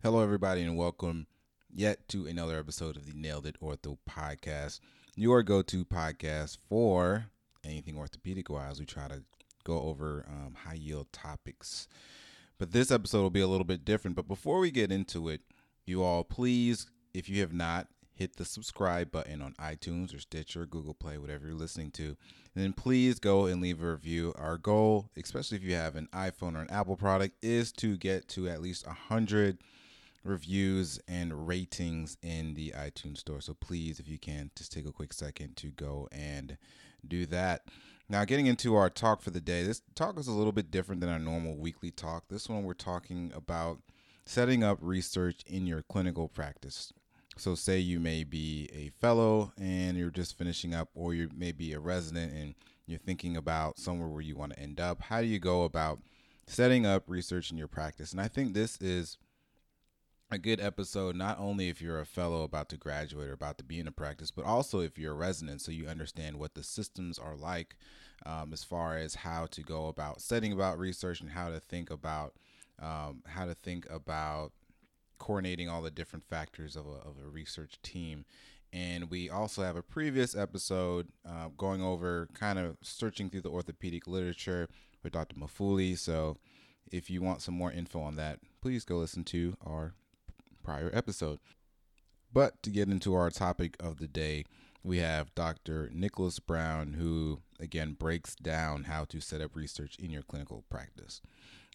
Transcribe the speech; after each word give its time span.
Hello, 0.00 0.22
everybody, 0.22 0.62
and 0.62 0.76
welcome 0.76 1.26
yet 1.74 2.06
to 2.06 2.24
another 2.28 2.56
episode 2.56 2.96
of 2.96 3.04
the 3.04 3.18
Nailed 3.18 3.46
It 3.46 3.60
Ortho 3.60 3.98
podcast, 4.08 4.78
your 5.16 5.42
go 5.42 5.60
to 5.62 5.84
podcast 5.84 6.58
for 6.68 7.26
anything 7.64 7.98
orthopedic 7.98 8.48
wise. 8.48 8.78
We 8.78 8.86
try 8.86 9.08
to 9.08 9.24
go 9.64 9.82
over 9.82 10.24
um, 10.28 10.54
high 10.54 10.74
yield 10.74 11.12
topics. 11.12 11.88
But 12.58 12.70
this 12.70 12.92
episode 12.92 13.22
will 13.22 13.30
be 13.30 13.40
a 13.40 13.48
little 13.48 13.64
bit 13.64 13.84
different. 13.84 14.16
But 14.16 14.28
before 14.28 14.60
we 14.60 14.70
get 14.70 14.92
into 14.92 15.28
it, 15.28 15.40
you 15.84 16.04
all 16.04 16.22
please, 16.22 16.86
if 17.12 17.28
you 17.28 17.40
have 17.40 17.52
not, 17.52 17.88
hit 18.14 18.36
the 18.36 18.44
subscribe 18.44 19.10
button 19.10 19.42
on 19.42 19.54
iTunes 19.54 20.14
or 20.14 20.20
Stitcher, 20.20 20.64
Google 20.64 20.94
Play, 20.94 21.18
whatever 21.18 21.48
you're 21.48 21.56
listening 21.56 21.90
to. 21.90 22.16
And 22.54 22.64
then 22.64 22.72
please 22.72 23.18
go 23.18 23.46
and 23.46 23.60
leave 23.60 23.82
a 23.82 23.90
review. 23.90 24.32
Our 24.38 24.58
goal, 24.58 25.10
especially 25.20 25.56
if 25.56 25.64
you 25.64 25.74
have 25.74 25.96
an 25.96 26.08
iPhone 26.14 26.54
or 26.54 26.60
an 26.60 26.70
Apple 26.70 26.96
product, 26.96 27.34
is 27.42 27.72
to 27.72 27.96
get 27.96 28.28
to 28.28 28.48
at 28.48 28.62
least 28.62 28.86
100 28.86 29.58
reviews 30.24 31.00
and 31.08 31.46
ratings 31.46 32.16
in 32.22 32.54
the 32.54 32.72
iTunes 32.76 33.18
store. 33.18 33.40
So 33.40 33.54
please, 33.54 34.00
if 34.00 34.08
you 34.08 34.18
can, 34.18 34.50
just 34.56 34.72
take 34.72 34.86
a 34.86 34.92
quick 34.92 35.12
second 35.12 35.56
to 35.58 35.68
go 35.68 36.08
and 36.12 36.56
do 37.06 37.26
that. 37.26 37.62
Now, 38.08 38.24
getting 38.24 38.46
into 38.46 38.74
our 38.74 38.88
talk 38.88 39.20
for 39.20 39.30
the 39.30 39.40
day, 39.40 39.64
this 39.64 39.82
talk 39.94 40.18
is 40.18 40.28
a 40.28 40.32
little 40.32 40.52
bit 40.52 40.70
different 40.70 41.00
than 41.00 41.10
our 41.10 41.18
normal 41.18 41.56
weekly 41.56 41.90
talk. 41.90 42.24
This 42.28 42.48
one, 42.48 42.64
we're 42.64 42.72
talking 42.72 43.32
about 43.34 43.80
setting 44.24 44.64
up 44.64 44.78
research 44.80 45.42
in 45.46 45.66
your 45.66 45.82
clinical 45.82 46.28
practice. 46.28 46.92
So, 47.36 47.54
say 47.54 47.78
you 47.78 48.00
may 48.00 48.24
be 48.24 48.68
a 48.74 48.90
fellow 49.00 49.52
and 49.58 49.96
you're 49.96 50.10
just 50.10 50.38
finishing 50.38 50.74
up, 50.74 50.88
or 50.94 51.14
you 51.14 51.28
may 51.36 51.52
be 51.52 51.72
a 51.72 51.80
resident 51.80 52.32
and 52.32 52.54
you're 52.86 52.98
thinking 52.98 53.36
about 53.36 53.78
somewhere 53.78 54.08
where 54.08 54.22
you 54.22 54.34
want 54.34 54.54
to 54.54 54.58
end 54.58 54.80
up. 54.80 55.02
How 55.02 55.20
do 55.20 55.26
you 55.26 55.38
go 55.38 55.64
about 55.64 56.00
setting 56.46 56.86
up 56.86 57.04
research 57.06 57.50
in 57.50 57.58
your 57.58 57.68
practice? 57.68 58.12
And 58.12 58.20
I 58.20 58.28
think 58.28 58.54
this 58.54 58.80
is 58.80 59.18
a 60.30 60.38
good 60.38 60.60
episode, 60.60 61.16
not 61.16 61.38
only 61.38 61.68
if 61.68 61.80
you're 61.80 62.00
a 62.00 62.06
fellow 62.06 62.42
about 62.42 62.68
to 62.68 62.76
graduate 62.76 63.28
or 63.28 63.32
about 63.32 63.56
to 63.58 63.64
be 63.64 63.80
in 63.80 63.88
a 63.88 63.92
practice, 63.92 64.30
but 64.30 64.44
also 64.44 64.80
if 64.80 64.98
you're 64.98 65.12
a 65.12 65.16
resident, 65.16 65.62
so 65.62 65.72
you 65.72 65.86
understand 65.86 66.38
what 66.38 66.54
the 66.54 66.62
systems 66.62 67.18
are 67.18 67.34
like 67.34 67.76
um, 68.26 68.52
as 68.52 68.62
far 68.62 68.96
as 68.96 69.14
how 69.14 69.46
to 69.46 69.62
go 69.62 69.86
about 69.86 70.20
setting 70.20 70.52
about 70.52 70.78
research 70.78 71.20
and 71.20 71.30
how 71.30 71.48
to 71.48 71.60
think 71.60 71.90
about 71.90 72.34
um, 72.80 73.22
how 73.26 73.44
to 73.44 73.54
think 73.54 73.88
about 73.90 74.52
coordinating 75.18 75.68
all 75.68 75.82
the 75.82 75.90
different 75.90 76.24
factors 76.24 76.76
of 76.76 76.86
a, 76.86 77.08
of 77.08 77.16
a 77.24 77.28
research 77.28 77.80
team. 77.82 78.24
And 78.72 79.10
we 79.10 79.30
also 79.30 79.62
have 79.62 79.76
a 79.76 79.82
previous 79.82 80.36
episode 80.36 81.08
uh, 81.26 81.48
going 81.56 81.82
over 81.82 82.28
kind 82.34 82.58
of 82.58 82.76
searching 82.82 83.30
through 83.30 83.40
the 83.40 83.50
orthopedic 83.50 84.06
literature 84.06 84.68
with 85.02 85.14
Dr. 85.14 85.36
Maffulli. 85.36 85.96
So 85.96 86.36
if 86.92 87.10
you 87.10 87.22
want 87.22 87.42
some 87.42 87.54
more 87.54 87.72
info 87.72 88.00
on 88.00 88.16
that, 88.16 88.40
please 88.60 88.84
go 88.84 88.98
listen 88.98 89.24
to 89.24 89.56
our 89.66 89.94
prior 90.68 90.90
episode. 90.92 91.38
But 92.30 92.62
to 92.62 92.70
get 92.70 92.88
into 92.88 93.14
our 93.14 93.30
topic 93.30 93.76
of 93.80 93.96
the 93.96 94.08
day, 94.08 94.44
we 94.82 94.98
have 94.98 95.34
Dr. 95.34 95.90
Nicholas 95.94 96.38
Brown, 96.40 96.92
who 96.92 97.40
again 97.58 97.96
breaks 97.98 98.34
down 98.34 98.84
how 98.84 99.04
to 99.06 99.20
set 99.20 99.40
up 99.40 99.56
research 99.56 99.96
in 99.98 100.10
your 100.10 100.22
clinical 100.22 100.64
practice 100.68 101.22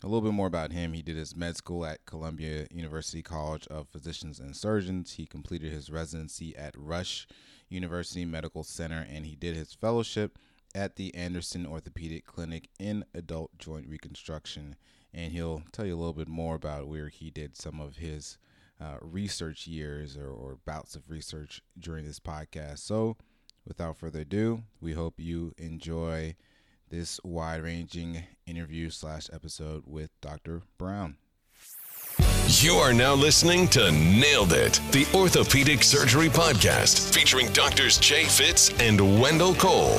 a 0.03 0.07
little 0.07 0.21
bit 0.21 0.33
more 0.33 0.47
about 0.47 0.73
him. 0.73 0.93
He 0.93 1.01
did 1.01 1.15
his 1.15 1.35
med 1.35 1.55
school 1.55 1.85
at 1.85 2.05
Columbia 2.05 2.67
University 2.71 3.21
College 3.21 3.65
of 3.67 3.87
Physicians 3.87 4.39
and 4.39 4.55
Surgeons. 4.55 5.13
He 5.13 5.25
completed 5.25 5.71
his 5.71 5.89
residency 5.89 6.55
at 6.57 6.75
Rush 6.77 7.25
University 7.69 8.25
Medical 8.25 8.63
Center, 8.63 9.07
and 9.09 9.25
he 9.25 9.35
did 9.35 9.55
his 9.55 9.73
fellowship 9.73 10.37
at 10.75 10.97
the 10.97 11.15
Anderson 11.15 11.65
Orthopedic 11.65 12.25
Clinic 12.25 12.69
in 12.79 13.05
adult 13.13 13.57
joint 13.57 13.87
reconstruction. 13.87 14.75
And 15.13 15.31
he'll 15.31 15.63
tell 15.71 15.85
you 15.85 15.95
a 15.95 15.97
little 15.97 16.13
bit 16.13 16.27
more 16.27 16.55
about 16.55 16.87
where 16.87 17.07
he 17.07 17.29
did 17.29 17.55
some 17.55 17.79
of 17.79 17.97
his 17.97 18.37
uh, 18.81 18.97
research 19.01 19.67
years 19.67 20.17
or, 20.17 20.29
or 20.29 20.57
bouts 20.65 20.95
of 20.95 21.09
research 21.09 21.61
during 21.79 22.05
this 22.05 22.19
podcast. 22.19 22.79
So, 22.79 23.17
without 23.65 23.97
further 23.97 24.21
ado, 24.21 24.63
we 24.81 24.93
hope 24.93 25.15
you 25.17 25.53
enjoy 25.57 26.35
this 26.89 27.19
wide 27.23 27.63
ranging 27.63 28.23
interview 28.45 28.89
slash 28.89 29.29
episode 29.33 29.83
with 29.85 30.09
Dr. 30.21 30.61
Brown. 30.77 31.17
You 32.47 32.73
are 32.73 32.93
now 32.93 33.15
listening 33.15 33.67
to 33.69 33.91
Nailed 33.91 34.53
It, 34.53 34.79
the 34.91 35.07
Orthopedic 35.15 35.81
Surgery 35.81 36.29
Podcast, 36.29 37.13
featuring 37.13 37.51
doctors 37.53 37.97
Jay 37.97 38.25
Fitz 38.25 38.69
and 38.79 39.19
Wendell 39.19 39.55
Cole. 39.55 39.97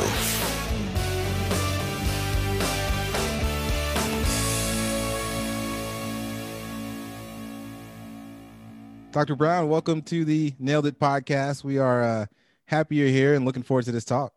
Dr. 9.15 9.37
Brown, 9.37 9.69
welcome 9.69 10.03
to 10.03 10.25
the 10.25 10.55
Nailed 10.59 10.87
It 10.87 10.99
podcast. 10.99 11.63
We 11.63 11.79
are 11.79 12.03
uh, 12.03 12.27
happy 12.65 12.97
you're 12.97 13.07
here 13.07 13.35
and 13.35 13.45
looking 13.45 13.63
forward 13.63 13.85
to 13.85 13.93
this 13.93 14.05
talk. 14.05 14.35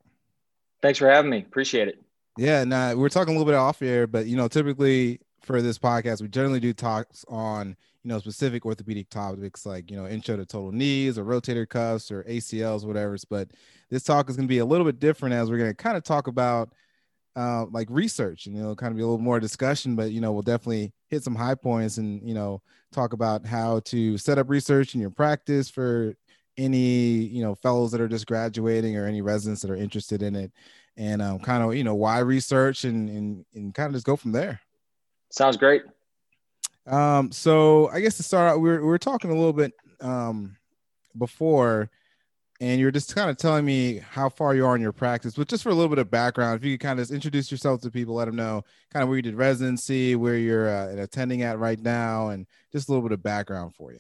Thanks 0.84 1.00
for 1.00 1.10
having 1.10 1.32
me. 1.32 1.40
Appreciate 1.40 1.88
it. 1.88 2.00
Yeah, 2.38 2.62
and 2.62 2.72
uh, 2.72 2.94
we 2.96 3.04
are 3.04 3.10
talking 3.10 3.34
a 3.34 3.40
little 3.40 3.52
bit 3.52 3.58
off 3.58 3.82
air, 3.82 4.06
but 4.06 4.28
you 4.28 4.38
know, 4.38 4.48
typically 4.48 5.20
for 5.42 5.64
this 5.64 5.80
podcast, 5.80 6.22
we 6.22 6.28
generally 6.28 6.60
do 6.60 6.74
talks 6.74 7.26
on 7.28 7.76
you 8.04 8.10
know 8.10 8.20
specific 8.20 8.68
orthopedic 8.68 9.10
topics 9.10 9.66
like 9.66 9.90
you 9.90 9.98
know 9.98 10.08
intro 10.08 10.38
to 10.38 10.46
total 10.46 10.72
knees 10.72 11.18
or 11.18 11.26
rotator 11.26 11.68
cuffs 11.68 12.12
or 12.12 12.22
ACLs, 12.26 12.86
whatever. 12.86 13.18
But 13.28 13.50
this 13.90 14.04
talk 14.04 14.30
is 14.30 14.36
going 14.36 14.48
to 14.48 14.54
be 14.54 14.60
a 14.60 14.66
little 14.66 14.86
bit 14.86 15.00
different 15.00 15.34
as 15.34 15.50
we're 15.50 15.58
going 15.58 15.72
to 15.72 15.76
kind 15.76 15.98
of 15.98 16.04
talk 16.04 16.28
about 16.28 16.70
uh, 17.38 17.66
like 17.72 17.88
research 17.92 18.48
and 18.48 18.56
you 18.56 18.64
know 18.64 18.76
kind 18.76 18.92
of 18.92 18.98
be 18.98 19.04
a 19.04 19.06
little 19.06 19.20
more 19.20 19.40
discussion, 19.40 19.96
but 19.96 20.12
you 20.12 20.20
know 20.20 20.34
we'll 20.34 20.42
definitely 20.42 20.92
hit 21.10 21.24
some 21.24 21.36
high 21.36 21.56
points 21.56 21.98
and 21.98 22.28
you 22.28 22.34
know 22.34 22.62
talk 22.92 23.14
about 23.14 23.46
how 23.46 23.80
to 23.82 24.18
set 24.18 24.40
up 24.40 24.50
research 24.50 24.96
in 24.96 25.02
your 25.02 25.12
practice 25.12 25.70
for 25.70 26.16
any 26.58 26.88
you 27.28 27.44
know 27.44 27.54
fellows 27.54 27.92
that 27.92 28.02
are 28.02 28.08
just 28.08 28.26
graduating 28.26 28.98
or 28.98 29.06
any 29.06 29.22
residents 29.22 29.62
that 29.62 29.70
are 29.70 29.76
interested 29.76 30.24
in 30.24 30.36
it 30.36 30.52
and 30.98 31.22
um, 31.22 31.38
kind 31.38 31.64
of 31.64 31.76
you 31.76 31.84
know 31.84 31.94
why 31.94 32.18
research 32.20 32.84
and 32.84 33.08
and, 33.08 33.46
and 33.54 33.76
kind 33.76 33.88
of 33.88 33.94
just 33.94 34.06
go 34.06 34.16
from 34.16 34.32
there. 34.32 34.60
Sounds 35.30 35.58
great. 35.58 35.84
Um, 36.88 37.32
so 37.32 37.90
I 37.90 38.00
guess 38.00 38.18
to 38.18 38.24
start 38.24 38.50
out, 38.50 38.62
we 38.62 38.70
were, 38.70 38.80
we 38.80 38.88
were 38.88 38.98
talking 38.98 39.30
a 39.30 39.36
little 39.36 39.54
bit 39.54 39.74
um, 40.02 40.56
before, 41.18 41.92
and 42.60 42.80
you're 42.80 42.92
just 42.92 43.16
kind 43.16 43.30
of 43.30 43.38
telling 43.38 43.66
me 43.66 44.02
how 44.12 44.30
far 44.30 44.56
you 44.56 44.66
are 44.66 44.76
in 44.76 44.82
your 44.82 44.92
practice, 44.92 45.36
but 45.36 45.48
just 45.48 45.64
for 45.64 45.70
a 45.70 45.74
little 45.74 45.90
bit 45.90 46.00
of 46.00 46.10
background, 46.10 46.58
if 46.58 46.66
you 46.66 46.78
could 46.78 46.86
kind 46.86 47.00
of 47.00 47.12
introduce 47.12 47.52
yourself 47.52 47.82
to 47.82 47.92
people, 47.92 48.16
let 48.16 48.26
them 48.26 48.36
know 48.36 48.64
kind 48.92 49.04
of 49.04 49.10
where 49.10 49.18
you 49.18 49.22
did 49.22 49.36
residency, 49.36 50.16
where 50.16 50.38
you're 50.38 50.70
uh, 50.70 50.96
attending 50.98 51.44
at 51.44 51.60
right 51.60 51.80
now, 51.80 52.30
and 52.30 52.48
just 52.72 52.90
a 52.90 52.92
little 52.92 53.08
bit 53.08 53.14
of 53.14 53.22
background 53.22 53.76
for 53.76 53.92
you. 53.92 54.00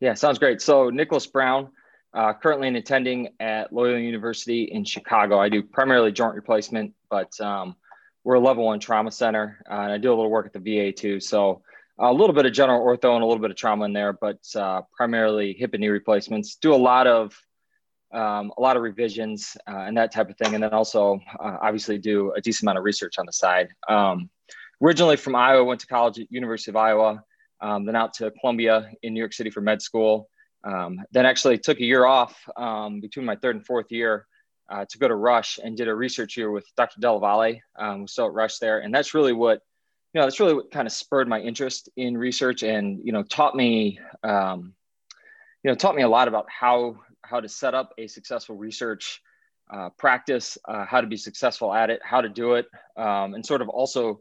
Yeah, 0.00 0.14
sounds 0.14 0.38
great. 0.38 0.60
So 0.60 0.90
Nicholas 0.90 1.26
Brown, 1.26 1.70
uh, 2.12 2.32
currently 2.34 2.68
in 2.68 2.76
attending 2.76 3.30
at 3.40 3.72
Loyola 3.72 3.98
University 3.98 4.64
in 4.64 4.84
Chicago. 4.84 5.38
I 5.40 5.48
do 5.48 5.62
primarily 5.62 6.12
joint 6.12 6.36
replacement, 6.36 6.94
but 7.10 7.38
um, 7.40 7.74
we're 8.22 8.34
a 8.34 8.40
level 8.40 8.64
one 8.64 8.78
trauma 8.78 9.10
center, 9.10 9.60
uh, 9.68 9.74
and 9.74 9.92
I 9.92 9.98
do 9.98 10.10
a 10.10 10.14
little 10.14 10.30
work 10.30 10.46
at 10.46 10.52
the 10.52 10.60
VA 10.60 10.92
too. 10.92 11.18
So 11.18 11.62
a 11.98 12.12
little 12.12 12.34
bit 12.34 12.46
of 12.46 12.52
general 12.52 12.84
ortho 12.84 13.14
and 13.14 13.22
a 13.22 13.26
little 13.26 13.40
bit 13.40 13.50
of 13.50 13.56
trauma 13.56 13.84
in 13.84 13.92
there, 13.92 14.12
but 14.12 14.38
uh, 14.56 14.82
primarily 14.96 15.52
hip 15.52 15.74
and 15.74 15.80
knee 15.80 15.88
replacements. 15.88 16.56
Do 16.56 16.74
a 16.74 16.76
lot 16.76 17.06
of 17.06 17.36
um, 18.12 18.52
a 18.56 18.60
lot 18.60 18.76
of 18.76 18.82
revisions 18.82 19.56
uh, 19.68 19.78
and 19.78 19.96
that 19.96 20.12
type 20.12 20.30
of 20.30 20.36
thing, 20.36 20.54
and 20.54 20.62
then 20.62 20.72
also 20.72 21.18
uh, 21.40 21.58
obviously 21.60 21.98
do 21.98 22.32
a 22.36 22.40
decent 22.40 22.62
amount 22.62 22.78
of 22.78 22.84
research 22.84 23.18
on 23.18 23.26
the 23.26 23.32
side. 23.32 23.68
Um, 23.88 24.30
originally 24.80 25.16
from 25.16 25.34
Iowa, 25.34 25.64
went 25.64 25.80
to 25.80 25.86
college 25.86 26.20
at 26.20 26.30
University 26.30 26.70
of 26.70 26.76
Iowa, 26.76 27.24
um, 27.60 27.84
then 27.84 27.96
out 27.96 28.14
to 28.14 28.30
Columbia 28.30 28.90
in 29.02 29.14
New 29.14 29.20
York 29.20 29.32
City 29.32 29.50
for 29.50 29.60
med 29.60 29.82
school. 29.82 30.28
Um, 30.62 31.00
then 31.12 31.26
actually 31.26 31.58
took 31.58 31.78
a 31.78 31.84
year 31.84 32.06
off 32.06 32.38
um, 32.56 33.00
between 33.00 33.26
my 33.26 33.36
third 33.36 33.56
and 33.56 33.66
fourth 33.66 33.90
year 33.90 34.26
uh, 34.70 34.84
to 34.88 34.98
go 34.98 35.08
to 35.08 35.14
Rush 35.14 35.58
and 35.62 35.76
did 35.76 35.88
a 35.88 35.94
research 35.94 36.36
year 36.36 36.50
with 36.50 36.66
Dr. 36.76 37.00
Della 37.00 37.20
Valle, 37.20 37.60
um, 37.78 38.06
still 38.06 38.26
at 38.26 38.32
Rush 38.32 38.58
there. 38.58 38.78
And 38.78 38.94
that's 38.94 39.14
really 39.14 39.32
what, 39.32 39.60
you 40.14 40.20
know, 40.20 40.26
that's 40.26 40.38
really 40.38 40.54
what 40.54 40.70
kind 40.70 40.86
of 40.86 40.92
spurred 40.92 41.28
my 41.28 41.40
interest 41.40 41.88
in 41.96 42.16
research 42.16 42.62
and, 42.62 43.00
you 43.04 43.12
know, 43.12 43.24
taught 43.24 43.56
me, 43.56 43.98
um, 44.22 44.72
you 45.64 45.70
know, 45.70 45.74
taught 45.74 45.96
me 45.96 46.02
a 46.02 46.08
lot 46.08 46.28
about 46.28 46.46
how, 46.48 47.00
how 47.22 47.40
to 47.40 47.48
set 47.48 47.74
up 47.74 47.92
a 47.98 48.06
successful 48.06 48.56
research 48.56 49.20
uh, 49.72 49.88
practice, 49.98 50.56
uh, 50.68 50.84
how 50.84 51.00
to 51.00 51.08
be 51.08 51.16
successful 51.16 51.74
at 51.74 51.90
it, 51.90 52.00
how 52.04 52.20
to 52.20 52.28
do 52.28 52.54
it. 52.54 52.66
Um, 52.96 53.34
and 53.34 53.44
sort 53.44 53.60
of 53.60 53.68
also, 53.68 54.20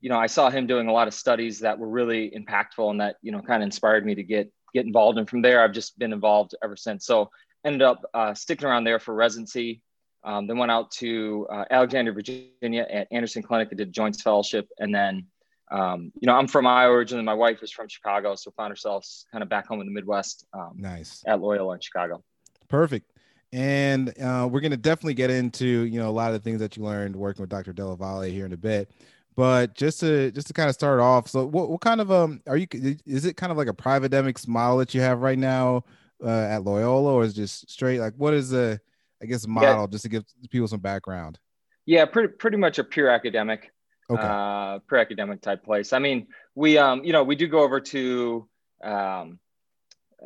you 0.00 0.08
know, 0.10 0.18
I 0.18 0.26
saw 0.28 0.48
him 0.48 0.68
doing 0.68 0.86
a 0.86 0.92
lot 0.92 1.08
of 1.08 1.14
studies 1.14 1.58
that 1.60 1.76
were 1.76 1.88
really 1.88 2.30
impactful 2.30 2.88
and 2.88 3.00
that, 3.00 3.16
you 3.20 3.32
know, 3.32 3.40
kind 3.40 3.62
of 3.62 3.66
inspired 3.66 4.06
me 4.06 4.14
to 4.14 4.22
get 4.22 4.52
get 4.74 4.86
involved. 4.86 5.18
And 5.18 5.28
from 5.28 5.42
there, 5.42 5.64
I've 5.64 5.72
just 5.72 5.98
been 5.98 6.12
involved 6.12 6.54
ever 6.62 6.76
since. 6.76 7.06
So 7.06 7.30
ended 7.64 7.82
up 7.82 8.04
uh, 8.14 8.34
sticking 8.34 8.68
around 8.68 8.84
there 8.84 9.00
for 9.00 9.14
residency. 9.14 9.80
Um, 10.24 10.46
then 10.46 10.58
went 10.58 10.72
out 10.72 10.90
to 10.92 11.46
uh, 11.50 11.64
Alexandria, 11.70 12.12
Virginia 12.12 12.86
at 12.90 13.06
Anderson 13.10 13.42
Clinic. 13.42 13.68
I 13.70 13.76
did 13.76 13.92
Joints 13.92 14.22
Fellowship. 14.22 14.68
And 14.78 14.94
then, 14.94 15.26
um, 15.70 16.12
you 16.20 16.26
know, 16.26 16.34
I'm 16.34 16.48
from 16.48 16.66
Iowa 16.66 16.94
originally. 16.94 17.24
My 17.24 17.34
wife 17.34 17.62
is 17.62 17.70
from 17.70 17.88
Chicago. 17.88 18.34
So 18.34 18.50
found 18.50 18.70
ourselves 18.70 19.26
kind 19.30 19.42
of 19.42 19.48
back 19.48 19.66
home 19.66 19.80
in 19.80 19.86
the 19.86 19.92
Midwest. 19.92 20.46
Um, 20.52 20.72
nice. 20.76 21.22
At 21.26 21.40
Loyola 21.40 21.74
in 21.74 21.80
Chicago. 21.80 22.24
Perfect. 22.68 23.12
And 23.52 24.08
uh, 24.20 24.48
we're 24.50 24.60
going 24.60 24.72
to 24.72 24.76
definitely 24.76 25.14
get 25.14 25.30
into, 25.30 25.66
you 25.66 26.00
know, 26.00 26.08
a 26.08 26.12
lot 26.12 26.28
of 26.28 26.34
the 26.34 26.40
things 26.40 26.60
that 26.60 26.76
you 26.76 26.82
learned 26.82 27.14
working 27.14 27.42
with 27.42 27.50
Dr. 27.50 27.72
Della 27.72 27.96
Valle 27.96 28.22
here 28.22 28.46
in 28.46 28.52
a 28.52 28.56
bit. 28.56 28.90
But 29.36 29.74
just 29.74 30.00
to 30.00 30.30
just 30.32 30.46
to 30.48 30.54
kind 30.54 30.68
of 30.68 30.74
start 30.74 30.98
off, 30.98 31.28
so 31.28 31.44
what, 31.44 31.68
what 31.68 31.82
kind 31.82 32.00
of 32.00 32.10
um 32.10 32.40
are 32.46 32.56
you? 32.56 32.66
Is 33.04 33.26
it 33.26 33.36
kind 33.36 33.52
of 33.52 33.58
like 33.58 33.68
a 33.68 33.74
private 33.74 34.10
model 34.48 34.78
that 34.78 34.94
you 34.94 35.02
have 35.02 35.20
right 35.20 35.38
now 35.38 35.84
uh, 36.24 36.28
at 36.28 36.64
Loyola, 36.64 37.12
or 37.12 37.22
is 37.22 37.34
just 37.34 37.70
straight 37.70 38.00
like 38.00 38.14
what 38.16 38.32
is 38.32 38.48
the 38.48 38.80
I 39.22 39.26
guess 39.26 39.46
model 39.46 39.82
yeah. 39.82 39.86
just 39.86 40.02
to 40.04 40.08
give 40.08 40.24
people 40.50 40.68
some 40.68 40.80
background? 40.80 41.38
Yeah, 41.86 42.04
pretty 42.04 42.28
pretty 42.28 42.56
much 42.56 42.78
a 42.78 42.84
pure 42.84 43.08
academic, 43.08 43.72
okay, 44.10 44.22
uh, 44.22 44.80
pure 44.88 45.00
academic 45.00 45.40
type 45.40 45.64
place. 45.64 45.92
I 45.92 45.98
mean, 45.98 46.26
we 46.54 46.78
um 46.78 47.04
you 47.04 47.12
know 47.12 47.24
we 47.24 47.36
do 47.36 47.46
go 47.46 47.60
over 47.60 47.80
to 47.80 48.48
um 48.82 49.38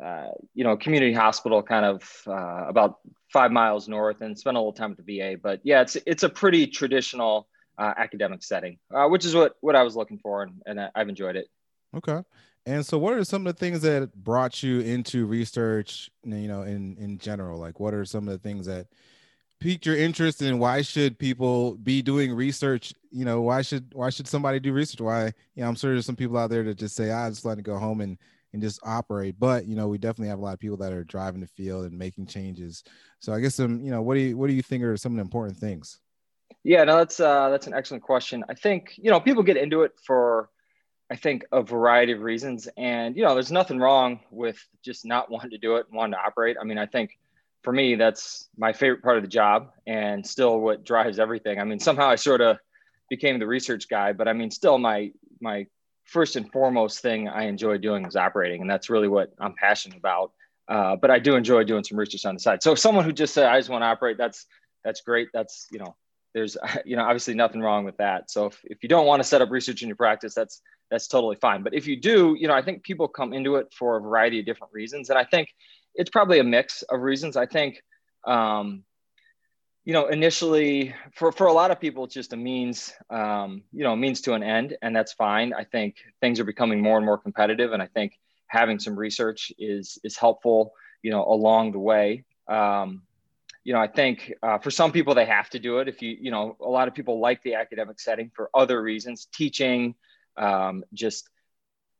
uh, 0.01 0.29
you 0.53 0.63
know, 0.63 0.77
community 0.77 1.13
hospital 1.13 1.61
kind 1.61 1.85
of 1.85 2.21
uh, 2.27 2.65
about 2.67 2.99
five 3.31 3.51
miles 3.51 3.87
north 3.87 4.21
and 4.21 4.37
spend 4.37 4.57
a 4.57 4.59
little 4.59 4.73
time 4.73 4.91
at 4.97 5.05
the 5.05 5.19
VA. 5.19 5.37
But 5.41 5.59
yeah, 5.63 5.81
it's 5.81 5.97
it's 6.05 6.23
a 6.23 6.29
pretty 6.29 6.67
traditional 6.67 7.47
uh, 7.77 7.93
academic 7.97 8.43
setting, 8.43 8.77
uh, 8.93 9.07
which 9.07 9.25
is 9.25 9.35
what 9.35 9.55
what 9.61 9.75
I 9.75 9.83
was 9.83 9.95
looking 9.95 10.17
for, 10.19 10.43
and, 10.43 10.61
and 10.65 10.89
I've 10.95 11.09
enjoyed 11.09 11.35
it. 11.35 11.47
Okay. 11.95 12.21
And 12.65 12.85
so, 12.85 12.97
what 12.97 13.13
are 13.13 13.23
some 13.23 13.47
of 13.47 13.55
the 13.55 13.59
things 13.59 13.81
that 13.81 14.13
brought 14.15 14.61
you 14.61 14.81
into 14.81 15.25
research? 15.25 16.11
You 16.23 16.47
know, 16.47 16.61
in 16.63 16.97
in 16.97 17.17
general, 17.17 17.59
like 17.59 17.79
what 17.79 17.93
are 17.93 18.05
some 18.05 18.27
of 18.27 18.33
the 18.33 18.39
things 18.39 18.67
that 18.67 18.87
piqued 19.59 19.85
your 19.85 19.97
interest, 19.97 20.41
and 20.41 20.59
why 20.59 20.81
should 20.81 21.17
people 21.17 21.75
be 21.77 22.01
doing 22.01 22.33
research? 22.33 22.93
You 23.09 23.25
know, 23.25 23.41
why 23.41 23.63
should 23.63 23.93
why 23.93 24.09
should 24.09 24.27
somebody 24.27 24.59
do 24.59 24.73
research? 24.73 25.01
Why? 25.01 25.33
You 25.55 25.63
know, 25.63 25.69
I'm 25.69 25.75
sure 25.75 25.93
there's 25.93 26.05
some 26.05 26.15
people 26.15 26.37
out 26.37 26.49
there 26.51 26.63
that 26.63 26.77
just 26.77 26.95
say, 26.95 27.11
"I 27.11 27.29
just 27.29 27.43
want 27.43 27.57
to 27.57 27.63
go 27.63 27.77
home 27.77 28.01
and 28.01 28.17
and 28.53 28.61
just 28.61 28.79
operate. 28.83 29.35
But 29.39 29.65
you 29.65 29.75
know, 29.75 29.87
we 29.87 29.97
definitely 29.97 30.29
have 30.29 30.39
a 30.39 30.41
lot 30.41 30.53
of 30.53 30.59
people 30.59 30.77
that 30.77 30.93
are 30.93 31.03
driving 31.03 31.41
the 31.41 31.47
field 31.47 31.85
and 31.85 31.97
making 31.97 32.27
changes. 32.27 32.83
So 33.19 33.33
I 33.33 33.39
guess 33.39 33.55
some, 33.55 33.65
um, 33.65 33.81
you 33.81 33.91
know, 33.91 34.01
what 34.01 34.15
do 34.15 34.21
you 34.21 34.37
what 34.37 34.47
do 34.47 34.53
you 34.53 34.61
think 34.61 34.83
are 34.83 34.97
some 34.97 35.13
of 35.13 35.17
the 35.17 35.21
important 35.21 35.57
things? 35.57 35.99
Yeah, 36.63 36.83
no, 36.83 36.97
that's 36.97 37.19
uh, 37.19 37.49
that's 37.49 37.67
an 37.67 37.73
excellent 37.73 38.03
question. 38.03 38.43
I 38.49 38.53
think 38.53 38.93
you 38.97 39.09
know 39.09 39.19
people 39.19 39.43
get 39.43 39.57
into 39.57 39.83
it 39.83 39.93
for, 40.05 40.49
I 41.11 41.15
think 41.17 41.43
a 41.51 41.61
variety 41.61 42.13
of 42.13 42.21
reasons, 42.21 42.69
and 42.77 43.17
you 43.17 43.23
know, 43.23 43.33
there's 43.33 43.51
nothing 43.51 43.79
wrong 43.79 44.21
with 44.31 44.57
just 44.81 45.05
not 45.05 45.29
wanting 45.29 45.51
to 45.51 45.57
do 45.57 45.75
it 45.75 45.85
and 45.89 45.97
wanting 45.97 46.13
to 46.13 46.19
operate. 46.19 46.55
I 46.59 46.63
mean, 46.63 46.77
I 46.77 46.85
think 46.85 47.19
for 47.63 47.73
me 47.73 47.95
that's 47.95 48.47
my 48.57 48.71
favorite 48.71 49.03
part 49.03 49.17
of 49.17 49.23
the 49.23 49.29
job 49.29 49.71
and 49.85 50.25
still 50.25 50.61
what 50.61 50.85
drives 50.85 51.19
everything. 51.19 51.59
I 51.59 51.65
mean, 51.65 51.79
somehow 51.79 52.07
I 52.07 52.15
sort 52.15 52.39
of 52.39 52.57
became 53.09 53.39
the 53.39 53.45
research 53.45 53.89
guy, 53.89 54.13
but 54.13 54.29
I 54.29 54.33
mean, 54.33 54.49
still 54.51 54.77
my 54.77 55.11
my 55.41 55.67
first 56.05 56.37
and 56.37 56.49
foremost 56.49 57.01
thing 57.01 57.27
I 57.27 57.43
enjoy 57.43 57.77
doing 57.77 58.05
is 58.05 58.15
operating, 58.15 58.61
and 58.61 58.69
that's 58.69 58.89
really 58.89 59.09
what 59.09 59.33
I'm 59.37 59.53
passionate 59.53 59.97
about. 59.97 60.31
Uh, 60.69 60.95
but 60.95 61.11
I 61.11 61.19
do 61.19 61.35
enjoy 61.35 61.65
doing 61.65 61.83
some 61.83 61.99
research 61.99 62.25
on 62.25 62.35
the 62.35 62.39
side. 62.39 62.63
So 62.63 62.73
someone 62.73 63.03
who 63.03 63.11
just 63.11 63.33
said 63.33 63.47
I 63.47 63.59
just 63.59 63.69
want 63.69 63.81
to 63.81 63.87
operate, 63.87 64.17
that's 64.17 64.45
that's 64.85 65.01
great. 65.01 65.27
That's 65.33 65.67
you 65.73 65.79
know, 65.79 65.93
there's 66.33 66.57
you 66.85 66.95
know 66.95 67.03
obviously 67.03 67.33
nothing 67.33 67.61
wrong 67.61 67.85
with 67.85 67.97
that. 67.97 68.31
So 68.31 68.47
if, 68.47 68.59
if 68.63 68.83
you 68.83 68.89
don't 68.89 69.05
want 69.05 69.21
to 69.21 69.27
set 69.27 69.41
up 69.41 69.51
research 69.51 69.81
in 69.81 69.87
your 69.87 69.97
practice, 69.97 70.33
that's 70.33 70.61
that's 70.89 71.07
totally 71.07 71.37
fine. 71.37 71.63
But 71.63 71.73
if 71.73 71.87
you 71.87 71.99
do, 71.99 72.35
you 72.37 72.47
know, 72.47 72.53
I 72.53 72.61
think 72.61 72.83
people 72.83 73.07
come 73.07 73.33
into 73.33 73.55
it 73.55 73.73
for 73.73 73.97
a 73.97 74.01
variety 74.01 74.39
of 74.39 74.45
different 74.45 74.73
reasons, 74.73 75.09
and 75.09 75.17
I 75.17 75.23
think 75.23 75.49
it's 75.95 76.09
probably 76.09 76.39
a 76.39 76.43
mix 76.43 76.81
of 76.83 77.01
reasons. 77.01 77.37
I 77.37 77.45
think 77.45 77.81
um, 78.25 78.83
you 79.83 79.93
know, 79.93 80.07
initially 80.07 80.93
for, 81.15 81.31
for 81.31 81.47
a 81.47 81.53
lot 81.53 81.71
of 81.71 81.79
people, 81.79 82.03
it's 82.03 82.13
just 82.13 82.33
a 82.33 82.37
means, 82.37 82.93
um, 83.09 83.63
you 83.71 83.83
know, 83.83 83.95
means 83.95 84.21
to 84.21 84.33
an 84.33 84.43
end, 84.43 84.77
and 84.81 84.95
that's 84.95 85.13
fine. 85.13 85.53
I 85.53 85.63
think 85.63 85.95
things 86.19 86.39
are 86.39 86.43
becoming 86.43 86.81
more 86.81 86.97
and 86.97 87.05
more 87.05 87.17
competitive, 87.17 87.73
and 87.73 87.81
I 87.81 87.87
think 87.87 88.19
having 88.47 88.79
some 88.79 88.95
research 88.95 89.51
is 89.57 89.97
is 90.03 90.17
helpful, 90.17 90.73
you 91.01 91.09
know, 91.09 91.25
along 91.25 91.71
the 91.71 91.79
way. 91.79 92.25
Um, 92.47 93.03
you 93.63 93.73
know, 93.73 93.79
I 93.79 93.87
think 93.87 94.33
uh, 94.41 94.57
for 94.57 94.71
some 94.71 94.91
people 94.91 95.13
they 95.13 95.25
have 95.25 95.49
to 95.51 95.59
do 95.59 95.79
it. 95.79 95.87
If 95.87 96.01
you, 96.01 96.17
you 96.19 96.31
know, 96.31 96.57
a 96.59 96.69
lot 96.69 96.87
of 96.87 96.95
people 96.95 97.19
like 97.19 97.43
the 97.43 97.55
academic 97.55 97.99
setting 97.99 98.31
for 98.35 98.49
other 98.53 98.81
reasons, 98.81 99.27
teaching, 99.33 99.95
um, 100.37 100.83
just 100.93 101.29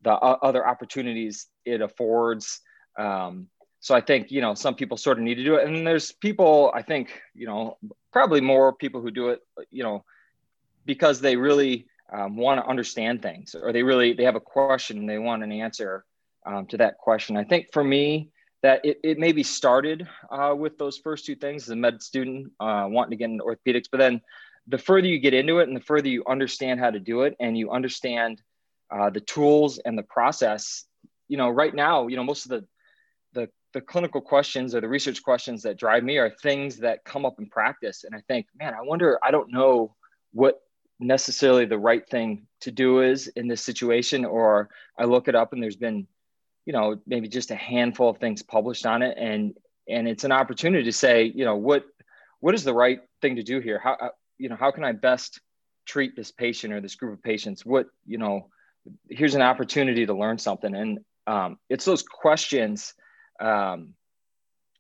the 0.02 0.12
other 0.12 0.68
opportunities 0.68 1.48
it 1.66 1.82
affords. 1.82 2.62
Um, 2.98 3.48
so 3.80 3.96
I 3.96 4.02
think 4.02 4.32
you 4.32 4.42
know 4.42 4.54
some 4.54 4.76
people 4.76 4.98
sort 4.98 5.18
of 5.18 5.24
need 5.24 5.36
to 5.36 5.44
do 5.44 5.56
it, 5.56 5.68
and 5.68 5.86
there's 5.86 6.12
people 6.12 6.72
I 6.74 6.82
think 6.82 7.22
you 7.34 7.48
know 7.48 7.78
probably 8.12 8.42
more 8.42 8.74
people 8.74 9.02
who 9.02 9.12
do 9.12 9.30
it 9.30 9.42
you 9.70 9.84
know 9.84 10.04
because 10.86 11.22
they 11.22 11.36
really 11.36 11.88
um, 12.12 12.36
want 12.36 12.60
to 12.60 12.68
understand 12.70 13.22
things 13.22 13.56
or 13.56 13.72
they 13.72 13.84
really 13.84 14.14
they 14.14 14.24
have 14.24 14.36
a 14.36 14.42
question 14.42 14.98
and 14.98 15.10
they 15.10 15.20
want 15.20 15.44
an 15.44 15.52
answer 15.52 16.06
um, 16.46 16.66
to 16.68 16.78
that 16.78 16.98
question. 16.98 17.38
I 17.38 17.44
think 17.44 17.72
for 17.72 17.84
me 17.84 18.30
that 18.64 18.86
it, 18.86 19.00
it 19.04 19.20
maybe 19.20 19.44
started 19.44 20.08
uh, 20.30 20.54
with 20.56 20.78
those 20.78 20.98
first 20.98 21.26
two 21.26 21.36
things 21.36 21.64
as 21.64 21.70
a 21.70 21.76
med 21.76 22.02
student 22.02 22.52
uh, 22.60 22.86
wanting 22.88 23.12
to 23.12 23.16
get 23.16 23.30
into 23.30 23.44
orthopedics, 23.44 23.88
but 23.92 23.98
then 23.98 24.22
the 24.68 24.78
further 24.78 25.08
you 25.08 25.20
get 25.20 25.34
into 25.34 25.60
it 25.60 25.68
and 25.68 25.76
the 25.76 25.82
further 25.82 26.08
you 26.08 26.24
understand 26.28 26.80
how 26.80 26.92
to 26.92 27.00
do 27.00 27.22
it 27.24 27.36
and 27.40 27.58
you 27.58 27.72
understand 27.72 28.42
uh, 28.92 29.10
the 29.10 29.22
tools 29.22 29.80
and 29.80 29.98
the 29.98 30.04
process, 30.04 30.86
you 31.28 31.38
know, 31.38 31.50
right 31.50 31.74
now, 31.74 32.08
you 32.08 32.16
know, 32.16 32.24
most 32.24 32.46
of 32.46 32.50
the 32.52 32.66
the 33.34 33.50
the 33.74 33.82
clinical 33.82 34.22
questions 34.22 34.76
or 34.76 34.82
the 34.82 34.88
research 34.88 35.24
questions 35.24 35.64
that 35.64 35.78
drive 35.78 36.04
me 36.04 36.18
are 36.18 36.30
things 36.30 36.78
that 36.78 37.04
come 37.06 37.26
up 37.26 37.40
in 37.40 37.48
practice. 37.48 38.04
And 38.04 38.14
i 38.14 38.22
think 38.28 38.48
man 38.60 38.74
i 38.74 38.82
wonder 38.82 39.18
i 39.24 39.32
don't 39.32 39.52
know 39.52 39.96
what 40.34 40.60
necessarily 41.00 41.66
the 41.66 41.80
right 41.80 42.08
thing 42.08 42.46
to 42.62 42.72
do 42.72 43.02
is 43.02 43.28
in 43.28 43.48
this 43.48 43.62
situation 43.62 44.24
or 44.26 44.70
i 45.00 45.06
look 45.06 45.28
it 45.28 45.36
up 45.36 45.54
and 45.54 45.64
there's 45.64 45.76
been 45.76 46.08
you 46.72 46.78
know 46.78 46.96
maybe 47.06 47.28
just 47.28 47.52
a 47.52 47.56
handful 47.56 48.10
of 48.10 48.18
things 48.20 48.42
published 48.42 48.86
on 48.86 49.02
it. 49.02 49.18
And 49.18 49.58
and 49.90 50.08
it's 50.08 50.24
an 50.24 50.32
opportunity 50.32 50.86
to 50.86 50.94
say 50.94 51.26
you 51.26 51.44
know 51.44 51.58
what 51.58 51.84
what 52.40 52.56
is 52.56 52.64
the 52.64 52.74
right 52.74 53.02
thing 53.22 53.36
to 53.36 53.44
do 53.44 53.60
here? 53.60 53.78
How 53.78 54.12
you 54.38 54.48
know 54.48 54.56
how 54.56 54.72
can 54.72 54.86
i 54.86 54.94
best 54.94 55.42
treat 55.86 56.16
this 56.16 56.32
patient 56.32 56.72
or 56.72 56.80
this 56.80 56.96
group 56.96 57.12
of 57.12 57.22
patients? 57.22 57.66
What 57.66 57.88
you 58.06 58.18
know 58.18 58.48
here's 59.10 59.36
an 59.36 59.42
opportunity 59.42 60.06
to 60.06 60.14
learn 60.14 60.38
something. 60.38 60.74
And 60.74 61.00
um, 61.28 61.60
it's 61.70 61.84
those 61.84 62.04
questions 62.04 62.94
um, 63.42 63.94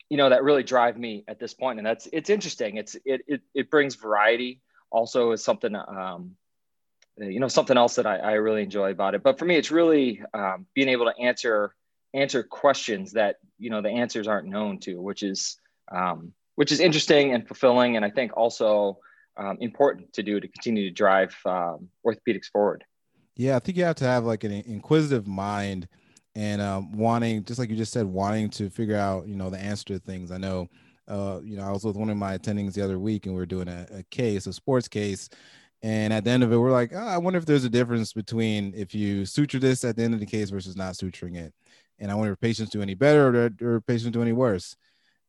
you 0.09 0.15
know 0.15 0.29
that 0.29 0.45
really 0.45 0.63
drive 0.63 0.97
me 0.97 1.25
at 1.27 1.39
this 1.39 1.53
point. 1.53 1.77
And 1.77 1.85
that's 1.85 2.07
it's 2.13 2.29
interesting. 2.29 2.77
It's 2.77 2.95
it 3.03 3.21
it, 3.27 3.41
it 3.53 3.69
brings 3.69 3.95
variety 3.95 4.61
also 4.91 5.33
is 5.33 5.43
something 5.43 5.75
um, 5.75 6.37
you 7.17 7.41
know 7.41 7.49
something 7.49 7.75
else 7.75 7.95
that 7.95 8.07
I, 8.07 8.15
I 8.15 8.31
really 8.35 8.63
enjoy 8.63 8.91
about 8.91 9.13
it. 9.13 9.23
But 9.23 9.37
for 9.37 9.43
me 9.43 9.57
it's 9.57 9.71
really 9.71 10.21
um, 10.33 10.67
being 10.73 10.87
able 10.87 11.11
to 11.11 11.19
answer 11.19 11.75
answer 12.13 12.43
questions 12.43 13.13
that 13.13 13.37
you 13.57 13.69
know 13.69 13.81
the 13.81 13.89
answers 13.89 14.27
aren't 14.27 14.47
known 14.47 14.79
to 14.79 15.01
which 15.01 15.23
is 15.23 15.57
um, 15.91 16.33
which 16.55 16.71
is 16.71 16.79
interesting 16.79 17.33
and 17.33 17.47
fulfilling 17.47 17.95
and 17.95 18.05
i 18.05 18.09
think 18.09 18.35
also 18.35 18.97
um, 19.37 19.57
important 19.61 20.11
to 20.13 20.23
do 20.23 20.39
to 20.39 20.47
continue 20.47 20.89
to 20.89 20.93
drive 20.93 21.33
um, 21.45 21.87
orthopedics 22.05 22.47
forward. 22.51 22.83
Yeah 23.35 23.55
i 23.55 23.59
think 23.59 23.77
you 23.77 23.85
have 23.85 23.95
to 23.97 24.05
have 24.05 24.25
like 24.25 24.43
an 24.43 24.51
inquisitive 24.51 25.27
mind 25.27 25.87
and 26.35 26.61
um, 26.61 26.91
wanting, 26.93 27.43
just 27.43 27.59
like 27.59 27.69
you 27.69 27.75
just 27.75 27.91
said, 27.91 28.05
wanting 28.05 28.49
to 28.51 28.69
figure 28.69 28.95
out, 28.95 29.27
you 29.27 29.35
know, 29.35 29.49
the 29.49 29.59
answer 29.59 29.85
to 29.85 29.99
things. 29.99 30.31
I 30.31 30.37
know, 30.37 30.69
uh, 31.07 31.41
you 31.43 31.57
know, 31.57 31.63
I 31.63 31.71
was 31.71 31.83
with 31.83 31.97
one 31.97 32.09
of 32.09 32.17
my 32.17 32.37
attendings 32.37 32.73
the 32.73 32.83
other 32.83 32.99
week, 32.99 33.25
and 33.25 33.35
we 33.35 33.41
are 33.41 33.45
doing 33.47 33.67
a, 33.67 33.85
a, 33.91 34.03
case, 34.03 34.47
a 34.47 34.53
sports 34.53 34.87
case, 34.87 35.29
and 35.83 36.13
at 36.13 36.23
the 36.23 36.29
end 36.29 36.43
of 36.43 36.53
it, 36.53 36.57
we're 36.57 36.71
like, 36.71 36.93
oh, 36.93 36.99
I 36.99 37.17
wonder 37.17 37.37
if 37.37 37.45
there's 37.45 37.65
a 37.65 37.69
difference 37.69 38.13
between 38.13 38.73
if 38.75 38.93
you 38.93 39.25
suture 39.25 39.59
this 39.59 39.83
at 39.83 39.95
the 39.95 40.03
end 40.03 40.13
of 40.13 40.19
the 40.19 40.25
case 40.25 40.51
versus 40.51 40.75
not 40.75 40.93
suturing 40.93 41.35
it, 41.35 41.53
and 41.99 42.11
I 42.11 42.15
wonder 42.15 42.33
if 42.33 42.39
patients 42.39 42.69
do 42.69 42.81
any 42.81 42.93
better 42.93 43.51
or, 43.61 43.75
or 43.75 43.81
patients 43.81 44.11
do 44.11 44.21
any 44.21 44.33
worse. 44.33 44.75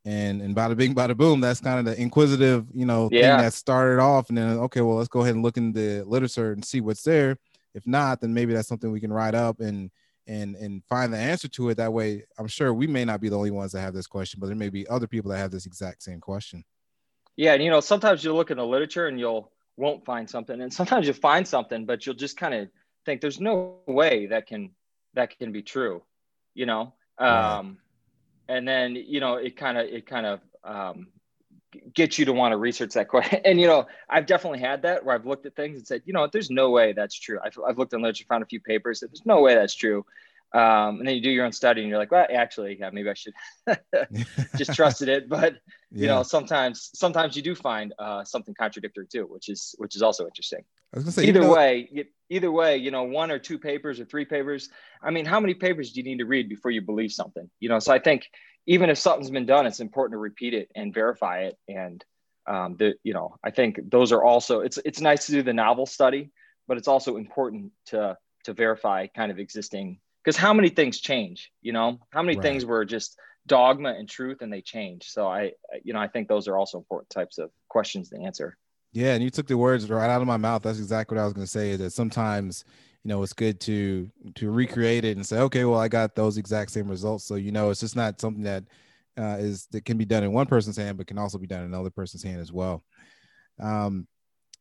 And 0.04 0.42
and 0.42 0.56
bada 0.56 0.76
bing, 0.76 0.94
bada 0.94 1.16
boom. 1.16 1.40
That's 1.40 1.60
kind 1.60 1.78
of 1.78 1.84
the 1.84 2.00
inquisitive, 2.00 2.66
you 2.74 2.86
know, 2.86 3.08
yeah. 3.12 3.36
thing 3.36 3.44
that 3.44 3.52
started 3.52 4.00
off. 4.00 4.30
And 4.30 4.38
then 4.38 4.58
okay, 4.58 4.80
well, 4.80 4.96
let's 4.96 5.08
go 5.08 5.20
ahead 5.20 5.34
and 5.34 5.44
look 5.44 5.56
in 5.56 5.72
the 5.72 6.02
literature 6.04 6.52
and 6.52 6.64
see 6.64 6.80
what's 6.80 7.04
there. 7.04 7.36
If 7.74 7.86
not, 7.86 8.20
then 8.20 8.34
maybe 8.34 8.52
that's 8.52 8.68
something 8.68 8.90
we 8.90 9.00
can 9.00 9.12
write 9.12 9.36
up 9.36 9.60
and 9.60 9.90
and 10.26 10.54
and 10.56 10.82
find 10.88 11.12
the 11.12 11.18
answer 11.18 11.48
to 11.48 11.68
it 11.68 11.76
that 11.76 11.92
way 11.92 12.24
i'm 12.38 12.46
sure 12.46 12.72
we 12.72 12.86
may 12.86 13.04
not 13.04 13.20
be 13.20 13.28
the 13.28 13.36
only 13.36 13.50
ones 13.50 13.72
that 13.72 13.80
have 13.80 13.94
this 13.94 14.06
question 14.06 14.38
but 14.38 14.46
there 14.46 14.56
may 14.56 14.68
be 14.68 14.86
other 14.88 15.06
people 15.06 15.30
that 15.30 15.38
have 15.38 15.50
this 15.50 15.66
exact 15.66 16.02
same 16.02 16.20
question 16.20 16.64
yeah 17.36 17.54
and 17.54 17.62
you 17.62 17.70
know 17.70 17.80
sometimes 17.80 18.22
you 18.22 18.32
look 18.32 18.50
in 18.50 18.56
the 18.56 18.64
literature 18.64 19.08
and 19.08 19.18
you'll 19.18 19.50
won't 19.76 20.04
find 20.04 20.28
something 20.28 20.60
and 20.60 20.72
sometimes 20.72 21.06
you 21.06 21.12
find 21.12 21.46
something 21.46 21.84
but 21.84 22.06
you'll 22.06 22.14
just 22.14 22.36
kind 22.36 22.54
of 22.54 22.68
think 23.04 23.20
there's 23.20 23.40
no 23.40 23.78
way 23.86 24.26
that 24.26 24.46
can 24.46 24.70
that 25.14 25.36
can 25.36 25.50
be 25.50 25.62
true 25.62 26.02
you 26.54 26.66
know 26.66 26.92
um 27.18 27.78
and 28.48 28.66
then 28.66 28.94
you 28.94 29.20
know 29.20 29.34
it 29.34 29.56
kind 29.56 29.78
of 29.78 29.86
it 29.86 30.06
kind 30.06 30.26
of 30.26 30.40
um 30.64 31.08
get 31.94 32.18
you 32.18 32.24
to 32.26 32.32
want 32.32 32.52
to 32.52 32.56
research 32.56 32.92
that 32.94 33.08
question. 33.08 33.40
And 33.44 33.60
you 33.60 33.66
know, 33.66 33.86
I've 34.08 34.26
definitely 34.26 34.60
had 34.60 34.82
that 34.82 35.04
where 35.04 35.14
I've 35.14 35.26
looked 35.26 35.46
at 35.46 35.56
things 35.56 35.78
and 35.78 35.86
said, 35.86 36.02
you 36.04 36.12
know, 36.12 36.28
there's 36.30 36.50
no 36.50 36.70
way 36.70 36.92
that's 36.92 37.18
true. 37.18 37.38
I've, 37.42 37.58
I've 37.66 37.78
looked 37.78 37.92
in 37.92 38.02
literature, 38.02 38.24
found 38.28 38.42
a 38.42 38.46
few 38.46 38.60
papers 38.60 39.00
that 39.00 39.08
there's 39.08 39.26
no 39.26 39.40
way 39.40 39.54
that's 39.54 39.74
true. 39.74 40.04
Um, 40.54 40.98
and 40.98 41.08
then 41.08 41.14
you 41.14 41.22
do 41.22 41.30
your 41.30 41.46
own 41.46 41.52
study 41.52 41.80
and 41.80 41.88
you're 41.88 41.98
like, 41.98 42.10
well, 42.10 42.26
actually, 42.30 42.76
yeah, 42.78 42.90
maybe 42.92 43.08
I 43.08 43.14
should 43.14 43.32
just 44.56 44.74
trusted 44.76 45.08
it. 45.08 45.28
But 45.28 45.54
you 45.90 46.06
yeah. 46.06 46.08
know, 46.08 46.22
sometimes 46.22 46.90
sometimes 46.94 47.36
you 47.36 47.42
do 47.42 47.54
find 47.54 47.94
uh, 47.98 48.22
something 48.24 48.54
contradictory 48.54 49.06
too, 49.06 49.24
which 49.24 49.48
is 49.48 49.74
which 49.78 49.96
is 49.96 50.02
also 50.02 50.26
interesting. 50.26 50.64
Say, 51.08 51.26
either 51.26 51.48
way, 51.48 52.06
either 52.28 52.52
way, 52.52 52.76
you 52.76 52.90
know, 52.90 53.04
one 53.04 53.30
or 53.30 53.38
two 53.38 53.58
papers 53.58 53.98
or 53.98 54.04
three 54.04 54.24
papers. 54.24 54.68
I 55.02 55.10
mean, 55.10 55.24
how 55.24 55.40
many 55.40 55.54
papers 55.54 55.92
do 55.92 56.00
you 56.00 56.04
need 56.04 56.18
to 56.18 56.26
read 56.26 56.48
before 56.48 56.70
you 56.70 56.82
believe 56.82 57.12
something? 57.12 57.48
You 57.60 57.68
know, 57.70 57.78
so 57.78 57.92
I 57.92 57.98
think 57.98 58.26
even 58.66 58.90
if 58.90 58.98
something's 58.98 59.30
been 59.30 59.46
done, 59.46 59.66
it's 59.66 59.80
important 59.80 60.12
to 60.14 60.18
repeat 60.18 60.54
it 60.54 60.70
and 60.74 60.92
verify 60.92 61.44
it. 61.44 61.58
And 61.66 62.04
um, 62.46 62.76
the, 62.76 62.94
you 63.02 63.14
know, 63.14 63.36
I 63.42 63.50
think 63.50 63.78
those 63.90 64.12
are 64.12 64.22
also 64.22 64.60
it's 64.60 64.78
it's 64.84 65.00
nice 65.00 65.26
to 65.26 65.32
do 65.32 65.42
the 65.42 65.54
novel 65.54 65.86
study, 65.86 66.30
but 66.68 66.76
it's 66.76 66.88
also 66.88 67.16
important 67.16 67.72
to 67.86 68.18
to 68.44 68.52
verify 68.52 69.06
kind 69.06 69.30
of 69.30 69.38
existing 69.38 69.98
because 70.22 70.36
how 70.36 70.52
many 70.52 70.68
things 70.68 71.00
change 71.00 71.50
you 71.62 71.72
know 71.72 71.98
how 72.10 72.22
many 72.22 72.36
right. 72.36 72.42
things 72.42 72.64
were 72.64 72.84
just 72.84 73.18
dogma 73.46 73.90
and 73.90 74.08
truth 74.08 74.38
and 74.40 74.52
they 74.52 74.60
change 74.60 75.08
so 75.08 75.26
i 75.26 75.52
you 75.82 75.92
know 75.92 75.98
i 75.98 76.08
think 76.08 76.28
those 76.28 76.48
are 76.48 76.56
also 76.56 76.78
important 76.78 77.10
types 77.10 77.38
of 77.38 77.50
questions 77.68 78.10
to 78.10 78.18
answer 78.18 78.56
yeah 78.92 79.14
and 79.14 79.22
you 79.22 79.30
took 79.30 79.46
the 79.46 79.56
words 79.56 79.88
right 79.88 80.10
out 80.10 80.20
of 80.20 80.26
my 80.26 80.36
mouth 80.36 80.62
that's 80.62 80.78
exactly 80.78 81.16
what 81.16 81.22
i 81.22 81.24
was 81.24 81.32
going 81.32 81.44
to 81.44 81.50
say 81.50 81.70
is 81.70 81.78
that 81.78 81.90
sometimes 81.90 82.64
you 83.04 83.08
know 83.08 83.22
it's 83.22 83.32
good 83.32 83.60
to 83.60 84.10
to 84.34 84.50
recreate 84.50 85.04
it 85.04 85.16
and 85.16 85.26
say 85.26 85.38
okay 85.38 85.64
well 85.64 85.80
i 85.80 85.88
got 85.88 86.14
those 86.14 86.38
exact 86.38 86.70
same 86.70 86.88
results 86.88 87.24
so 87.24 87.34
you 87.34 87.52
know 87.52 87.70
it's 87.70 87.80
just 87.80 87.96
not 87.96 88.20
something 88.20 88.42
that 88.42 88.64
uh, 89.18 89.36
is 89.38 89.66
that 89.66 89.84
can 89.84 89.98
be 89.98 90.06
done 90.06 90.22
in 90.22 90.32
one 90.32 90.46
person's 90.46 90.76
hand 90.76 90.96
but 90.96 91.06
can 91.06 91.18
also 91.18 91.36
be 91.36 91.46
done 91.46 91.60
in 91.60 91.66
another 91.66 91.90
person's 91.90 92.22
hand 92.22 92.40
as 92.40 92.52
well 92.52 92.82
um 93.60 94.06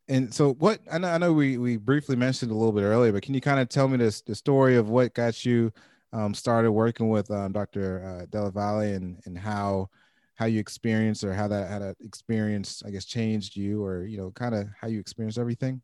and 0.08 0.34
so 0.34 0.54
what 0.54 0.80
I 0.90 0.98
know, 0.98 1.08
I 1.08 1.18
know 1.18 1.32
we 1.32 1.58
we 1.58 1.76
briefly 1.76 2.16
mentioned 2.16 2.50
a 2.50 2.54
little 2.54 2.72
bit 2.72 2.82
earlier 2.82 3.12
but 3.12 3.22
can 3.22 3.34
you 3.34 3.40
kind 3.40 3.60
of 3.60 3.68
tell 3.68 3.88
me 3.88 3.96
this 3.96 4.20
the 4.20 4.34
story 4.34 4.76
of 4.76 4.90
what 4.90 5.14
got 5.14 5.44
you 5.44 5.72
um, 6.12 6.34
started 6.34 6.72
working 6.72 7.08
with 7.08 7.30
um, 7.30 7.52
Dr. 7.52 8.04
Uh, 8.04 8.26
Della 8.28 8.50
Valle 8.50 8.80
and 8.80 9.20
and 9.24 9.38
how 9.38 9.88
how 10.34 10.46
you 10.46 10.58
experienced 10.58 11.24
or 11.24 11.32
how 11.32 11.48
that 11.48 11.68
had 11.68 11.82
that 11.82 11.96
experience 12.00 12.82
I 12.84 12.90
guess 12.90 13.04
changed 13.04 13.56
you 13.56 13.84
or 13.84 14.04
you 14.04 14.16
know 14.18 14.30
kind 14.30 14.54
of 14.54 14.68
how 14.80 14.88
you 14.88 15.00
experienced 15.00 15.38
everything. 15.38 15.82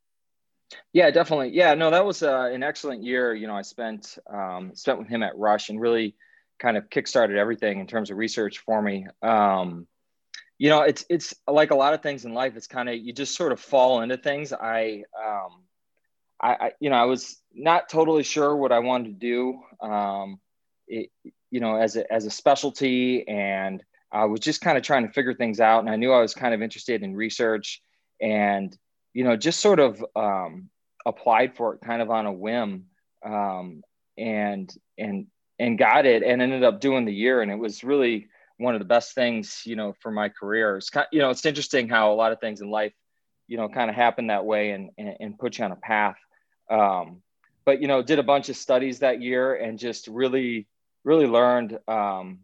Yeah, 0.93 1.11
definitely. 1.11 1.51
Yeah, 1.51 1.75
no, 1.75 1.91
that 1.91 2.05
was 2.05 2.23
uh, 2.23 2.51
an 2.53 2.63
excellent 2.63 3.03
year. 3.03 3.35
You 3.35 3.47
know, 3.47 3.57
I 3.57 3.63
spent 3.63 4.19
um, 4.31 4.73
spent 4.75 4.99
with 4.99 5.09
him 5.09 5.23
at 5.23 5.37
Rush 5.37 5.71
and 5.71 5.81
really 5.81 6.15
kind 6.59 6.77
of 6.77 6.91
kickstarted 6.91 7.37
everything 7.37 7.81
in 7.81 7.87
terms 7.87 8.11
of 8.11 8.17
research 8.17 8.59
for 8.59 8.83
me. 8.83 9.07
Um, 9.23 9.87
you 10.59 10.71
know, 10.71 10.83
it's 10.83 11.05
it's 11.09 11.35
like 11.47 11.71
a 11.71 11.77
lot 11.77 11.95
of 11.95 12.03
things 12.03 12.25
in 12.25 12.35
life. 12.35 12.57
It's 12.57 12.67
kind 12.67 12.89
of 12.89 12.97
you 12.97 13.13
just 13.13 13.37
sort 13.37 13.53
of 13.53 13.61
fall 13.61 14.03
into 14.03 14.17
things. 14.17 14.53
I, 14.53 15.05
um, 15.19 15.63
I, 16.41 16.51
I, 16.53 16.73
you 16.81 16.91
know, 16.91 16.97
I 16.97 17.05
was 17.05 17.41
not 17.55 17.89
totally 17.89 18.25
sure 18.25 18.55
what 18.57 18.73
I 18.73 18.81
wanted 18.81 19.21
to 19.21 19.27
do. 19.27 19.61
Um, 19.87 20.41
it, 20.89 21.11
you 21.51 21.61
know, 21.61 21.77
as 21.77 21.97
a 21.97 22.13
as 22.13 22.27
a 22.27 22.31
specialty, 22.31 23.27
and 23.27 23.83
I 24.11 24.25
was 24.25 24.41
just 24.41 24.61
kind 24.61 24.79
of 24.79 24.85
trying 24.85 25.07
to 25.07 25.13
figure 25.13 25.35
things 25.35 25.61
out. 25.61 25.81
And 25.81 25.91
I 25.91 25.97
knew 25.97 26.13
I 26.13 26.21
was 26.21 26.35
kind 26.35 26.55
of 26.55 26.63
interested 26.63 27.03
in 27.03 27.15
research, 27.15 27.83
and 28.21 28.77
you 29.15 29.25
know, 29.25 29.37
just 29.37 29.61
sort 29.61 29.81
of 29.81 30.05
um, 30.17 30.71
applied 31.07 31.57
for 31.57 31.75
it 31.75 31.81
kind 31.81 32.03
of 32.03 32.11
on 32.11 32.27
a 32.27 32.33
whim, 32.33 32.87
um, 33.25 33.83
and 34.17 34.73
and 34.97 35.27
and 35.59 35.79
got 35.79 36.07
it, 36.07 36.23
and 36.23 36.41
ended 36.41 36.65
up 36.65 36.81
doing 36.81 37.05
the 37.05 37.13
year, 37.15 37.43
and 37.43 37.51
it 37.51 37.59
was 37.59 37.85
really 37.85 38.29
one 38.59 38.75
of 38.75 38.81
the 38.81 38.85
best 38.85 39.15
things, 39.15 39.63
you 39.65 39.77
know, 39.77 39.95
for 40.01 40.11
my 40.11 40.29
career. 40.29 40.77
It's 40.77 40.91
kind, 40.91 41.07
you 41.13 41.21
know, 41.21 41.31
it's 41.31 41.47
interesting 41.47 41.89
how 41.89 42.13
a 42.13 42.15
lot 42.15 42.33
of 42.33 42.41
things 42.41 42.61
in 42.61 42.71
life, 42.71 42.93
you 43.47 43.57
know, 43.57 43.69
kind 43.69 43.89
of 43.89 43.97
happen 43.97 44.29
that 44.29 44.45
way 44.45 44.71
and 44.71 44.91
and, 44.99 45.15
and 45.21 45.39
put 45.39 45.59
you 45.59 45.65
on 45.65 45.73
a 45.73 45.77
path. 45.77 46.17
Um, 46.71 47.23
but 47.65 47.81
you 47.81 47.89
know, 47.89 48.03
did 48.03 48.19
a 48.19 48.23
bunch 48.23 48.49
of 48.49 48.57
studies 48.57 49.01
that 49.01 49.21
year 49.21 49.55
and 49.55 49.79
just 49.79 50.09
really, 50.09 50.67
really 51.05 51.27
learned 51.27 51.79
um, 51.87 52.39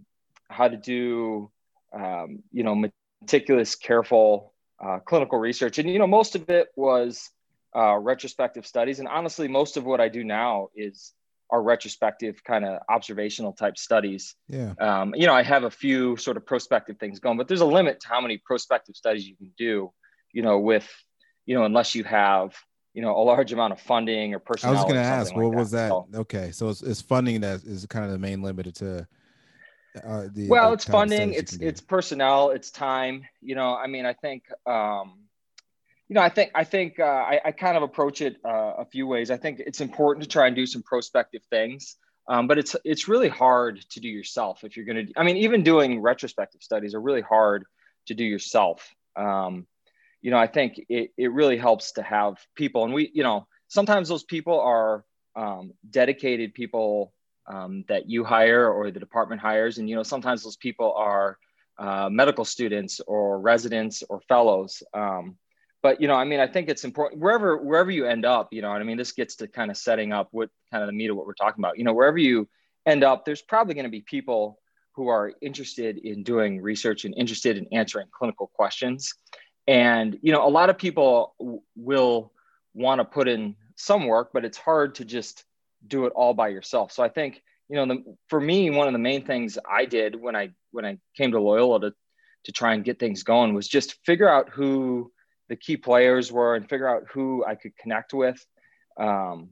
how 0.49 0.68
to 0.68 0.76
do, 0.76 1.50
um, 1.95 2.43
you 2.53 2.65
know, 2.65 2.75
meticulous, 3.23 3.75
careful 3.77 4.53
uh, 4.85 4.99
clinical 4.99 5.39
research. 5.39 5.79
And, 5.79 5.89
you 5.89 5.99
know, 5.99 6.07
most 6.07 6.35
of 6.35 6.51
it 6.51 6.69
was 6.77 7.31
uh, 7.75 7.97
retrospective 7.97 8.67
studies. 8.67 8.99
And 8.99 9.09
honestly, 9.09 9.49
most 9.49 9.77
of 9.77 9.85
what 9.85 10.01
I 10.01 10.09
do 10.09 10.25
now 10.25 10.69
is 10.75 11.13
our 11.51 11.63
retrospective 11.63 12.43
kind 12.43 12.65
of 12.65 12.81
observational 12.89 13.53
type 13.53 13.77
studies. 13.79 14.35
Yeah. 14.49 14.73
Um, 14.81 15.15
you 15.15 15.27
know, 15.27 15.35
I 15.35 15.43
have 15.43 15.65
a 15.65 15.71
few 15.71 16.17
sort 16.17 16.37
of 16.37 16.45
prospective 16.47 16.99
things 16.99 17.21
going, 17.21 17.37
but 17.37 17.49
there's 17.49 17.61
a 17.61 17.67
limit 17.67 18.01
to 18.01 18.09
how 18.09 18.21
many 18.21 18.39
prospective 18.39 18.97
studies 18.97 19.27
you 19.27 19.37
can 19.37 19.53
do, 19.57 19.93
you 20.33 20.43
know, 20.43 20.59
with, 20.59 20.89
you 21.47 21.55
know, 21.55 21.65
unless 21.65 21.95
you 21.95 22.03
have, 22.05 22.55
you 22.95 23.03
know, 23.03 23.17
a 23.17 23.23
large 23.23 23.53
amount 23.53 23.73
of 23.73 23.81
funding 23.81 24.35
or 24.35 24.39
personnel. 24.39 24.75
I 24.75 24.77
was 24.77 24.85
going 24.85 24.97
to 24.97 25.01
ask, 25.01 25.35
what 25.35 25.47
like 25.47 25.59
was 25.59 25.71
that? 25.73 25.91
that? 25.91 26.07
So, 26.13 26.21
okay. 26.21 26.51
So 26.51 26.69
it's, 26.71 26.83
it's 26.83 27.03
funding 27.03 27.41
that 27.43 27.63
is 27.65 27.87
kind 27.87 28.05
of 28.05 28.11
the 28.13 28.19
main 28.19 28.43
limit 28.43 28.75
to, 28.77 29.07
uh, 30.03 30.25
the, 30.33 30.49
well, 30.49 30.71
the 30.71 30.75
it's 30.75 30.85
funding, 30.85 31.35
it's 31.35 31.55
it's 31.55 31.81
personnel, 31.81 32.51
it's 32.51 32.71
time. 32.71 33.25
You 33.41 33.55
know, 33.55 33.77
I 33.77 33.87
mean, 33.87 34.07
I 34.07 34.13
think, 34.13 34.45
um, 34.67 35.21
you 36.09 36.15
know, 36.15 36.21
I 36.21 36.29
think 36.29 36.51
I 36.55 36.65
think 36.65 36.99
uh, 36.99 37.05
I, 37.05 37.41
I, 37.45 37.53
kind 37.53 37.77
of 37.77 37.85
approach 37.85 38.21
it 38.21 38.37
uh, 38.45 38.75
a 38.79 38.85
few 38.85 39.07
ways. 39.07 39.31
I 39.31 39.37
think 39.37 39.61
it's 39.61 39.81
important 39.81 40.25
to 40.25 40.29
try 40.29 40.49
and 40.49 40.57
do 40.57 40.67
some 40.67 40.83
prospective 40.83 41.43
things, 41.49 41.97
um, 42.29 42.49
but 42.49 42.59
it's 42.59 42.75
it's 42.85 43.07
really 43.07 43.29
hard 43.29 43.81
to 43.91 44.01
do 44.01 44.09
yourself 44.09 44.65
if 44.65 44.77
you're 44.77 44.87
going 44.87 45.07
to. 45.07 45.13
I 45.17 45.23
mean, 45.23 45.37
even 45.39 45.63
doing 45.63 46.01
retrospective 46.01 46.63
studies 46.63 46.95
are 46.95 47.01
really 47.01 47.23
hard 47.23 47.65
to 48.07 48.15
do 48.15 48.25
yourself. 48.25 48.93
Um, 49.15 49.67
you 50.23 50.33
know, 50.33 50.39
I 50.39 50.49
think 50.49 50.81
it, 50.89 51.13
it 51.17 51.33
really 51.33 51.57
helps 51.57 51.93
to 51.93 52.03
have 52.03 52.39
people, 52.57 52.85
and 52.85 52.93
we, 52.93 53.11
you 53.15 53.23
know, 53.23 53.47
sometimes 53.69 54.09
those 54.09 54.25
people 54.25 54.59
are 54.59 55.05
um, 55.37 55.73
dedicated 55.89 56.53
people 56.53 57.13
um, 57.47 57.85
that 57.89 58.09
you 58.09 58.25
hire 58.25 58.71
or 58.71 58.91
the 58.91 59.01
department 59.01 59.41
hires. 59.41 59.79
And, 59.79 59.89
you 59.89 59.97
know, 59.97 60.03
sometimes 60.03 60.43
those 60.43 60.57
people 60.57 60.93
are 60.95 61.39
uh, 61.79 62.09
medical 62.11 62.45
students 62.45 63.01
or 63.07 63.41
residents 63.41 64.03
or 64.09 64.21
fellows. 64.29 64.83
Um, 64.93 65.37
but, 65.83 66.01
you 66.01 66.09
know, 66.09 66.15
I 66.15 66.25
mean, 66.25 66.41
I 66.41 66.47
think 66.47 66.69
it's 66.69 66.85
important 66.85 67.21
wherever, 67.21 67.59
wherever 67.59 67.91
you 67.91 68.07
end 68.07 68.25
up, 68.25 68.53
you 68.53 68.63
know 68.63 68.71
what 68.71 68.81
I 68.81 68.85
mean? 68.85 68.97
This 68.97 69.13
gets 69.13 69.37
to 69.37 69.49
kind 69.49 69.71
of 69.71 69.77
setting 69.77 70.13
up 70.13 70.29
what 70.31 70.49
kind 70.71 70.83
of 70.83 70.89
the 70.89 70.95
meat 70.95 71.11
of 71.11 71.17
what 71.17 71.27
we're 71.27 71.35
talking 71.35 71.63
about, 71.63 71.77
you 71.77 71.85
know, 71.85 71.93
wherever 71.93 72.17
you 72.17 72.49
end 72.87 73.05
up, 73.05 73.25
there's 73.25 73.43
probably 73.43 73.75
going 73.75 73.85
to 73.85 73.91
be 73.91 74.01
people 74.01 74.61
who 74.93 75.09
are 75.09 75.33
interested 75.43 75.99
in 75.99 76.23
doing 76.23 76.61
research 76.61 77.05
and 77.05 77.15
interested 77.17 77.59
in 77.59 77.67
answering 77.73 78.07
clinical 78.13 78.47
questions. 78.55 79.13
And, 79.67 80.19
you 80.23 80.33
know, 80.33 80.47
a 80.47 80.49
lot 80.49 80.71
of 80.71 80.79
people 80.79 81.35
w- 81.39 81.61
will 81.77 82.33
want 82.75 83.01
to 83.01 83.05
put 83.05 83.29
in 83.29 83.57
some 83.77 84.07
work, 84.07 84.31
but 84.33 84.45
it's 84.45 84.59
hard 84.59 84.95
to 84.97 85.05
just 85.05 85.45
do 85.87 86.07
it 86.07 86.12
all 86.14 86.35
by 86.35 86.49
yourself. 86.49 86.93
So 86.93 87.03
I 87.03 87.09
think, 87.09 87.43
you 87.69 87.76
know, 87.76 87.87
the, 87.87 88.17
for 88.29 88.41
me, 88.41 88.71
one 88.71 88.87
of 88.87 88.93
the 88.93 88.99
main 88.99 89.25
things 89.25 89.59
I 89.69 89.85
did 89.85 90.14
when 90.14 90.37
I 90.37 90.50
when 90.71 90.85
I 90.85 90.99
came 91.17 91.33
to 91.33 91.41
Loyola 91.41 91.81
to 91.81 91.95
to 92.45 92.53
try 92.53 92.75
and 92.75 92.85
get 92.85 92.99
things 92.99 93.23
going 93.23 93.55
was 93.55 93.67
just 93.67 94.05
figure 94.05 94.29
out 94.29 94.50
who 94.50 95.11
the 95.49 95.57
key 95.57 95.76
players 95.76 96.31
were 96.31 96.57
and 96.57 96.69
figure 96.69 96.88
out 96.88 97.05
who 97.11 97.45
I 97.45 97.55
could 97.55 97.76
connect 97.76 98.12
with. 98.14 98.45
Um, 98.99 99.50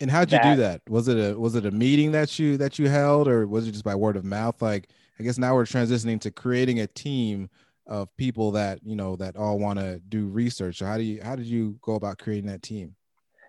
and 0.00 0.10
how'd 0.10 0.32
you 0.32 0.38
that, 0.38 0.54
do 0.54 0.60
that? 0.62 0.80
Was 0.88 1.08
it 1.08 1.16
a 1.16 1.38
was 1.38 1.54
it 1.54 1.66
a 1.66 1.70
meeting 1.70 2.12
that 2.12 2.38
you 2.38 2.56
that 2.56 2.78
you 2.78 2.88
held, 2.88 3.28
or 3.28 3.46
was 3.46 3.68
it 3.68 3.72
just 3.72 3.84
by 3.84 3.94
word 3.94 4.16
of 4.16 4.24
mouth? 4.24 4.60
Like, 4.60 4.88
I 5.20 5.22
guess 5.22 5.38
now 5.38 5.54
we're 5.54 5.64
transitioning 5.64 6.20
to 6.22 6.30
creating 6.30 6.80
a 6.80 6.86
team 6.86 7.50
of 7.86 8.14
people 8.16 8.52
that 8.52 8.80
you 8.84 8.96
know 8.96 9.16
that 9.16 9.36
all 9.36 9.58
want 9.58 9.78
to 9.78 10.00
do 10.08 10.26
research. 10.28 10.78
So 10.78 10.86
how 10.86 10.96
do 10.96 11.04
you 11.04 11.22
how 11.22 11.36
did 11.36 11.46
you 11.46 11.78
go 11.82 11.94
about 11.94 12.18
creating 12.18 12.46
that 12.46 12.62
team? 12.62 12.96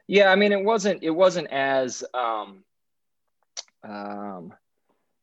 Yeah, 0.07 0.31
I 0.31 0.35
mean, 0.35 0.51
it 0.51 0.63
wasn't 0.63 1.03
it 1.03 1.11
wasn't 1.11 1.47
as 1.51 2.03
um, 2.13 2.63
um, 3.83 4.53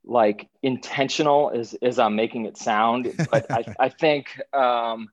like 0.05 0.49
intentional 0.63 1.51
as 1.55 1.75
as 1.83 1.99
I'm 1.99 2.17
making 2.17 2.47
it 2.47 2.57
sound, 2.57 3.13
but 3.31 3.51
I, 3.51 3.65
I 3.81 3.89
think 3.91 4.41
um, 4.55 5.09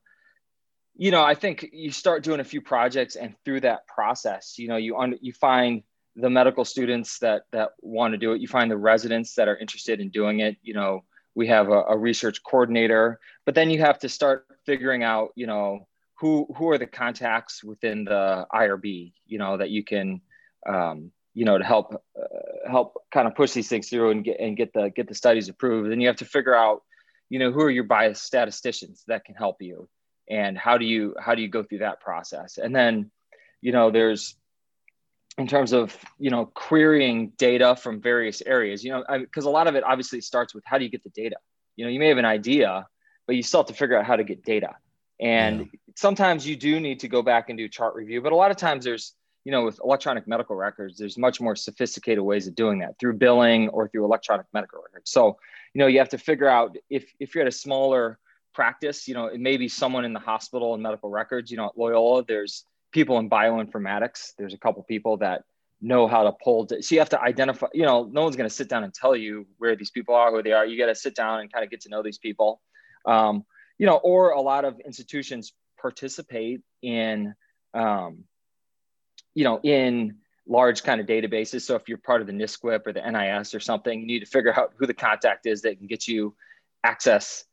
you 0.96 1.10
know 1.10 1.22
I 1.22 1.34
think 1.34 1.68
you 1.72 1.90
start 1.90 2.24
doing 2.24 2.40
a 2.40 2.44
few 2.44 2.62
projects, 2.62 3.16
and 3.16 3.34
through 3.44 3.60
that 3.60 3.86
process, 3.86 4.58
you 4.58 4.68
know, 4.68 4.76
you 4.76 4.96
un- 4.96 5.18
you 5.20 5.32
find 5.32 5.82
the 6.16 6.30
medical 6.30 6.64
students 6.64 7.18
that 7.18 7.42
that 7.52 7.70
want 7.82 8.12
to 8.12 8.18
do 8.18 8.32
it. 8.32 8.40
You 8.40 8.48
find 8.48 8.70
the 8.70 8.76
residents 8.76 9.34
that 9.34 9.48
are 9.48 9.56
interested 9.56 10.00
in 10.00 10.08
doing 10.08 10.40
it. 10.40 10.56
You 10.62 10.74
know, 10.74 11.04
we 11.34 11.46
have 11.48 11.68
a, 11.68 11.82
a 11.82 11.96
research 11.96 12.42
coordinator, 12.42 13.20
but 13.44 13.54
then 13.54 13.68
you 13.68 13.80
have 13.80 13.98
to 14.00 14.08
start 14.08 14.46
figuring 14.64 15.02
out, 15.02 15.30
you 15.34 15.46
know 15.46 15.87
who 16.18 16.46
who 16.56 16.68
are 16.70 16.78
the 16.78 16.86
contacts 16.86 17.62
within 17.62 18.04
the 18.04 18.46
IRB, 18.52 19.12
you 19.26 19.38
know, 19.38 19.56
that 19.56 19.70
you 19.70 19.84
can, 19.84 20.20
um, 20.68 21.12
you 21.32 21.44
know, 21.44 21.58
to 21.58 21.64
help 21.64 21.94
uh, 21.94 22.70
help 22.70 22.94
kind 23.12 23.28
of 23.28 23.34
push 23.34 23.52
these 23.52 23.68
things 23.68 23.88
through 23.88 24.10
and 24.10 24.24
get 24.24 24.40
and 24.40 24.56
get 24.56 24.72
the 24.72 24.90
get 24.94 25.08
the 25.08 25.14
studies 25.14 25.48
approved. 25.48 25.90
Then 25.90 26.00
you 26.00 26.08
have 26.08 26.16
to 26.16 26.24
figure 26.24 26.54
out, 26.54 26.82
you 27.28 27.38
know, 27.38 27.52
who 27.52 27.60
are 27.60 27.70
your 27.70 27.84
biostatisticians 27.84 29.04
that 29.06 29.24
can 29.24 29.36
help 29.36 29.62
you, 29.62 29.88
and 30.28 30.58
how 30.58 30.76
do 30.76 30.84
you 30.84 31.14
how 31.20 31.34
do 31.34 31.42
you 31.42 31.48
go 31.48 31.62
through 31.62 31.78
that 31.78 32.00
process? 32.00 32.58
And 32.58 32.74
then, 32.74 33.10
you 33.60 33.70
know, 33.70 33.92
there's 33.92 34.34
in 35.38 35.46
terms 35.46 35.72
of 35.72 35.96
you 36.18 36.30
know 36.30 36.46
querying 36.46 37.28
data 37.38 37.76
from 37.76 38.00
various 38.00 38.42
areas, 38.42 38.82
you 38.82 38.90
know, 38.90 39.04
because 39.20 39.44
a 39.44 39.50
lot 39.50 39.68
of 39.68 39.76
it 39.76 39.84
obviously 39.84 40.20
starts 40.20 40.52
with 40.52 40.64
how 40.66 40.78
do 40.78 40.84
you 40.84 40.90
get 40.90 41.04
the 41.04 41.10
data. 41.10 41.36
You 41.76 41.84
know, 41.84 41.92
you 41.92 42.00
may 42.00 42.08
have 42.08 42.18
an 42.18 42.24
idea, 42.24 42.88
but 43.28 43.36
you 43.36 43.44
still 43.44 43.60
have 43.60 43.68
to 43.68 43.74
figure 43.74 43.96
out 43.96 44.04
how 44.04 44.16
to 44.16 44.24
get 44.24 44.42
data 44.42 44.74
and 45.20 45.60
yeah. 45.60 45.66
sometimes 45.96 46.46
you 46.46 46.56
do 46.56 46.80
need 46.80 47.00
to 47.00 47.08
go 47.08 47.22
back 47.22 47.48
and 47.48 47.58
do 47.58 47.68
chart 47.68 47.94
review, 47.94 48.20
but 48.22 48.32
a 48.32 48.36
lot 48.36 48.50
of 48.50 48.56
times 48.56 48.84
there's, 48.84 49.14
you 49.44 49.52
know, 49.52 49.64
with 49.64 49.80
electronic 49.82 50.26
medical 50.28 50.56
records, 50.56 50.98
there's 50.98 51.18
much 51.18 51.40
more 51.40 51.56
sophisticated 51.56 52.22
ways 52.22 52.46
of 52.46 52.54
doing 52.54 52.80
that 52.80 52.98
through 52.98 53.14
billing 53.14 53.68
or 53.70 53.88
through 53.88 54.04
electronic 54.04 54.46
medical 54.52 54.80
records. 54.82 55.10
So, 55.10 55.38
you 55.74 55.78
know, 55.78 55.86
you 55.86 55.98
have 55.98 56.10
to 56.10 56.18
figure 56.18 56.48
out 56.48 56.76
if, 56.90 57.12
if 57.18 57.34
you're 57.34 57.42
at 57.42 57.48
a 57.48 57.52
smaller 57.52 58.18
practice, 58.54 59.08
you 59.08 59.14
know, 59.14 59.26
it 59.26 59.40
may 59.40 59.56
be 59.56 59.68
someone 59.68 60.04
in 60.04 60.12
the 60.12 60.20
hospital 60.20 60.74
and 60.74 60.82
medical 60.82 61.10
records, 61.10 61.50
you 61.50 61.56
know, 61.56 61.66
at 61.66 61.78
Loyola, 61.78 62.24
there's 62.26 62.64
people 62.92 63.18
in 63.18 63.30
bioinformatics. 63.30 64.32
There's 64.36 64.54
a 64.54 64.58
couple 64.58 64.82
people 64.82 65.16
that 65.18 65.44
know 65.80 66.08
how 66.08 66.24
to 66.24 66.32
pull. 66.32 66.66
So 66.68 66.94
you 66.94 66.98
have 66.98 67.10
to 67.10 67.20
identify, 67.20 67.68
you 67.72 67.84
know, 67.84 68.08
no 68.10 68.24
one's 68.24 68.36
going 68.36 68.48
to 68.48 68.54
sit 68.54 68.68
down 68.68 68.84
and 68.84 68.92
tell 68.92 69.14
you 69.14 69.46
where 69.58 69.76
these 69.76 69.90
people 69.90 70.14
are, 70.14 70.30
who 70.30 70.42
they 70.42 70.52
are. 70.52 70.66
You 70.66 70.78
got 70.78 70.86
to 70.86 70.94
sit 70.94 71.14
down 71.14 71.40
and 71.40 71.52
kind 71.52 71.64
of 71.64 71.70
get 71.70 71.82
to 71.82 71.88
know 71.88 72.02
these 72.02 72.18
people. 72.18 72.60
Um, 73.06 73.44
you 73.78 73.86
know, 73.86 73.96
or 73.96 74.30
a 74.30 74.40
lot 74.40 74.64
of 74.64 74.80
institutions 74.80 75.52
participate 75.80 76.60
in, 76.82 77.34
um, 77.74 78.24
you 79.34 79.44
know, 79.44 79.60
in 79.62 80.16
large 80.46 80.82
kind 80.82 81.00
of 81.00 81.06
databases. 81.06 81.62
So 81.62 81.76
if 81.76 81.88
you're 81.88 81.98
part 81.98 82.20
of 82.20 82.26
the 82.26 82.32
NSQIP 82.32 82.86
or 82.86 82.92
the 82.92 83.10
NIS 83.10 83.54
or 83.54 83.60
something, 83.60 84.00
you 84.00 84.06
need 84.06 84.20
to 84.20 84.26
figure 84.26 84.58
out 84.58 84.72
who 84.76 84.86
the 84.86 84.94
contact 84.94 85.46
is 85.46 85.62
that 85.62 85.78
can 85.78 85.86
get 85.86 86.08
you 86.08 86.34
access, 86.82 87.44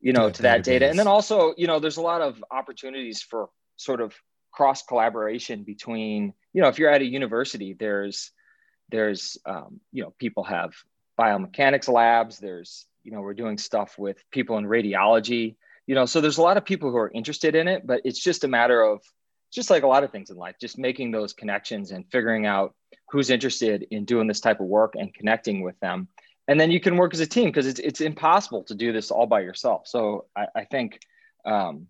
you 0.00 0.12
know, 0.12 0.28
to, 0.28 0.34
to 0.34 0.42
that 0.42 0.64
data. 0.64 0.88
And 0.88 0.98
then 0.98 1.06
also, 1.06 1.54
you 1.56 1.66
know, 1.66 1.78
there's 1.78 1.96
a 1.96 2.02
lot 2.02 2.20
of 2.20 2.42
opportunities 2.50 3.22
for 3.22 3.48
sort 3.76 4.00
of 4.00 4.14
cross 4.52 4.82
collaboration 4.82 5.62
between, 5.62 6.34
you 6.52 6.60
know, 6.60 6.68
if 6.68 6.78
you're 6.78 6.90
at 6.90 7.00
a 7.00 7.06
university, 7.06 7.74
there's 7.74 8.32
there's 8.90 9.38
um, 9.46 9.80
you 9.92 10.02
know, 10.02 10.12
people 10.18 10.42
have 10.44 10.74
biomechanics 11.18 11.88
labs, 11.88 12.38
there's, 12.38 12.86
you 13.04 13.12
know, 13.12 13.20
we're 13.20 13.34
doing 13.34 13.56
stuff 13.56 13.96
with 13.98 14.22
people 14.32 14.58
in 14.58 14.64
radiology, 14.64 15.56
you 15.90 15.96
know, 15.96 16.06
so 16.06 16.20
there's 16.20 16.38
a 16.38 16.42
lot 16.42 16.56
of 16.56 16.64
people 16.64 16.92
who 16.92 16.98
are 16.98 17.10
interested 17.12 17.56
in 17.56 17.66
it, 17.66 17.84
but 17.84 18.02
it's 18.04 18.20
just 18.20 18.44
a 18.44 18.48
matter 18.48 18.80
of 18.80 19.02
just 19.52 19.70
like 19.70 19.82
a 19.82 19.88
lot 19.88 20.04
of 20.04 20.12
things 20.12 20.30
in 20.30 20.36
life, 20.36 20.54
just 20.60 20.78
making 20.78 21.10
those 21.10 21.32
connections 21.32 21.90
and 21.90 22.04
figuring 22.12 22.46
out 22.46 22.76
who's 23.08 23.28
interested 23.28 23.84
in 23.90 24.04
doing 24.04 24.28
this 24.28 24.38
type 24.38 24.60
of 24.60 24.66
work 24.66 24.92
and 24.94 25.12
connecting 25.12 25.64
with 25.64 25.74
them. 25.80 26.06
And 26.46 26.60
then 26.60 26.70
you 26.70 26.78
can 26.78 26.96
work 26.96 27.12
as 27.12 27.18
a 27.18 27.26
team 27.26 27.46
because 27.46 27.66
it's, 27.66 27.80
it's 27.80 28.00
impossible 28.00 28.62
to 28.68 28.74
do 28.76 28.92
this 28.92 29.10
all 29.10 29.26
by 29.26 29.40
yourself. 29.40 29.88
So 29.88 30.26
I, 30.36 30.46
I 30.54 30.64
think, 30.64 31.00
um, 31.44 31.88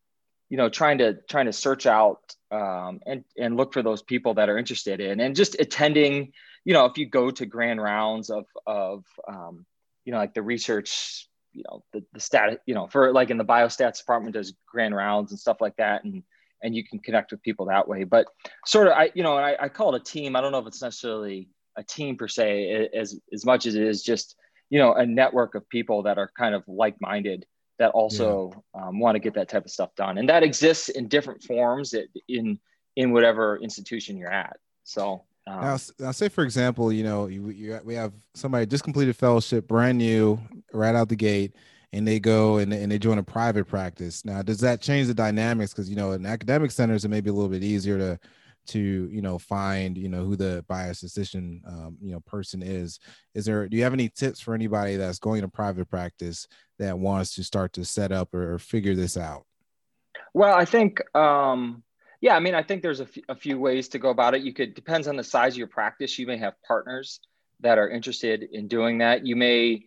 you 0.48 0.56
know, 0.56 0.70
trying 0.70 0.96
to 0.96 1.18
trying 1.28 1.44
to 1.44 1.52
search 1.52 1.84
out 1.84 2.34
um, 2.50 3.00
and 3.04 3.22
and 3.36 3.58
look 3.58 3.74
for 3.74 3.82
those 3.82 4.00
people 4.00 4.32
that 4.34 4.48
are 4.48 4.56
interested 4.56 4.98
in, 5.00 5.20
and 5.20 5.36
just 5.36 5.60
attending. 5.60 6.32
You 6.64 6.72
know, 6.72 6.86
if 6.86 6.96
you 6.96 7.04
go 7.04 7.30
to 7.30 7.44
grand 7.44 7.82
rounds 7.82 8.30
of 8.30 8.46
of 8.66 9.04
um, 9.28 9.66
you 10.06 10.12
know 10.12 10.18
like 10.18 10.32
the 10.32 10.42
research, 10.42 11.28
you 11.52 11.64
know 11.68 11.82
the 11.92 12.04
the 12.12 12.20
stat, 12.20 12.60
you 12.66 12.74
know 12.74 12.86
for 12.86 13.12
like 13.12 13.30
in 13.30 13.38
the 13.38 13.44
biostats 13.44 13.98
department 13.98 14.34
does 14.34 14.54
grand 14.66 14.94
rounds 14.94 15.32
and 15.32 15.40
stuff 15.40 15.60
like 15.60 15.76
that, 15.76 16.04
and 16.04 16.22
and 16.62 16.74
you 16.74 16.84
can 16.84 16.98
connect 16.98 17.30
with 17.30 17.42
people 17.42 17.66
that 17.66 17.88
way. 17.88 18.04
But 18.04 18.26
sort 18.66 18.88
of, 18.88 18.94
I 18.94 19.10
you 19.14 19.22
know, 19.22 19.36
I, 19.36 19.64
I 19.64 19.68
call 19.68 19.94
it 19.94 20.00
a 20.00 20.04
team. 20.04 20.36
I 20.36 20.40
don't 20.40 20.52
know 20.52 20.58
if 20.58 20.66
it's 20.66 20.82
necessarily 20.82 21.48
a 21.76 21.82
team 21.82 22.16
per 22.16 22.28
se, 22.28 22.88
as 22.94 23.18
as 23.32 23.44
much 23.44 23.66
as 23.66 23.74
it 23.74 23.82
is 23.82 24.02
just 24.02 24.36
you 24.68 24.78
know 24.78 24.94
a 24.94 25.06
network 25.06 25.54
of 25.54 25.68
people 25.68 26.02
that 26.04 26.18
are 26.18 26.30
kind 26.36 26.54
of 26.54 26.62
like 26.66 27.00
minded 27.00 27.46
that 27.78 27.90
also 27.92 28.52
yeah. 28.74 28.88
um, 28.88 29.00
want 29.00 29.14
to 29.14 29.20
get 29.20 29.34
that 29.34 29.48
type 29.48 29.64
of 29.64 29.70
stuff 29.70 29.94
done, 29.96 30.18
and 30.18 30.28
that 30.28 30.42
exists 30.42 30.88
in 30.88 31.08
different 31.08 31.42
forms 31.42 31.94
in 32.28 32.58
in 32.96 33.12
whatever 33.12 33.58
institution 33.58 34.16
you're 34.16 34.32
at. 34.32 34.56
So. 34.84 35.24
Um, 35.46 35.62
now, 35.62 35.78
now, 35.98 36.12
say 36.12 36.28
for 36.28 36.44
example, 36.44 36.92
you 36.92 37.02
know, 37.02 37.26
you, 37.26 37.48
you, 37.48 37.80
we 37.82 37.94
have 37.94 38.12
somebody 38.34 38.66
just 38.66 38.84
completed 38.84 39.16
fellowship, 39.16 39.66
brand 39.66 39.96
new, 39.96 40.38
right 40.72 40.94
out 40.94 41.08
the 41.08 41.16
gate 41.16 41.54
and 41.92 42.06
they 42.06 42.20
go 42.20 42.58
and, 42.58 42.72
and 42.72 42.90
they 42.90 42.98
join 42.98 43.18
a 43.18 43.22
private 43.22 43.66
practice. 43.66 44.24
Now, 44.24 44.42
does 44.42 44.60
that 44.60 44.80
change 44.80 45.08
the 45.08 45.14
dynamics? 45.14 45.72
Because 45.72 45.90
you 45.90 45.96
know, 45.96 46.12
in 46.12 46.24
academic 46.24 46.70
centers, 46.70 47.04
it 47.04 47.08
may 47.08 47.20
be 47.20 47.30
a 47.30 47.32
little 47.32 47.48
bit 47.48 47.64
easier 47.64 47.98
to 47.98 48.18
to 48.66 49.08
you 49.10 49.22
know 49.22 49.38
find 49.38 49.96
you 49.96 50.08
know 50.08 50.24
who 50.24 50.36
the 50.36 50.64
biostatistician 50.70 51.66
um, 51.66 51.96
you 52.00 52.12
know 52.12 52.20
person 52.20 52.62
is. 52.62 53.00
Is 53.34 53.44
there? 53.44 53.68
Do 53.68 53.76
you 53.76 53.82
have 53.82 53.94
any 53.94 54.08
tips 54.08 54.40
for 54.40 54.54
anybody 54.54 54.96
that's 54.96 55.18
going 55.18 55.42
to 55.42 55.48
private 55.48 55.88
practice 55.88 56.46
that 56.78 56.98
wants 56.98 57.34
to 57.34 57.44
start 57.44 57.72
to 57.72 57.84
set 57.84 58.12
up 58.12 58.34
or, 58.34 58.54
or 58.54 58.58
figure 58.58 58.94
this 58.94 59.16
out? 59.16 59.44
Well, 60.34 60.54
I 60.54 60.64
think. 60.64 61.02
Um... 61.16 61.82
Yeah, 62.22 62.36
I 62.36 62.40
mean, 62.40 62.54
I 62.54 62.62
think 62.62 62.82
there's 62.82 63.00
a, 63.00 63.04
f- 63.04 63.24
a 63.30 63.34
few 63.34 63.58
ways 63.58 63.88
to 63.88 63.98
go 63.98 64.10
about 64.10 64.34
it. 64.34 64.42
You 64.42 64.52
could 64.52 64.74
depends 64.74 65.08
on 65.08 65.16
the 65.16 65.24
size 65.24 65.54
of 65.54 65.56
your 65.56 65.68
practice. 65.68 66.18
You 66.18 66.26
may 66.26 66.36
have 66.36 66.52
partners 66.68 67.18
that 67.60 67.78
are 67.78 67.88
interested 67.88 68.42
in 68.52 68.68
doing 68.68 68.98
that. 68.98 69.26
You 69.26 69.36
may 69.36 69.86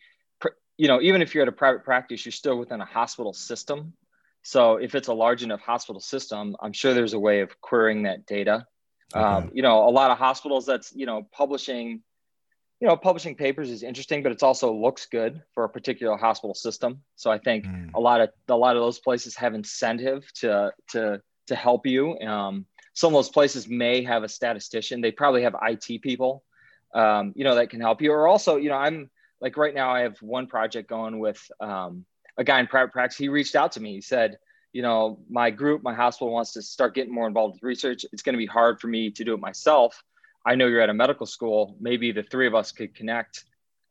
you 0.77 0.87
know, 0.87 1.01
even 1.01 1.21
if 1.21 1.33
you're 1.33 1.43
at 1.43 1.49
a 1.49 1.53
private 1.53 1.83
practice, 1.83 2.25
you're 2.25 2.31
still 2.31 2.57
within 2.57 2.81
a 2.81 2.85
hospital 2.85 3.33
system. 3.33 3.93
So 4.41 4.75
if 4.77 4.95
it's 4.95 5.07
a 5.07 5.13
large 5.13 5.43
enough 5.43 5.61
hospital 5.61 6.01
system, 6.01 6.55
I'm 6.61 6.73
sure 6.73 6.93
there's 6.93 7.13
a 7.13 7.19
way 7.19 7.41
of 7.41 7.61
querying 7.61 8.03
that 8.03 8.25
data. 8.25 8.67
Okay. 9.15 9.23
Um, 9.23 9.51
you 9.53 9.61
know, 9.61 9.87
a 9.87 9.91
lot 9.91 10.11
of 10.11 10.17
hospitals 10.17 10.65
that's, 10.65 10.93
you 10.95 11.05
know, 11.05 11.27
publishing, 11.31 12.01
you 12.79 12.87
know, 12.87 12.97
publishing 12.97 13.35
papers 13.35 13.69
is 13.69 13.83
interesting, 13.83 14.23
but 14.23 14.31
it's 14.31 14.43
also 14.43 14.73
looks 14.73 15.05
good 15.05 15.41
for 15.53 15.63
a 15.63 15.69
particular 15.69 16.17
hospital 16.17 16.55
system. 16.55 17.03
So 17.15 17.31
I 17.31 17.37
think 17.37 17.65
mm. 17.65 17.91
a 17.93 17.99
lot 17.99 18.21
of 18.21 18.29
a 18.49 18.57
lot 18.57 18.75
of 18.75 18.81
those 18.81 18.99
places 18.99 19.35
have 19.35 19.53
incentive 19.53 20.25
to 20.41 20.73
to 20.89 21.21
to 21.47 21.55
help 21.55 21.85
you. 21.85 22.19
Um, 22.19 22.65
some 22.93 23.13
of 23.13 23.13
those 23.13 23.29
places 23.29 23.67
may 23.67 24.03
have 24.03 24.23
a 24.23 24.29
statistician. 24.29 25.01
They 25.01 25.11
probably 25.11 25.43
have 25.43 25.55
IT 25.61 26.01
people, 26.01 26.43
um, 26.93 27.33
you 27.35 27.43
know, 27.43 27.55
that 27.55 27.69
can 27.69 27.81
help 27.81 28.01
you. 28.01 28.11
Or 28.11 28.27
also, 28.27 28.57
you 28.57 28.69
know, 28.69 28.75
I'm 28.75 29.09
like 29.43 29.57
right 29.57 29.75
now, 29.75 29.91
I 29.91 29.99
have 29.99 30.17
one 30.21 30.47
project 30.47 30.87
going 30.89 31.19
with 31.19 31.51
um, 31.59 32.05
a 32.37 32.45
guy 32.45 32.61
in 32.61 32.67
private 32.67 32.93
practice. 32.93 33.17
He 33.17 33.27
reached 33.27 33.57
out 33.57 33.73
to 33.73 33.81
me. 33.81 33.93
He 33.93 34.01
said, 34.01 34.37
you 34.71 34.81
know, 34.81 35.19
my 35.29 35.51
group, 35.51 35.83
my 35.83 35.93
hospital 35.93 36.31
wants 36.31 36.53
to 36.53 36.61
start 36.61 36.95
getting 36.95 37.13
more 37.13 37.27
involved 37.27 37.55
with 37.55 37.63
research. 37.63 38.05
It's 38.13 38.23
going 38.23 38.35
to 38.35 38.37
be 38.37 38.45
hard 38.45 38.79
for 38.79 38.87
me 38.87 39.11
to 39.11 39.23
do 39.25 39.33
it 39.33 39.41
myself. 39.41 40.01
I 40.45 40.55
know 40.55 40.67
you're 40.67 40.79
at 40.79 40.89
a 40.89 40.93
medical 40.93 41.25
school. 41.25 41.75
Maybe 41.81 42.13
the 42.13 42.23
three 42.23 42.47
of 42.47 42.55
us 42.55 42.71
could 42.71 42.95
connect. 42.95 43.43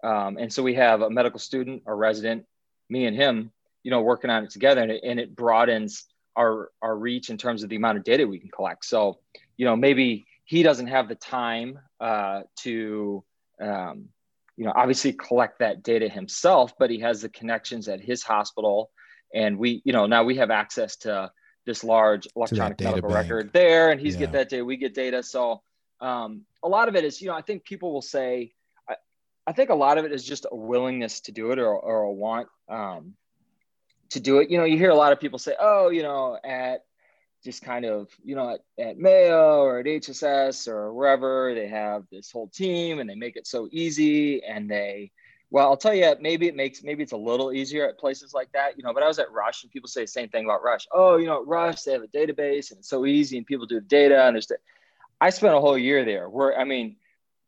Um, 0.02 0.38
and 0.38 0.50
so 0.50 0.62
we 0.62 0.74
have 0.74 1.02
a 1.02 1.10
medical 1.10 1.38
student, 1.38 1.82
a 1.86 1.94
resident, 1.94 2.46
me 2.88 3.04
and 3.04 3.14
him, 3.14 3.52
you 3.82 3.90
know, 3.90 4.00
working 4.00 4.30
on 4.30 4.44
it 4.44 4.50
together, 4.50 4.80
and 4.80 4.90
it, 4.90 5.02
and 5.04 5.20
it 5.20 5.36
broadens 5.36 6.06
our 6.34 6.70
our 6.80 6.96
reach 6.96 7.28
in 7.28 7.36
terms 7.36 7.62
of 7.62 7.68
the 7.68 7.76
amount 7.76 7.98
of 7.98 8.04
data 8.04 8.26
we 8.26 8.38
can 8.38 8.48
collect. 8.48 8.86
So, 8.86 9.18
you 9.58 9.66
know, 9.66 9.76
maybe 9.76 10.24
he 10.46 10.62
doesn't 10.62 10.86
have 10.86 11.08
the 11.08 11.14
time 11.14 11.78
uh, 12.00 12.42
to 12.60 13.22
um, 13.60 14.08
you 14.56 14.64
know, 14.64 14.72
obviously 14.74 15.12
collect 15.12 15.58
that 15.60 15.82
data 15.82 16.08
himself, 16.08 16.74
but 16.78 16.90
he 16.90 17.00
has 17.00 17.22
the 17.22 17.28
connections 17.28 17.88
at 17.88 18.00
his 18.00 18.22
hospital. 18.22 18.90
And 19.34 19.58
we, 19.58 19.82
you 19.84 19.92
know, 19.92 20.06
now 20.06 20.24
we 20.24 20.36
have 20.36 20.50
access 20.50 20.96
to 20.98 21.30
this 21.64 21.84
large 21.84 22.26
electronic 22.36 22.80
medical 22.80 23.08
bank. 23.08 23.14
record 23.14 23.52
there, 23.52 23.90
and 23.90 24.00
he's 24.00 24.14
yeah. 24.14 24.20
get 24.20 24.32
that 24.32 24.48
data, 24.48 24.64
we 24.64 24.76
get 24.76 24.94
data. 24.94 25.22
So 25.22 25.62
um, 26.00 26.42
a 26.62 26.68
lot 26.68 26.88
of 26.88 26.96
it 26.96 27.04
is, 27.04 27.20
you 27.20 27.28
know, 27.28 27.34
I 27.34 27.42
think 27.42 27.64
people 27.64 27.92
will 27.92 28.02
say, 28.02 28.52
I, 28.88 28.96
I 29.46 29.52
think 29.52 29.70
a 29.70 29.74
lot 29.74 29.96
of 29.96 30.04
it 30.04 30.12
is 30.12 30.24
just 30.24 30.46
a 30.50 30.56
willingness 30.56 31.20
to 31.22 31.32
do 31.32 31.52
it 31.52 31.58
or, 31.58 31.74
or 31.74 32.02
a 32.02 32.12
want 32.12 32.48
um, 32.68 33.14
to 34.10 34.20
do 34.20 34.38
it. 34.38 34.50
You 34.50 34.58
know, 34.58 34.64
you 34.64 34.76
hear 34.76 34.90
a 34.90 34.96
lot 34.96 35.12
of 35.12 35.20
people 35.20 35.38
say, 35.38 35.54
oh, 35.58 35.88
you 35.88 36.02
know, 36.02 36.38
at 36.44 36.84
just 37.42 37.62
kind 37.62 37.84
of, 37.84 38.08
you 38.24 38.36
know, 38.36 38.50
at, 38.50 38.60
at, 38.78 38.98
Mayo 38.98 39.62
or 39.62 39.80
at 39.80 39.86
HSS 39.86 40.68
or 40.68 40.92
wherever, 40.92 41.54
they 41.54 41.68
have 41.68 42.04
this 42.10 42.30
whole 42.30 42.48
team 42.48 43.00
and 43.00 43.10
they 43.10 43.14
make 43.14 43.36
it 43.36 43.46
so 43.46 43.68
easy. 43.72 44.42
And 44.44 44.70
they, 44.70 45.10
well, 45.50 45.68
I'll 45.68 45.76
tell 45.76 45.94
you, 45.94 46.14
maybe 46.20 46.46
it 46.46 46.54
makes, 46.54 46.82
maybe 46.82 47.02
it's 47.02 47.12
a 47.12 47.16
little 47.16 47.52
easier 47.52 47.88
at 47.88 47.98
places 47.98 48.32
like 48.32 48.50
that, 48.52 48.76
you 48.76 48.84
know, 48.84 48.94
but 48.94 49.02
I 49.02 49.08
was 49.08 49.18
at 49.18 49.32
Rush 49.32 49.64
and 49.64 49.72
people 49.72 49.88
say 49.88 50.02
the 50.02 50.08
same 50.08 50.28
thing 50.28 50.44
about 50.44 50.62
Rush. 50.62 50.86
Oh, 50.92 51.16
you 51.16 51.26
know, 51.26 51.42
at 51.42 51.46
Rush, 51.46 51.82
they 51.82 51.92
have 51.92 52.02
a 52.02 52.08
database 52.08 52.70
and 52.70 52.78
it's 52.78 52.88
so 52.88 53.06
easy 53.06 53.36
and 53.36 53.46
people 53.46 53.66
do 53.66 53.80
the 53.80 53.86
data 53.86 54.24
and 54.24 54.36
there's, 54.36 54.46
the, 54.46 54.58
I 55.20 55.30
spent 55.30 55.54
a 55.54 55.60
whole 55.60 55.78
year 55.78 56.04
there 56.04 56.28
where, 56.28 56.58
I 56.58 56.64
mean, 56.64 56.96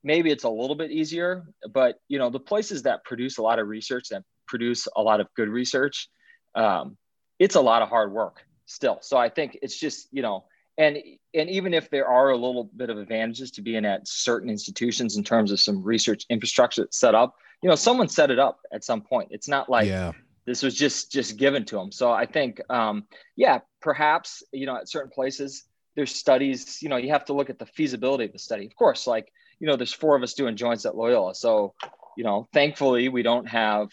maybe 0.02 0.30
it's 0.30 0.44
a 0.44 0.50
little 0.50 0.76
bit 0.76 0.90
easier, 0.90 1.44
but, 1.72 2.00
you 2.09 2.18
know, 2.18 2.30
the 2.30 2.40
places 2.40 2.83
that 2.83 3.04
produce 3.04 3.38
a 3.38 3.42
lot 3.42 3.59
of 3.59 3.68
research, 3.68 4.09
that 4.11 4.22
produce 4.46 4.88
a 4.96 5.02
lot 5.02 5.20
of 5.20 5.28
good 5.35 5.48
research, 5.48 6.09
um, 6.54 6.96
it's 7.38 7.54
a 7.54 7.61
lot 7.61 7.83
of 7.83 7.88
hard 7.88 8.12
work 8.12 8.44
still. 8.66 8.98
So 9.00 9.16
I 9.16 9.29
think 9.29 9.59
it's 9.62 9.79
just, 9.79 10.09
you 10.12 10.22
know, 10.22 10.44
and 10.77 10.98
and 11.35 11.48
even 11.48 11.72
if 11.72 11.88
there 11.90 12.09
are 12.09 12.31
a 12.31 12.37
little 12.37 12.64
bit 12.77 12.90
of 12.90 12.98
advantages 12.98 13.50
to 13.53 13.62
being 13.62 13.85
at 13.85 14.09
certain 14.09 14.50
institutions 14.50 15.16
in 15.16 15.24
terms 15.24 15.53
of 15.53 15.61
some 15.61 15.83
research 15.83 16.27
infrastructure 16.29 16.83
that's 16.83 16.98
set 16.98 17.14
up, 17.14 17.37
you 17.62 17.68
know, 17.68 17.77
someone 17.77 18.09
set 18.09 18.31
it 18.31 18.38
up 18.38 18.61
at 18.72 18.83
some 18.85 19.00
point. 19.00 19.29
It's 19.31 19.48
not 19.48 19.68
like 19.68 19.87
yeah. 19.87 20.12
this 20.46 20.62
was 20.62 20.74
just 20.74 21.12
just 21.12 21.37
given 21.37 21.64
to 21.66 21.77
them. 21.77 21.92
So 21.92 22.11
I 22.11 22.27
think, 22.27 22.61
um, 22.70 23.05
yeah, 23.37 23.61
perhaps 23.81 24.42
you 24.53 24.66
know, 24.66 24.77
at 24.77 24.88
certain 24.88 25.11
places 25.11 25.64
there's 25.94 26.14
studies. 26.14 26.83
You 26.83 26.88
know, 26.88 26.96
you 26.96 27.11
have 27.11 27.24
to 27.27 27.33
look 27.33 27.50
at 27.50 27.59
the 27.59 27.66
feasibility 27.66 28.24
of 28.24 28.33
the 28.33 28.38
study. 28.38 28.66
Of 28.66 28.74
course, 28.74 29.07
like 29.07 29.33
you 29.61 29.66
know, 29.66 29.77
there's 29.77 29.92
four 29.92 30.16
of 30.16 30.22
us 30.22 30.35
doing 30.35 30.57
joints 30.57 30.85
at 30.87 30.96
Loyola, 30.96 31.35
so 31.35 31.74
you 32.16 32.24
know, 32.24 32.46
thankfully 32.53 33.09
we 33.09 33.22
don't 33.22 33.46
have 33.46 33.90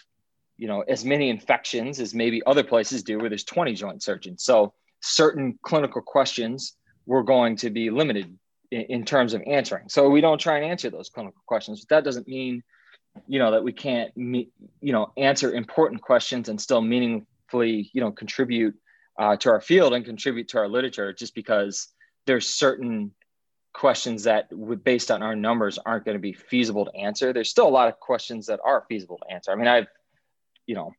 you 0.61 0.67
know 0.67 0.81
as 0.81 1.03
many 1.03 1.31
infections 1.31 1.99
as 1.99 2.13
maybe 2.13 2.43
other 2.45 2.63
places 2.63 3.01
do 3.01 3.17
where 3.17 3.29
there's 3.29 3.43
20 3.43 3.73
joint 3.73 4.03
surgeons. 4.03 4.43
So 4.43 4.73
certain 5.01 5.57
clinical 5.63 6.03
questions 6.03 6.77
we're 7.07 7.23
going 7.23 7.55
to 7.55 7.71
be 7.71 7.89
limited 7.89 8.37
in, 8.69 8.81
in, 8.81 9.03
terms 9.03 9.33
of 9.33 9.41
answering. 9.47 9.89
So 9.89 10.07
we 10.07 10.21
don't 10.21 10.39
try 10.39 10.57
and 10.57 10.65
answer 10.65 10.91
those 10.91 11.09
clinical 11.09 11.41
questions 11.47 11.83
but 11.83 11.95
that 11.95 12.03
doesn't 12.03 12.27
mean 12.27 12.61
you 13.27 13.39
know 13.39 13.51
that 13.51 13.63
we 13.63 13.73
can't 13.73 14.11
you 14.15 14.93
know 14.95 15.11
answer 15.17 15.51
important 15.51 16.03
questions 16.03 16.47
and 16.47 16.61
still 16.61 16.79
meaningfully 16.79 17.89
you 17.91 17.99
know 17.99 18.11
contribute 18.11 18.75
uh, 19.17 19.35
to 19.37 19.49
our 19.49 19.61
field 19.61 19.93
and 19.93 20.05
contribute 20.05 20.47
to 20.49 20.59
our 20.59 20.69
literature 20.69 21.11
just 21.11 21.33
because 21.33 21.87
there's 22.27 22.47
certain 22.47 23.11
questions 23.73 24.23
that 24.25 24.47
based 24.83 25.09
on 25.09 25.23
our 25.23 25.35
numbers 25.35 25.79
aren't 25.83 26.05
going 26.05 26.15
to 26.15 26.21
be 26.21 26.33
feasible 26.33 26.85
to 26.85 26.95
answer. 26.95 27.33
There's 27.33 27.49
still 27.49 27.67
a 27.67 27.77
lot 27.79 27.87
of 27.87 27.99
questions 27.99 28.45
that 28.45 28.59
are 28.63 28.85
feasible 28.87 29.17
to 29.17 29.33
answer. 29.33 29.51
I 29.51 29.55
mean 29.55 29.67
i've 29.67 29.87
you 30.71 30.77
know 30.77 30.93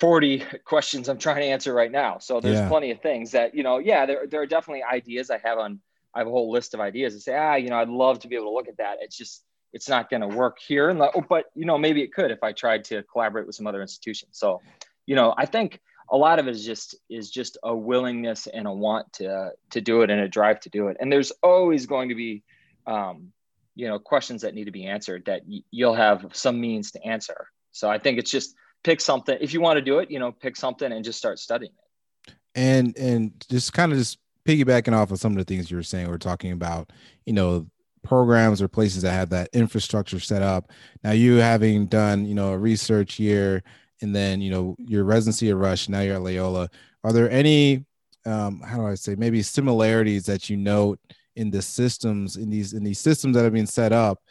40 0.00 0.42
questions 0.64 1.08
I'm 1.08 1.18
trying 1.18 1.42
to 1.42 1.46
answer 1.46 1.72
right 1.72 1.92
now. 1.92 2.18
So 2.18 2.40
there's 2.40 2.58
yeah. 2.58 2.68
plenty 2.68 2.90
of 2.90 3.00
things 3.00 3.30
that, 3.32 3.54
you 3.54 3.62
know, 3.62 3.78
yeah, 3.78 4.06
there, 4.06 4.26
there 4.26 4.42
are 4.42 4.46
definitely 4.46 4.82
ideas 4.82 5.30
I 5.30 5.38
have 5.38 5.58
on, 5.58 5.80
I 6.14 6.18
have 6.18 6.26
a 6.26 6.30
whole 6.30 6.50
list 6.50 6.74
of 6.74 6.80
ideas 6.80 7.12
and 7.12 7.22
say, 7.22 7.36
ah, 7.36 7.54
you 7.54 7.68
know, 7.68 7.76
I'd 7.76 7.88
love 7.88 8.18
to 8.20 8.28
be 8.28 8.34
able 8.34 8.46
to 8.46 8.54
look 8.54 8.68
at 8.68 8.78
that. 8.78 8.96
It's 9.00 9.16
just, 9.16 9.44
it's 9.72 9.88
not 9.88 10.10
going 10.10 10.22
to 10.22 10.28
work 10.28 10.58
here. 10.58 10.88
And 10.88 11.00
but, 11.28 11.46
you 11.54 11.64
know, 11.64 11.78
maybe 11.78 12.02
it 12.02 12.12
could 12.12 12.30
if 12.30 12.42
I 12.42 12.52
tried 12.52 12.84
to 12.86 13.02
collaborate 13.04 13.46
with 13.46 13.54
some 13.54 13.66
other 13.66 13.82
institutions. 13.82 14.32
So, 14.32 14.60
you 15.06 15.14
know, 15.14 15.32
I 15.36 15.46
think 15.46 15.80
a 16.10 16.16
lot 16.16 16.38
of 16.38 16.48
it 16.48 16.52
is 16.52 16.64
just 16.64 16.96
is 17.08 17.30
just 17.30 17.56
a 17.62 17.74
willingness 17.74 18.46
and 18.46 18.66
a 18.66 18.72
want 18.72 19.12
to 19.14 19.52
to 19.70 19.80
do 19.80 20.02
it 20.02 20.10
and 20.10 20.20
a 20.20 20.28
drive 20.28 20.60
to 20.60 20.68
do 20.68 20.88
it 20.88 20.98
and 21.00 21.10
there's 21.10 21.32
always 21.42 21.86
going 21.86 22.10
to 22.10 22.14
be 22.14 22.42
um, 22.86 23.32
you 23.74 23.88
know 23.88 23.98
questions 23.98 24.42
that 24.42 24.54
need 24.54 24.64
to 24.64 24.70
be 24.70 24.86
answered 24.86 25.24
that 25.24 25.42
y- 25.46 25.62
you'll 25.70 25.94
have 25.94 26.26
some 26.32 26.60
means 26.60 26.92
to 26.92 27.02
answer 27.04 27.48
so 27.74 27.90
i 27.90 27.98
think 27.98 28.18
it's 28.18 28.30
just 28.30 28.54
pick 28.82 29.00
something 29.00 29.36
if 29.40 29.52
you 29.52 29.60
want 29.60 29.76
to 29.76 29.82
do 29.82 29.98
it 29.98 30.10
you 30.10 30.18
know 30.18 30.32
pick 30.32 30.56
something 30.56 30.92
and 30.92 31.04
just 31.04 31.18
start 31.18 31.38
studying 31.38 31.72
it. 31.72 32.34
And 32.54 32.96
and 32.96 33.32
just 33.50 33.72
kind 33.72 33.92
of 33.92 33.98
just 33.98 34.18
piggybacking 34.46 34.92
off 34.92 35.10
of 35.10 35.18
some 35.18 35.32
of 35.32 35.38
the 35.38 35.44
things 35.44 35.70
you 35.70 35.76
were 35.76 35.82
saying 35.82 36.08
we're 36.08 36.18
talking 36.18 36.52
about 36.52 36.92
you 37.26 37.32
know 37.32 37.66
programs 38.04 38.62
or 38.62 38.68
places 38.68 39.02
that 39.02 39.12
have 39.12 39.30
that 39.30 39.48
infrastructure 39.54 40.20
set 40.20 40.42
up. 40.42 40.70
Now 41.02 41.12
you 41.12 41.36
having 41.36 41.86
done 41.86 42.26
you 42.26 42.34
know 42.34 42.52
a 42.52 42.58
research 42.58 43.18
year 43.18 43.64
and 44.02 44.14
then 44.14 44.40
you 44.40 44.50
know 44.50 44.76
your 44.78 45.04
residency 45.04 45.50
at 45.50 45.56
rush 45.56 45.88
now 45.88 46.00
you're 46.00 46.16
at 46.16 46.22
loyola. 46.22 46.68
Are 47.02 47.12
there 47.12 47.30
any 47.30 47.84
um, 48.26 48.60
how 48.60 48.76
do 48.78 48.86
i 48.86 48.94
say 48.94 49.14
maybe 49.16 49.42
similarities 49.42 50.24
that 50.26 50.48
you 50.48 50.56
note 50.56 50.98
in 51.36 51.50
the 51.50 51.60
systems 51.60 52.36
in 52.36 52.48
these 52.48 52.72
in 52.72 52.84
these 52.84 53.00
systems 53.00 53.36
that 53.36 53.44
have 53.44 53.52
been 53.52 53.66
set 53.66 53.92
up 53.92 54.22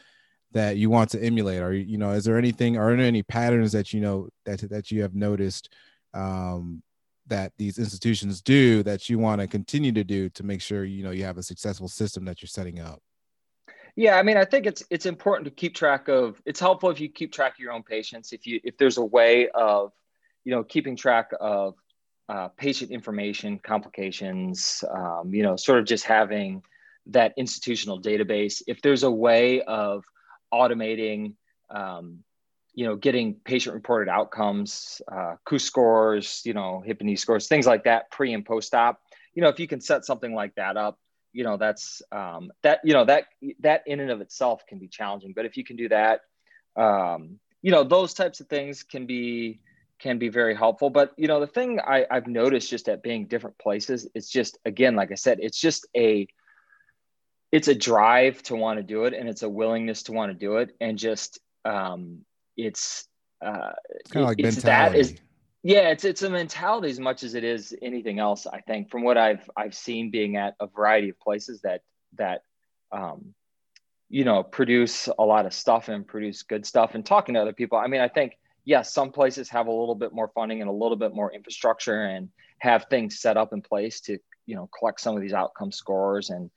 that 0.54 0.78
you 0.78 0.90
want 0.90 1.10
to 1.10 1.22
emulate 1.22 1.62
or 1.62 1.74
you 1.74 1.98
know 1.98 2.12
is 2.12 2.24
there 2.24 2.38
anything 2.38 2.78
are 2.78 2.96
there 2.96 3.06
any 3.06 3.24
patterns 3.24 3.72
that 3.72 3.94
you 3.94 4.00
know 4.00 4.28
that 4.46 4.60
that 4.70 4.92
you 4.92 5.02
have 5.02 5.14
noticed 5.14 5.74
um, 6.14 6.82
that 7.28 7.52
these 7.58 7.78
institutions 7.78 8.42
do 8.42 8.84
that 8.84 9.10
you 9.10 9.18
want 9.20 9.42
to 9.42 9.48
continue 9.48 9.92
to 9.92 10.04
do 10.04 10.30
to 10.30 10.44
make 10.44 10.62
sure 10.62 10.84
you 10.84 11.04
know 11.04 11.12
you 11.12 11.24
have 11.24 11.38
a 11.38 11.44
successful 11.44 11.88
system 11.88 12.26
that 12.26 12.42
you're 12.42 12.48
setting 12.48 12.80
up 12.80 13.00
yeah 13.96 14.18
i 14.18 14.24
mean 14.24 14.38
i 14.38 14.46
think 14.46 14.66
it's 14.66 14.84
it's 14.90 15.06
important 15.06 15.46
to 15.46 15.52
keep 15.52 15.76
track 15.76 16.08
of 16.08 16.42
it's 16.46 16.60
helpful 16.60 16.90
if 16.90 17.00
you 17.00 17.10
keep 17.10 17.32
track 17.32 17.54
of 17.54 17.60
your 17.60 17.72
own 17.72 17.84
patients 17.84 18.32
if 18.32 18.46
you 18.46 18.60
if 18.64 18.78
there's 18.78 18.98
a 18.98 19.06
way 19.06 19.50
of 19.50 19.92
you 20.44 20.52
know 20.52 20.64
keeping 20.64 20.96
track 20.96 21.32
of 21.40 21.76
uh, 22.30 22.48
patient 22.58 22.90
information 22.90 23.60
complications 23.60 24.84
um, 24.92 25.34
you 25.34 25.44
know 25.44 25.56
sort 25.56 25.80
of 25.80 25.86
just 25.86 26.06
having 26.06 26.64
that 27.08 27.34
institutional 27.38 28.02
database. 28.02 28.62
If 28.68 28.82
there's 28.82 29.04
a 29.04 29.12
way 29.12 29.62
of 29.62 30.04
automating, 30.54 31.34
um, 31.70 32.20
you 32.76 32.86
know, 32.86 32.96
getting 32.96 33.36
patient 33.36 33.76
reported 33.76 34.10
outcomes, 34.10 35.02
uh, 35.12 35.36
KOOS 35.46 35.64
scores, 35.64 36.42
you 36.46 36.54
know, 36.54 36.82
hip 36.86 36.98
and 37.00 37.10
knee 37.10 37.16
scores, 37.16 37.48
things 37.48 37.68
like 37.68 37.84
that, 37.86 38.12
pre 38.12 38.34
and 38.34 38.46
post 38.46 38.74
op. 38.74 39.02
You 39.34 39.42
know, 39.42 39.50
if 39.50 39.60
you 39.60 39.68
can 39.68 39.82
set 39.82 40.06
something 40.06 40.34
like 40.34 40.56
that 40.56 40.78
up, 40.78 41.00
you 41.34 41.44
know, 41.44 41.58
that's 41.58 42.02
um, 42.12 42.52
that 42.62 42.80
you 42.84 42.94
know 42.94 43.06
that 43.06 43.26
that 43.60 43.84
in 43.88 44.00
and 44.00 44.12
of 44.12 44.22
itself 44.22 44.64
can 44.68 44.78
be 44.78 44.88
challenging. 44.88 45.34
But 45.36 45.46
if 45.46 45.58
you 45.58 45.64
can 45.64 45.76
do 45.76 45.90
that, 45.90 46.22
um, 46.76 47.40
you 47.62 47.72
know, 47.72 47.84
those 47.84 48.14
types 48.14 48.40
of 48.40 48.48
things 48.48 48.84
can 48.84 49.06
be 49.08 49.60
can 50.00 50.20
be 50.20 50.30
very 50.30 50.56
helpful. 50.56 50.90
But 50.90 51.14
you 51.18 51.28
know, 51.28 51.40
the 51.40 51.48
thing 51.48 51.80
I, 51.80 52.06
I've 52.12 52.28
noticed 52.28 52.70
just 52.70 52.88
at 52.90 53.02
being 53.02 53.26
different 53.26 53.58
places, 53.58 54.08
it's 54.14 54.30
just 54.30 54.60
again, 54.66 54.96
like 54.96 55.12
I 55.12 55.16
said, 55.16 55.40
it's 55.42 55.60
just 55.60 55.88
a 55.96 56.28
it's 57.54 57.68
a 57.68 57.76
drive 57.76 58.42
to 58.42 58.56
want 58.56 58.80
to 58.80 58.84
do 58.84 59.04
it 59.06 59.14
and 59.14 59.30
it's 59.30 59.44
a 59.44 59.50
willingness 59.50 60.02
to 60.02 60.12
want 60.12 60.32
to 60.32 60.34
do 60.38 60.58
it 60.58 60.76
and 60.82 60.98
just 60.98 61.40
um, 61.66 62.26
it's 62.58 63.08
uh, 63.46 63.74
of 64.16 64.22
like 64.24 64.40
it's 64.40 64.56
mentality. 64.58 64.96
That 64.96 65.00
is, 65.00 65.16
yeah, 65.62 65.90
it's 65.90 66.04
it's 66.04 66.24
a 66.24 66.32
mentality 66.32 66.90
as 66.90 67.00
much 67.00 67.22
as 67.22 67.36
it 67.36 67.44
is 67.44 67.76
anything 67.84 68.18
else. 68.18 68.48
I 68.48 68.62
think 68.62 68.90
from 68.90 69.04
what 69.04 69.20
I've 69.20 69.48
I've 69.56 69.76
seen 69.76 70.10
being 70.10 70.36
at 70.36 70.56
a 70.60 70.66
variety 70.66 71.10
of 71.10 71.20
places 71.20 71.62
that 71.62 71.82
that 72.18 72.42
um, 72.92 73.36
you 74.10 74.26
know 74.26 74.42
produce 74.42 75.08
a 75.08 75.24
lot 75.24 75.46
of 75.46 75.54
stuff 75.54 75.90
and 75.90 76.08
produce 76.08 76.42
good 76.42 76.66
stuff 76.66 76.96
and 76.96 77.06
talking 77.06 77.36
to 77.36 77.42
other 77.42 77.54
people. 77.54 77.78
I 77.78 77.86
mean, 77.86 78.02
I 78.02 78.08
think 78.08 78.34
yes, 78.66 78.92
some 78.92 79.12
places 79.12 79.48
have 79.50 79.68
a 79.68 79.72
little 79.72 79.96
bit 79.96 80.12
more 80.12 80.32
funding 80.34 80.62
and 80.62 80.70
a 80.72 80.74
little 80.74 80.98
bit 80.98 81.14
more 81.14 81.32
infrastructure 81.32 82.06
and 82.06 82.30
have 82.58 82.88
things 82.90 83.20
set 83.20 83.38
up 83.38 83.54
in 83.54 83.62
place 83.62 84.02
to 84.02 84.18
you 84.48 84.56
know 84.56 84.68
collect 84.78 85.00
some 85.02 85.16
of 85.16 85.22
these 85.22 85.34
outcome 85.34 85.72
scores 85.72 86.32
and 86.32 86.50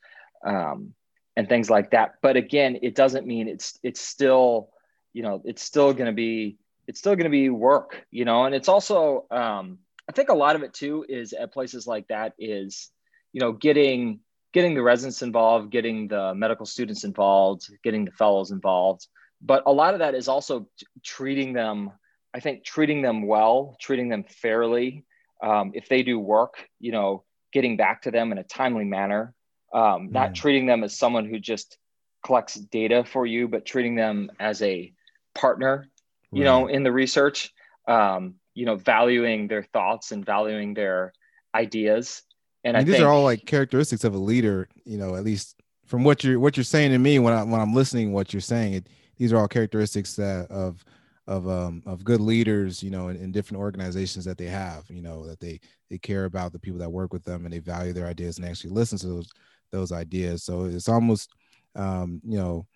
um, 0.44 0.94
and 1.36 1.48
things 1.48 1.70
like 1.70 1.90
that. 1.90 2.14
But 2.22 2.36
again, 2.36 2.78
it 2.82 2.94
doesn't 2.94 3.26
mean 3.26 3.48
it's 3.48 3.78
it's 3.82 4.00
still 4.00 4.70
you 5.12 5.22
know 5.22 5.42
it's 5.44 5.62
still 5.62 5.92
going 5.92 6.06
to 6.06 6.12
be 6.12 6.58
it's 6.86 6.98
still 6.98 7.14
going 7.14 7.24
to 7.24 7.30
be 7.30 7.50
work, 7.50 8.04
you 8.10 8.24
know. 8.24 8.44
And 8.44 8.54
it's 8.54 8.68
also 8.68 9.26
um, 9.30 9.78
I 10.08 10.12
think 10.12 10.28
a 10.28 10.34
lot 10.34 10.56
of 10.56 10.62
it 10.62 10.72
too 10.72 11.04
is 11.08 11.32
at 11.32 11.52
places 11.52 11.86
like 11.86 12.08
that 12.08 12.34
is 12.38 12.90
you 13.32 13.40
know 13.40 13.52
getting 13.52 14.20
getting 14.52 14.74
the 14.74 14.82
residents 14.82 15.22
involved, 15.22 15.70
getting 15.70 16.08
the 16.08 16.34
medical 16.34 16.64
students 16.64 17.04
involved, 17.04 17.68
getting 17.84 18.04
the 18.04 18.12
fellows 18.12 18.50
involved. 18.50 19.06
But 19.42 19.64
a 19.66 19.72
lot 19.72 19.92
of 19.92 20.00
that 20.00 20.14
is 20.14 20.28
also 20.28 20.68
treating 21.04 21.52
them. 21.52 21.92
I 22.32 22.40
think 22.40 22.64
treating 22.64 23.02
them 23.02 23.26
well, 23.26 23.76
treating 23.80 24.08
them 24.08 24.24
fairly. 24.24 25.04
Um, 25.42 25.72
if 25.74 25.88
they 25.88 26.02
do 26.02 26.18
work, 26.18 26.54
you 26.80 26.92
know, 26.92 27.24
getting 27.52 27.76
back 27.76 28.02
to 28.02 28.10
them 28.10 28.32
in 28.32 28.38
a 28.38 28.44
timely 28.44 28.84
manner 28.84 29.34
um, 29.76 30.10
not 30.10 30.30
mm. 30.30 30.34
treating 30.34 30.64
them 30.64 30.82
as 30.82 30.96
someone 30.96 31.26
who 31.26 31.38
just 31.38 31.76
collects 32.24 32.54
data 32.54 33.04
for 33.04 33.26
you, 33.26 33.46
but 33.46 33.66
treating 33.66 33.94
them 33.94 34.30
as 34.40 34.62
a 34.62 34.90
partner, 35.34 35.86
you 36.32 36.40
right. 36.40 36.44
know, 36.46 36.66
in 36.66 36.82
the 36.82 36.90
research, 36.90 37.52
um, 37.86 38.36
you 38.54 38.64
know, 38.64 38.76
valuing 38.76 39.48
their 39.48 39.62
thoughts 39.62 40.12
and 40.12 40.24
valuing 40.24 40.72
their 40.72 41.12
ideas. 41.54 42.22
And 42.64 42.74
I, 42.74 42.84
these 42.84 42.94
think, 42.94 43.04
are 43.04 43.12
all 43.12 43.22
like 43.22 43.44
characteristics 43.44 44.02
of 44.02 44.14
a 44.14 44.18
leader, 44.18 44.66
you 44.86 44.96
know, 44.96 45.14
at 45.14 45.24
least 45.24 45.56
from 45.84 46.04
what 46.04 46.24
you're, 46.24 46.40
what 46.40 46.56
you're 46.56 46.64
saying 46.64 46.92
to 46.92 46.98
me 46.98 47.18
when 47.18 47.34
I, 47.34 47.42
when 47.42 47.60
I'm 47.60 47.74
listening, 47.74 48.14
what 48.14 48.32
you're 48.32 48.40
saying, 48.40 48.72
it, 48.72 48.88
these 49.18 49.30
are 49.32 49.36
all 49.36 49.46
characteristics 49.46 50.16
that 50.16 50.50
of, 50.50 50.82
of 51.26 51.48
um 51.48 51.82
of 51.86 52.04
good 52.04 52.20
leaders 52.20 52.84
you 52.84 52.90
know 52.90 53.08
in, 53.08 53.16
in, 53.16 53.32
different 53.32 53.60
organizations 53.60 54.24
that 54.24 54.38
they 54.38 54.44
have 54.46 54.84
you 54.88 55.02
know 55.02 55.26
that 55.26 55.40
they 55.40 55.58
they 55.90 55.98
care 55.98 56.24
about 56.24 56.52
the 56.52 56.58
people 56.58 56.78
that 56.78 56.88
work 56.88 57.12
with 57.12 57.24
them 57.24 57.44
and 57.44 57.52
they 57.52 57.58
value 57.58 57.92
their 57.92 58.06
ideas 58.06 58.38
and 58.38 58.46
actually 58.46 58.70
listen 58.70 58.96
to 58.96 59.08
those 59.08 59.28
those 59.72 59.92
ideas. 59.92 60.44
So 60.44 60.64
it's 60.64 60.88
almost, 60.88 61.30
um, 61.74 62.20
you 62.24 62.38
know, 62.38 62.66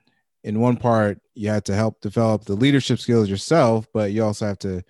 in 0.42 0.60
one 0.60 0.76
part 0.76 1.20
you 1.34 1.48
have 1.50 1.64
to 1.64 1.74
help 1.74 2.00
develop 2.00 2.44
the 2.44 2.54
leadership 2.54 2.98
skills 2.98 3.28
yourself, 3.28 3.86
but 3.92 4.12
you 4.12 4.24
also 4.24 4.46
have 4.46 4.58
to 4.60 4.82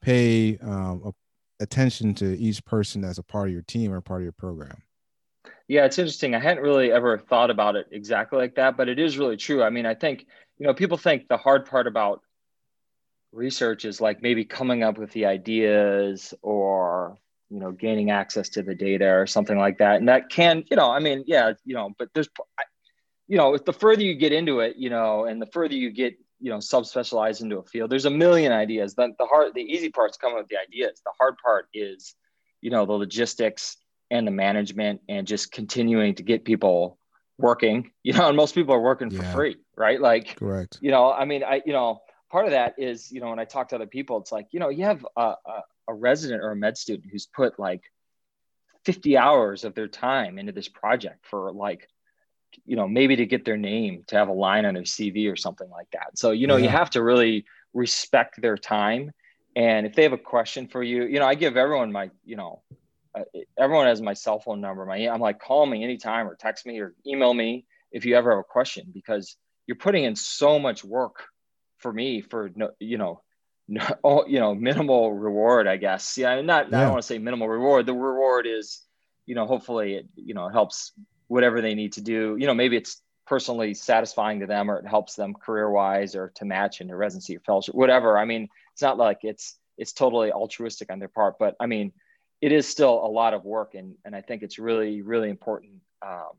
pay 0.00 0.58
um, 0.58 1.12
attention 1.60 2.14
to 2.14 2.38
each 2.38 2.64
person 2.64 3.04
as 3.04 3.18
a 3.18 3.22
part 3.22 3.48
of 3.48 3.52
your 3.52 3.62
team 3.62 3.92
or 3.92 4.00
part 4.00 4.20
of 4.20 4.24
your 4.24 4.32
program. 4.32 4.82
Yeah, 5.68 5.84
it's 5.84 5.98
interesting. 5.98 6.34
I 6.34 6.40
hadn't 6.40 6.62
really 6.62 6.92
ever 6.92 7.18
thought 7.18 7.50
about 7.50 7.76
it 7.76 7.86
exactly 7.90 8.38
like 8.38 8.56
that, 8.56 8.76
but 8.76 8.88
it 8.88 8.98
is 8.98 9.16
really 9.16 9.36
true. 9.36 9.62
I 9.62 9.70
mean, 9.70 9.86
I 9.86 9.94
think, 9.94 10.26
you 10.58 10.66
know, 10.66 10.74
people 10.74 10.98
think 10.98 11.28
the 11.28 11.36
hard 11.36 11.66
part 11.66 11.86
about 11.86 12.20
research 13.32 13.84
is 13.84 14.00
like 14.00 14.22
maybe 14.22 14.44
coming 14.44 14.82
up 14.82 14.98
with 14.98 15.12
the 15.12 15.26
ideas 15.26 16.34
or 16.42 17.16
you 17.52 17.60
know 17.60 17.70
gaining 17.70 18.10
access 18.10 18.48
to 18.48 18.62
the 18.62 18.74
data 18.74 19.06
or 19.06 19.26
something 19.26 19.58
like 19.58 19.78
that 19.78 19.96
and 19.96 20.08
that 20.08 20.30
can 20.30 20.64
you 20.70 20.76
know 20.76 20.90
i 20.90 20.98
mean 20.98 21.22
yeah 21.26 21.52
you 21.64 21.74
know 21.74 21.90
but 21.98 22.08
there's 22.14 22.28
you 23.28 23.36
know 23.36 23.56
the 23.56 23.72
further 23.72 24.02
you 24.02 24.14
get 24.14 24.32
into 24.32 24.60
it 24.60 24.76
you 24.76 24.88
know 24.88 25.26
and 25.26 25.40
the 25.40 25.46
further 25.46 25.74
you 25.74 25.90
get 25.90 26.14
you 26.40 26.50
know 26.50 26.56
subspecialized 26.56 27.42
into 27.42 27.58
a 27.58 27.62
field 27.62 27.90
there's 27.90 28.06
a 28.06 28.10
million 28.10 28.52
ideas 28.52 28.94
the, 28.94 29.08
the 29.18 29.26
hard 29.26 29.52
the 29.54 29.60
easy 29.60 29.90
part's 29.90 30.16
coming 30.16 30.38
with 30.38 30.48
the 30.48 30.56
ideas 30.56 31.02
the 31.04 31.12
hard 31.20 31.36
part 31.44 31.66
is 31.74 32.14
you 32.62 32.70
know 32.70 32.86
the 32.86 32.92
logistics 32.92 33.76
and 34.10 34.26
the 34.26 34.30
management 34.30 35.00
and 35.08 35.26
just 35.26 35.52
continuing 35.52 36.14
to 36.14 36.22
get 36.22 36.44
people 36.44 36.98
working 37.38 37.90
you 38.02 38.14
know 38.14 38.28
and 38.28 38.36
most 38.36 38.54
people 38.54 38.74
are 38.74 38.80
working 38.80 39.10
for 39.10 39.22
yeah. 39.22 39.32
free 39.32 39.56
right 39.76 40.00
like 40.00 40.36
correct 40.36 40.78
you 40.80 40.90
know 40.90 41.12
i 41.12 41.24
mean 41.24 41.44
i 41.44 41.60
you 41.66 41.72
know 41.72 42.00
part 42.30 42.46
of 42.46 42.52
that 42.52 42.74
is 42.78 43.12
you 43.12 43.20
know 43.20 43.28
when 43.28 43.38
i 43.38 43.44
talk 43.44 43.68
to 43.68 43.74
other 43.74 43.86
people 43.86 44.18
it's 44.18 44.32
like 44.32 44.48
you 44.52 44.60
know 44.60 44.70
you 44.70 44.84
have 44.84 45.06
a, 45.16 45.34
a, 45.46 45.62
a 45.88 45.94
resident 45.94 46.42
or 46.42 46.50
a 46.50 46.56
med 46.56 46.76
student 46.76 47.10
who's 47.10 47.26
put 47.26 47.58
like 47.58 47.82
50 48.84 49.16
hours 49.16 49.64
of 49.64 49.74
their 49.74 49.88
time 49.88 50.38
into 50.38 50.52
this 50.52 50.68
project 50.68 51.26
for 51.26 51.52
like 51.52 51.88
you 52.66 52.76
know 52.76 52.86
maybe 52.86 53.16
to 53.16 53.26
get 53.26 53.44
their 53.44 53.56
name 53.56 54.04
to 54.08 54.16
have 54.16 54.28
a 54.28 54.32
line 54.32 54.64
on 54.64 54.74
their 54.74 54.82
cv 54.82 55.30
or 55.32 55.36
something 55.36 55.70
like 55.70 55.90
that 55.92 56.18
so 56.18 56.30
you 56.32 56.46
know 56.46 56.56
yeah. 56.56 56.64
you 56.64 56.68
have 56.68 56.90
to 56.90 57.02
really 57.02 57.44
respect 57.72 58.40
their 58.40 58.56
time 58.56 59.10
and 59.56 59.86
if 59.86 59.94
they 59.94 60.02
have 60.02 60.12
a 60.12 60.18
question 60.18 60.66
for 60.66 60.82
you 60.82 61.04
you 61.04 61.18
know 61.18 61.26
i 61.26 61.34
give 61.34 61.56
everyone 61.56 61.90
my 61.90 62.10
you 62.24 62.36
know 62.36 62.60
uh, 63.14 63.22
everyone 63.58 63.86
has 63.86 64.00
my 64.02 64.14
cell 64.14 64.38
phone 64.38 64.60
number 64.60 64.84
my 64.84 64.96
i'm 65.08 65.20
like 65.20 65.40
call 65.40 65.64
me 65.64 65.82
anytime 65.82 66.28
or 66.28 66.34
text 66.34 66.66
me 66.66 66.78
or 66.78 66.94
email 67.06 67.32
me 67.32 67.64
if 67.90 68.04
you 68.04 68.16
ever 68.16 68.30
have 68.30 68.40
a 68.40 68.44
question 68.44 68.86
because 68.92 69.36
you're 69.66 69.76
putting 69.76 70.04
in 70.04 70.16
so 70.16 70.58
much 70.58 70.84
work 70.84 71.24
for 71.78 71.92
me 71.92 72.20
for 72.20 72.50
no 72.54 72.70
you 72.78 72.98
know 72.98 73.22
no, 73.76 73.86
oh, 74.04 74.26
you 74.26 74.38
know, 74.38 74.54
minimal 74.54 75.14
reward, 75.14 75.66
I 75.66 75.78
guess. 75.78 76.18
Yeah, 76.18 76.38
not, 76.42 76.70
yeah. 76.70 76.76
I 76.76 76.82
don't 76.82 76.90
want 76.90 77.02
to 77.02 77.06
say 77.06 77.16
minimal 77.16 77.48
reward. 77.48 77.86
The 77.86 77.94
reward 77.94 78.46
is, 78.46 78.82
you 79.24 79.34
know, 79.34 79.46
hopefully 79.46 79.94
it, 79.94 80.06
you 80.14 80.34
know, 80.34 80.50
helps 80.50 80.92
whatever 81.28 81.62
they 81.62 81.74
need 81.74 81.94
to 81.94 82.02
do. 82.02 82.36
You 82.38 82.46
know, 82.46 82.52
maybe 82.52 82.76
it's 82.76 83.00
personally 83.26 83.72
satisfying 83.72 84.40
to 84.40 84.46
them 84.46 84.70
or 84.70 84.78
it 84.78 84.86
helps 84.86 85.14
them 85.14 85.32
career 85.32 85.70
wise 85.70 86.14
or 86.14 86.32
to 86.34 86.44
match 86.44 86.82
into 86.82 86.94
residency 86.94 87.34
or 87.34 87.40
fellowship, 87.40 87.74
whatever. 87.74 88.18
I 88.18 88.26
mean, 88.26 88.50
it's 88.74 88.82
not 88.82 88.98
like 88.98 89.20
it's, 89.22 89.56
it's 89.78 89.94
totally 89.94 90.30
altruistic 90.32 90.92
on 90.92 90.98
their 90.98 91.08
part, 91.08 91.38
but 91.38 91.56
I 91.58 91.64
mean, 91.64 91.92
it 92.42 92.52
is 92.52 92.68
still 92.68 93.02
a 93.02 93.08
lot 93.08 93.32
of 93.32 93.46
work. 93.46 93.74
And, 93.74 93.94
and 94.04 94.14
I 94.14 94.20
think 94.20 94.42
it's 94.42 94.58
really, 94.58 95.00
really 95.00 95.30
important. 95.30 95.76
Um, 96.02 96.32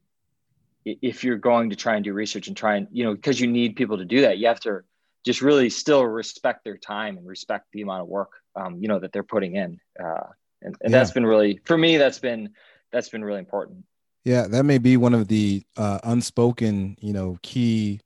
if 0.86 1.24
you're 1.24 1.38
going 1.38 1.72
to 1.72 1.76
try 1.76 1.96
and 1.96 2.04
do 2.04 2.14
research 2.14 2.48
and 2.48 2.56
try 2.56 2.76
and, 2.76 2.90
you 2.92 3.06
know, 3.06 3.16
because 3.16 3.40
you 3.40 3.48
need 3.48 3.76
people 3.76 3.98
to 3.98 4.06
do 4.06 4.22
that, 4.22 4.38
you 4.38 4.46
have 4.50 4.60
to 4.60 4.84
just 5.24 5.42
really 5.42 5.70
still 5.70 6.06
respect 6.06 6.64
their 6.64 6.78
time 6.78 7.18
and 7.18 7.28
respect 7.28 7.68
the 7.72 7.82
amount 7.82 8.02
of 8.02 8.08
work 8.08 8.32
um, 8.56 8.78
you 8.80 8.88
know 8.88 9.00
that 9.00 9.12
they're 9.12 9.24
putting 9.24 9.56
in 9.56 9.80
uh, 10.04 10.28
and, 10.62 10.76
and 10.82 10.92
yeah. 10.92 10.98
that's 10.98 11.12
been 11.12 11.26
really 11.26 11.60
for 11.66 11.78
me 11.78 11.98
that's 11.98 12.20
been 12.20 12.50
that's 12.92 13.10
been 13.10 13.24
really 13.24 13.40
important 13.40 13.84
yeah 14.24 14.48
that 14.48 14.64
may 14.64 14.78
be 14.78 14.98
one 14.98 15.14
of 15.14 15.28
the 15.28 15.64
uh, 15.78 16.00
unspoken 16.04 16.96
you 17.00 17.14
know 17.14 17.38
key 17.42 18.00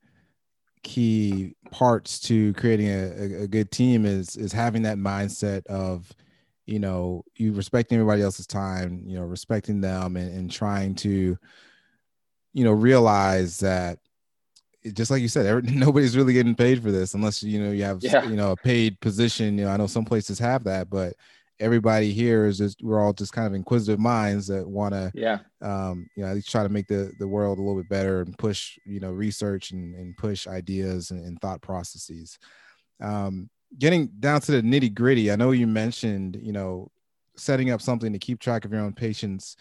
key 0.82 1.54
parts 1.70 2.18
to 2.20 2.54
creating 2.54 2.88
a, 2.88 3.42
a, 3.42 3.46
good 3.46 3.70
team 3.70 4.06
is 4.06 4.36
is 4.36 4.52
having 4.52 4.82
that 4.82 4.96
mindset 4.96 5.66
of 5.66 6.10
you 6.66 6.78
know 6.78 7.24
you 7.36 7.52
respecting 7.52 7.98
everybody 7.98 8.22
else's 8.22 8.46
time 8.46 9.02
you 9.06 9.18
know 9.18 9.24
respecting 9.24 9.80
them 9.80 10.16
and, 10.16 10.32
and 10.34 10.50
trying 10.50 10.94
to 10.94 11.36
you 12.54 12.64
know 12.64 12.72
realize 12.72 13.58
that 13.58 13.98
just 14.92 15.10
like 15.10 15.22
you 15.22 15.28
said 15.28 15.46
every, 15.46 15.62
nobody's 15.74 16.16
really 16.16 16.32
getting 16.32 16.54
paid 16.54 16.82
for 16.82 16.90
this 16.90 17.14
unless 17.14 17.42
you 17.42 17.62
know 17.62 17.70
you 17.70 17.84
have 17.84 18.02
yeah. 18.02 18.24
you 18.24 18.36
know 18.36 18.52
a 18.52 18.56
paid 18.56 18.98
position. 19.00 19.58
You 19.58 19.64
know 19.64 19.70
i 19.70 19.76
know 19.76 19.86
some 19.86 20.04
places 20.04 20.38
have 20.38 20.64
that 20.64 20.90
but 20.90 21.14
everybody 21.60 22.12
here 22.12 22.46
is 22.46 22.58
just 22.58 22.82
we're 22.82 23.00
all 23.00 23.12
just 23.12 23.32
kind 23.32 23.46
of 23.46 23.54
inquisitive 23.54 23.98
minds 23.98 24.46
that 24.46 24.68
want 24.68 24.94
to 24.94 25.10
yeah. 25.14 25.38
um 25.60 26.08
you 26.14 26.22
know 26.22 26.30
at 26.30 26.36
least 26.36 26.50
try 26.50 26.62
to 26.62 26.68
make 26.68 26.86
the 26.86 27.12
the 27.18 27.26
world 27.26 27.58
a 27.58 27.60
little 27.60 27.80
bit 27.80 27.88
better 27.88 28.20
and 28.20 28.38
push 28.38 28.78
you 28.86 29.00
know 29.00 29.10
research 29.10 29.72
and, 29.72 29.94
and 29.96 30.16
push 30.16 30.46
ideas 30.46 31.10
and, 31.10 31.24
and 31.24 31.40
thought 31.40 31.60
processes. 31.60 32.38
Um 33.00 33.50
getting 33.78 34.06
down 34.20 34.40
to 34.40 34.52
the 34.52 34.62
nitty 34.62 34.94
gritty 34.94 35.30
i 35.30 35.36
know 35.36 35.50
you 35.50 35.66
mentioned 35.66 36.38
you 36.40 36.52
know 36.52 36.90
setting 37.36 37.70
up 37.70 37.82
something 37.82 38.12
to 38.12 38.18
keep 38.18 38.40
track 38.40 38.64
of 38.64 38.72
your 38.72 38.80
own 38.80 38.94
patients 38.94 39.56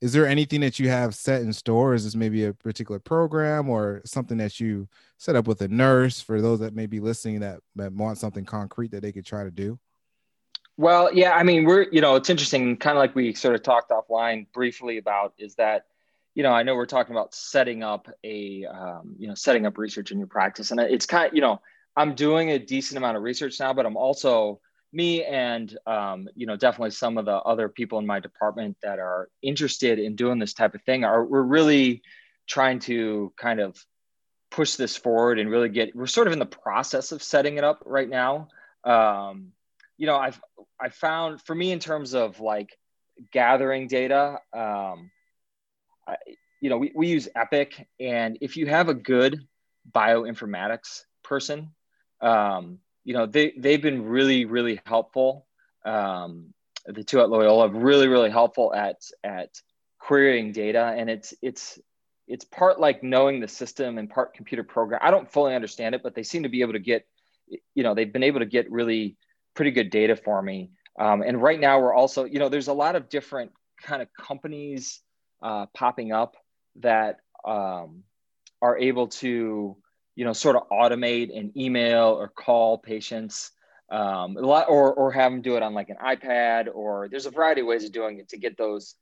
is 0.00 0.12
there 0.12 0.26
anything 0.26 0.60
that 0.60 0.78
you 0.78 0.88
have 0.88 1.14
set 1.14 1.42
in 1.42 1.52
store 1.52 1.94
is 1.94 2.04
this 2.04 2.14
maybe 2.14 2.44
a 2.44 2.52
particular 2.52 2.98
program 2.98 3.68
or 3.68 4.02
something 4.04 4.36
that 4.36 4.60
you 4.60 4.88
set 5.16 5.36
up 5.36 5.46
with 5.46 5.60
a 5.62 5.68
nurse 5.68 6.20
for 6.20 6.40
those 6.40 6.60
that 6.60 6.74
may 6.74 6.86
be 6.86 7.00
listening 7.00 7.40
that, 7.40 7.60
that 7.74 7.92
want 7.92 8.18
something 8.18 8.44
concrete 8.44 8.90
that 8.90 9.02
they 9.02 9.12
could 9.12 9.24
try 9.24 9.42
to 9.44 9.50
do 9.50 9.78
well, 10.78 11.12
yeah, 11.12 11.32
I 11.32 11.42
mean, 11.42 11.64
we're, 11.64 11.86
you 11.90 12.02
know, 12.02 12.16
it's 12.16 12.28
interesting, 12.28 12.76
kind 12.76 12.96
of 12.96 13.00
like 13.00 13.14
we 13.14 13.32
sort 13.32 13.54
of 13.54 13.62
talked 13.62 13.90
offline 13.90 14.46
briefly 14.52 14.98
about 14.98 15.32
is 15.38 15.54
that, 15.54 15.86
you 16.34 16.42
know, 16.42 16.52
I 16.52 16.64
know 16.64 16.74
we're 16.74 16.84
talking 16.84 17.16
about 17.16 17.34
setting 17.34 17.82
up 17.82 18.08
a, 18.22 18.66
um, 18.66 19.14
you 19.18 19.26
know, 19.26 19.34
setting 19.34 19.64
up 19.64 19.78
research 19.78 20.12
in 20.12 20.18
your 20.18 20.26
practice. 20.26 20.70
And 20.70 20.80
it's 20.80 21.06
kind 21.06 21.28
of, 21.28 21.34
you 21.34 21.40
know, 21.40 21.62
I'm 21.96 22.14
doing 22.14 22.50
a 22.50 22.58
decent 22.58 22.98
amount 22.98 23.16
of 23.16 23.22
research 23.22 23.58
now, 23.58 23.72
but 23.72 23.86
I'm 23.86 23.96
also, 23.96 24.60
me 24.92 25.24
and, 25.24 25.76
um, 25.86 26.28
you 26.34 26.46
know, 26.46 26.56
definitely 26.56 26.90
some 26.90 27.18
of 27.18 27.24
the 27.24 27.36
other 27.36 27.68
people 27.68 27.98
in 27.98 28.06
my 28.06 28.20
department 28.20 28.76
that 28.82 28.98
are 28.98 29.28
interested 29.42 29.98
in 29.98 30.16
doing 30.16 30.38
this 30.38 30.54
type 30.54 30.74
of 30.74 30.82
thing 30.82 31.04
are, 31.04 31.24
we're 31.24 31.42
really 31.42 32.02
trying 32.46 32.78
to 32.78 33.32
kind 33.36 33.60
of 33.60 33.76
push 34.50 34.76
this 34.76 34.96
forward 34.96 35.38
and 35.38 35.50
really 35.50 35.68
get, 35.68 35.94
we're 35.94 36.06
sort 36.06 36.26
of 36.26 36.32
in 36.32 36.38
the 36.38 36.46
process 36.46 37.12
of 37.12 37.22
setting 37.22 37.56
it 37.58 37.64
up 37.64 37.82
right 37.84 38.08
now. 38.08 38.48
Um, 38.84 39.52
you 39.98 40.06
know, 40.06 40.16
I've 40.16 40.40
I 40.80 40.90
found 40.90 41.40
for 41.42 41.54
me 41.54 41.72
in 41.72 41.78
terms 41.78 42.14
of 42.14 42.40
like 42.40 42.78
gathering 43.32 43.88
data, 43.88 44.38
um, 44.52 45.10
I, 46.06 46.16
you 46.60 46.70
know, 46.70 46.78
we, 46.78 46.92
we 46.94 47.08
use 47.08 47.28
Epic, 47.34 47.86
and 47.98 48.38
if 48.40 48.56
you 48.56 48.66
have 48.66 48.88
a 48.88 48.94
good 48.94 49.46
bioinformatics 49.90 51.02
person, 51.22 51.70
um, 52.20 52.78
you 53.06 53.14
know, 53.14 53.24
they 53.24 53.54
they've 53.56 53.80
been 53.80 54.04
really 54.04 54.44
really 54.44 54.80
helpful. 54.84 55.46
Um, 55.84 56.52
the 56.84 57.04
two 57.04 57.20
at 57.20 57.30
Loyola 57.30 57.68
really 57.68 58.08
really 58.08 58.30
helpful 58.30 58.74
at 58.74 58.96
at 59.22 59.50
querying 60.00 60.50
data, 60.50 60.92
and 60.98 61.08
it's 61.08 61.32
it's 61.40 61.78
it's 62.26 62.44
part 62.44 62.80
like 62.80 63.04
knowing 63.04 63.38
the 63.38 63.46
system 63.46 63.98
and 63.98 64.10
part 64.10 64.34
computer 64.34 64.64
program. 64.64 65.00
I 65.02 65.12
don't 65.12 65.30
fully 65.30 65.54
understand 65.54 65.94
it, 65.94 66.02
but 66.02 66.16
they 66.16 66.24
seem 66.24 66.42
to 66.42 66.48
be 66.48 66.62
able 66.62 66.72
to 66.72 66.80
get, 66.80 67.06
you 67.74 67.84
know, 67.84 67.94
they've 67.94 68.12
been 68.12 68.24
able 68.24 68.40
to 68.40 68.46
get 68.46 68.70
really 68.70 69.16
pretty 69.54 69.70
good 69.70 69.90
data 69.90 70.16
for 70.16 70.42
me. 70.42 70.72
Um, 70.98 71.22
and 71.22 71.40
right 71.40 71.60
now 71.60 71.78
we're 71.78 71.94
also, 71.94 72.24
you 72.24 72.40
know, 72.40 72.48
there's 72.48 72.66
a 72.66 72.72
lot 72.72 72.96
of 72.96 73.08
different 73.08 73.52
kind 73.80 74.02
of 74.02 74.08
companies 74.12 75.00
uh, 75.40 75.66
popping 75.76 76.10
up 76.10 76.36
that 76.80 77.20
um, 77.44 78.02
are 78.60 78.76
able 78.76 79.06
to, 79.06 79.76
you 80.16 80.24
know, 80.24 80.32
sort 80.32 80.56
of 80.56 80.68
automate 80.70 81.36
and 81.38 81.56
email 81.56 82.08
or 82.08 82.28
call 82.28 82.78
patients 82.78 83.52
um, 83.90 84.36
a 84.36 84.40
lot, 84.40 84.68
or, 84.68 84.92
or 84.94 85.12
have 85.12 85.30
them 85.30 85.42
do 85.42 85.56
it 85.56 85.62
on 85.62 85.74
like 85.74 85.90
an 85.90 85.96
iPad, 86.04 86.66
or 86.74 87.08
there's 87.08 87.26
a 87.26 87.30
variety 87.30 87.60
of 87.60 87.68
ways 87.68 87.84
of 87.84 87.92
doing 87.92 88.18
it 88.18 88.28
to 88.30 88.38
get 88.38 88.56
those, 88.56 88.96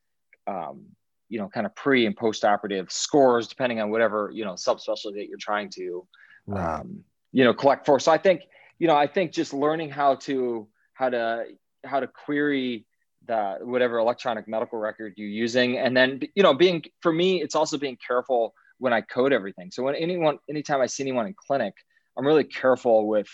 um, 0.47 0.85
you 1.29 1.39
know, 1.39 1.49
kind 1.49 1.65
of 1.65 1.75
pre 1.75 2.05
and 2.05 2.17
post 2.17 2.45
operative 2.45 2.93
scores, 2.93 3.49
depending 3.49 3.81
on 3.81 3.91
whatever, 3.91 4.31
you 4.35 4.45
know, 4.45 4.53
subspecialty 4.53 5.15
that 5.15 5.29
you're 5.29 5.39
trying 5.39 5.71
to, 5.71 6.07
right. 6.47 6.81
Um, 6.81 7.05
you 7.33 7.45
know, 7.45 7.55
collect 7.55 7.87
for. 7.87 7.99
So 7.99 8.13
I 8.13 8.19
think, 8.19 8.43
you 8.79 8.87
know, 8.87 8.97
I 8.97 9.07
think 9.07 9.33
just 9.33 9.55
learning 9.55 9.91
how 9.91 10.17
to 10.17 10.69
how 10.93 11.09
to 11.09 11.47
how 11.85 12.01
to 12.01 12.07
query 12.07 12.87
the 13.27 13.59
whatever 13.63 13.99
electronic 13.99 14.47
medical 14.47 14.79
record 14.79 15.15
you're 15.17 15.29
using, 15.29 15.79
and 15.79 15.97
then 15.97 16.21
you 16.35 16.43
know, 16.43 16.55
being 16.55 16.85
for 17.01 17.13
me, 17.13 17.41
it's 17.41 17.55
also 17.55 17.79
being 17.79 17.97
careful 18.07 18.55
when 18.85 18.93
I 18.93 19.01
code 19.01 19.33
everything. 19.33 19.71
So 19.71 19.83
when 19.83 19.95
anyone, 19.95 20.39
anytime 20.47 20.83
I 20.83 20.87
see 20.87 21.03
anyone 21.03 21.27
in 21.27 21.35
clinic, 21.35 21.73
I'm 22.19 22.27
really 22.27 22.45
careful 22.45 23.09
with, 23.09 23.29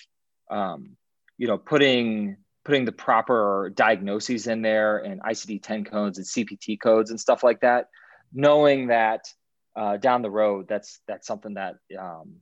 um, 0.49 0.97
you 1.39 1.49
know, 1.49 1.59
putting 1.59 2.37
putting 2.65 2.85
the 2.85 2.93
proper 2.93 3.73
diagnoses 3.75 4.47
in 4.47 4.63
there 4.63 4.99
and 4.99 5.21
ICD-10 5.23 5.91
codes 5.91 6.19
and 6.19 6.27
CPT 6.27 6.79
codes 6.81 7.11
and 7.11 7.19
stuff 7.19 7.43
like 7.43 7.63
that, 7.63 7.89
knowing 8.33 8.89
that 8.89 9.25
uh, 9.75 9.97
down 9.97 10.23
the 10.23 10.31
road, 10.31 10.69
that's 10.69 11.01
that's 11.09 11.27
something 11.27 11.55
that 11.55 11.75
um, 11.99 12.37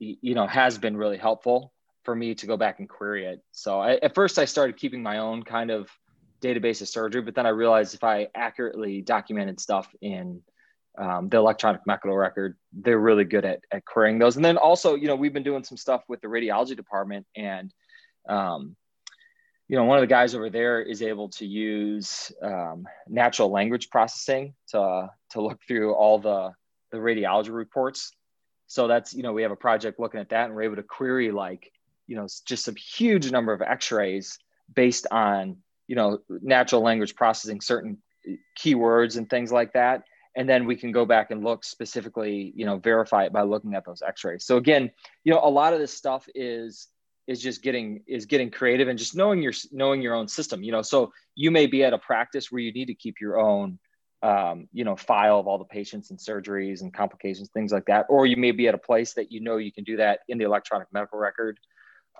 you 0.00 0.34
know 0.34 0.48
has 0.48 0.78
been 0.78 0.96
really 0.96 1.18
helpful 1.18 1.72
for 2.02 2.16
me 2.16 2.34
to 2.34 2.46
go 2.46 2.56
back 2.56 2.80
and 2.80 2.88
query 2.88 3.24
it. 3.24 3.40
So 3.52 3.78
I, 3.78 3.92
at 4.02 4.16
first 4.16 4.40
I 4.40 4.46
started 4.46 4.76
keeping 4.76 5.00
my 5.00 5.18
own 5.18 5.44
kind 5.44 5.70
of 5.70 5.88
database 6.40 6.82
of 6.82 6.88
surgery, 6.88 7.22
but 7.22 7.36
then 7.36 7.46
I 7.46 7.50
realized 7.50 7.94
if 7.94 8.02
I 8.02 8.26
accurately 8.34 9.00
documented 9.00 9.60
stuff 9.60 9.94
in 10.00 10.42
um, 10.98 11.28
the 11.28 11.38
electronic 11.38 11.80
medical 11.86 12.16
record, 12.16 12.56
they're 12.72 12.98
really 12.98 13.24
good 13.24 13.44
at, 13.44 13.60
at 13.70 13.84
querying 13.84 14.18
those. 14.18 14.36
And 14.36 14.44
then 14.44 14.56
also, 14.56 14.94
you 14.94 15.06
know, 15.06 15.16
we've 15.16 15.32
been 15.32 15.42
doing 15.42 15.64
some 15.64 15.76
stuff 15.76 16.02
with 16.08 16.20
the 16.20 16.28
radiology 16.28 16.76
department 16.76 17.26
and, 17.36 17.72
um, 18.28 18.76
you 19.68 19.76
know, 19.76 19.84
one 19.84 19.96
of 19.96 20.02
the 20.02 20.08
guys 20.08 20.34
over 20.34 20.50
there 20.50 20.82
is 20.82 21.00
able 21.00 21.30
to 21.30 21.46
use 21.46 22.30
um, 22.42 22.86
natural 23.08 23.50
language 23.50 23.88
processing 23.88 24.54
to, 24.68 25.08
to 25.30 25.40
look 25.40 25.60
through 25.66 25.94
all 25.94 26.18
the, 26.18 26.52
the 26.90 26.98
radiology 26.98 27.52
reports. 27.52 28.12
So 28.66 28.86
that's, 28.86 29.14
you 29.14 29.22
know, 29.22 29.32
we 29.32 29.42
have 29.42 29.50
a 29.50 29.56
project 29.56 29.98
looking 29.98 30.20
at 30.20 30.28
that 30.28 30.46
and 30.46 30.54
we're 30.54 30.62
able 30.62 30.76
to 30.76 30.82
query 30.82 31.30
like 31.30 31.72
you 32.06 32.16
know 32.16 32.26
just 32.46 32.68
a 32.68 32.72
huge 32.72 33.30
number 33.30 33.52
of 33.52 33.62
x-rays 33.62 34.38
based 34.74 35.06
on 35.10 35.56
you 35.86 35.96
know 35.96 36.18
natural 36.28 36.82
language 36.82 37.14
processing 37.14 37.60
certain 37.60 37.98
keywords 38.58 39.16
and 39.16 39.28
things 39.28 39.50
like 39.50 39.72
that 39.72 40.02
and 40.36 40.48
then 40.48 40.64
we 40.66 40.76
can 40.76 40.92
go 40.92 41.04
back 41.04 41.30
and 41.30 41.44
look 41.44 41.64
specifically 41.64 42.52
you 42.56 42.66
know 42.66 42.78
verify 42.78 43.24
it 43.24 43.32
by 43.32 43.42
looking 43.42 43.74
at 43.74 43.84
those 43.84 44.02
x-rays. 44.02 44.44
So 44.44 44.56
again 44.56 44.90
you 45.24 45.32
know 45.32 45.40
a 45.42 45.50
lot 45.50 45.72
of 45.72 45.80
this 45.80 45.92
stuff 45.92 46.28
is 46.34 46.88
is 47.26 47.40
just 47.40 47.62
getting 47.62 48.02
is 48.06 48.26
getting 48.26 48.50
creative 48.50 48.88
and 48.88 48.98
just 48.98 49.14
knowing 49.14 49.42
your 49.42 49.52
knowing 49.70 50.02
your 50.02 50.14
own 50.14 50.28
system 50.28 50.62
you 50.62 50.72
know. 50.72 50.82
So 50.82 51.12
you 51.34 51.50
may 51.50 51.66
be 51.66 51.84
at 51.84 51.92
a 51.92 51.98
practice 51.98 52.50
where 52.50 52.60
you 52.60 52.72
need 52.72 52.86
to 52.86 52.94
keep 52.94 53.20
your 53.20 53.38
own 53.38 53.78
um, 54.22 54.68
you 54.72 54.84
know 54.84 54.96
file 54.96 55.40
of 55.40 55.46
all 55.46 55.58
the 55.58 55.64
patients 55.64 56.10
and 56.10 56.18
surgeries 56.18 56.80
and 56.82 56.92
complications 56.92 57.50
things 57.50 57.72
like 57.72 57.86
that. 57.86 58.06
Or 58.08 58.26
you 58.26 58.36
may 58.36 58.52
be 58.52 58.68
at 58.68 58.74
a 58.74 58.78
place 58.78 59.14
that 59.14 59.32
you 59.32 59.40
know 59.40 59.56
you 59.56 59.72
can 59.72 59.84
do 59.84 59.96
that 59.96 60.20
in 60.28 60.38
the 60.38 60.44
electronic 60.44 60.88
medical 60.92 61.18
record. 61.18 61.58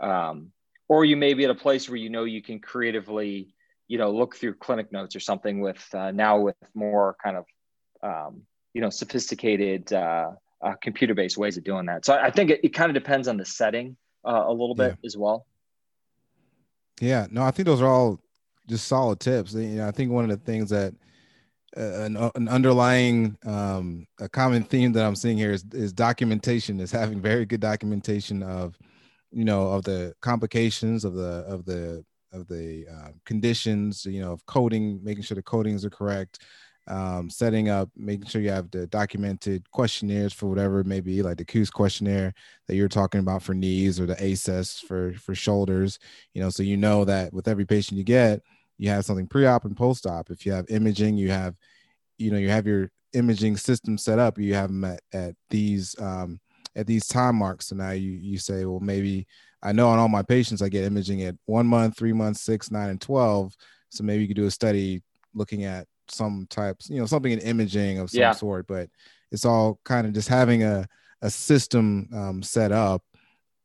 Um, 0.01 0.53
or 0.89 1.05
you 1.05 1.17
may 1.17 1.33
be 1.35 1.45
at 1.45 1.51
a 1.51 1.55
place 1.55 1.89
where 1.89 1.97
you 1.97 2.11
know 2.11 2.25
you 2.25 2.43
can 2.43 2.59
creatively 2.59 3.55
you 3.89 3.99
know 3.99 4.11
look 4.11 4.37
through 4.37 4.55
clinic 4.55 4.93
notes 4.93 5.15
or 5.15 5.21
something 5.21 5.61
with 5.61 5.83
uh, 5.95 6.11
now 6.11 6.39
with 6.39 6.57
more 6.75 7.17
kind 7.23 7.37
of 7.37 7.45
um, 8.03 8.43
you 8.75 8.81
know 8.81 8.91
sophisticated 8.91 9.93
uh, 9.93 10.33
uh, 10.63 10.75
computer 10.83 11.15
based 11.15 11.37
ways 11.37 11.57
of 11.57 11.65
doing 11.65 11.87
that. 11.87 12.05
So 12.05 12.15
i 12.15 12.31
think 12.31 12.51
it, 12.51 12.61
it 12.63 12.69
kind 12.71 12.91
of 12.91 12.95
depends 12.95 13.29
on 13.29 13.37
the 13.37 13.45
setting 13.45 13.97
uh, 14.25 14.45
a 14.47 14.51
little 14.51 14.75
bit 14.75 14.97
yeah. 15.01 15.07
as 15.07 15.17
well. 15.17 15.47
Yeah. 17.01 17.27
No 17.31 17.43
i 17.43 17.51
think 17.51 17.67
those 17.67 17.83
are 17.83 17.89
all 17.89 18.21
just 18.69 18.87
solid 18.87 19.21
tips. 19.21 19.55
You 19.55 19.63
know 19.69 19.89
i 19.89 19.91
think 19.91 20.11
one 20.11 20.25
of 20.25 20.31
the 20.31 20.45
things 20.45 20.71
that 20.71 20.95
uh, 21.77 22.03
an, 22.03 22.17
an, 22.35 22.49
underlying 22.49 23.37
um, 23.47 24.07
a 24.21 24.29
common 24.29 24.63
theme 24.63 24.93
that 24.93 25.07
i'm 25.07 25.17
seeing 25.17 25.39
here 25.39 25.53
is, 25.53 25.65
is 25.73 25.91
documentation 25.91 26.79
is 26.81 26.93
having 26.93 27.19
very 27.19 27.47
good 27.47 27.61
documentation 27.61 28.43
of 28.43 28.77
you 29.31 29.45
know 29.45 29.69
of 29.69 29.83
the 29.85 30.15
complications 30.21 31.05
of 31.05 31.15
the 31.15 31.45
of 31.49 31.65
the 31.65 32.05
of 32.33 32.47
the 32.49 32.87
uh, 32.93 33.09
conditions 33.25 34.05
you 34.05 34.21
know 34.21 34.33
of 34.33 34.45
coding 34.47 35.01
making 35.03 35.23
sure 35.23 35.35
the 35.35 35.43
codings 35.43 35.85
are 35.85 35.91
correct 35.91 36.41
um, 36.89 37.31
setting 37.31 37.69
up 37.69 37.89
making 37.97 38.27
sure 38.27 38.41
you 38.41 38.51
have 38.51 38.71
the 38.71 38.87
documented 38.89 39.71
questionnaires 39.71 40.33
for 40.33 40.47
whatever 40.47 40.81
it 40.81 40.87
may 40.87 41.01
be 41.01 41.23
like 41.23 41.37
the 41.37 41.45
Koos 41.45 41.71
questionnaire 41.71 42.35
that 42.67 42.75
you're 42.75 42.89
talking 42.89 43.21
about 43.21 43.43
for 43.43 43.55
knees 43.55 44.01
or 44.01 44.07
the 44.07 44.21
ASES 44.23 44.81
for 44.81 45.13
for 45.15 45.35
shoulders 45.35 45.99
you 46.35 46.43
know 46.43 46.51
so 46.51 46.63
you 46.63 46.77
know 46.77 47.05
that 47.05 47.33
with 47.33 47.47
every 47.47 47.65
patient 47.65 47.99
you 47.99 48.05
get 48.05 48.41
you 48.79 48.89
have 48.89 49.05
something 49.05 49.29
pre-op 49.29 49.65
and 49.65 49.77
post-op 49.77 50.31
if 50.31 50.45
you 50.45 50.53
have 50.53 50.69
imaging 50.71 51.17
you 51.17 51.31
have 51.31 51.55
you 52.19 52.31
know 52.31 52.39
you 52.39 52.49
have 52.49 52.67
your 52.67 52.91
imaging 53.13 53.57
system 53.57 53.97
set 53.97 54.19
up 54.19 54.39
you 54.39 54.55
have 54.55 54.69
them 54.69 54.85
at, 54.85 55.01
at 55.13 55.35
these 55.51 55.99
um, 56.01 56.41
at 56.77 56.87
these 56.87 57.07
time 57.07 57.37
marks. 57.37 57.69
So 57.69 57.77
now 57.77 57.91
you 57.91 58.13
you 58.13 58.39
say, 58.39 58.65
well, 58.65 58.81
maybe 58.81 59.27
I 59.63 59.73
know 59.73 59.89
on 59.89 59.99
all 59.99 60.09
my 60.09 60.23
patients 60.23 60.63
I 60.63 60.69
get 60.69 60.85
imaging 60.85 61.23
at 61.23 61.37
one 61.47 61.67
month, 61.67 61.97
three 61.97 62.13
months, 62.13 62.41
six, 62.41 62.71
nine, 62.71 62.91
and 62.91 63.01
twelve. 63.01 63.55
So 63.91 64.05
maybe 64.05 64.23
you 64.23 64.29
could 64.29 64.37
do 64.37 64.47
a 64.47 64.51
study 64.51 65.03
looking 65.35 65.65
at 65.65 65.87
some 66.09 66.47
types, 66.51 66.91
you 66.91 66.99
know, 66.99 67.07
something 67.07 67.33
in 67.33 67.39
imaging 67.41 67.99
of 67.99 68.11
some 68.11 68.21
Yeah. 68.21 68.33
sort, 68.33 68.67
but 68.67 68.91
it's 69.31 69.45
all 69.45 69.81
kind 69.85 70.07
of 70.07 70.13
just 70.13 70.29
having 70.29 70.63
a, 70.63 70.87
a 71.23 71.31
system 71.31 72.09
um, 72.15 72.43
set 72.43 72.73
up 72.73 73.03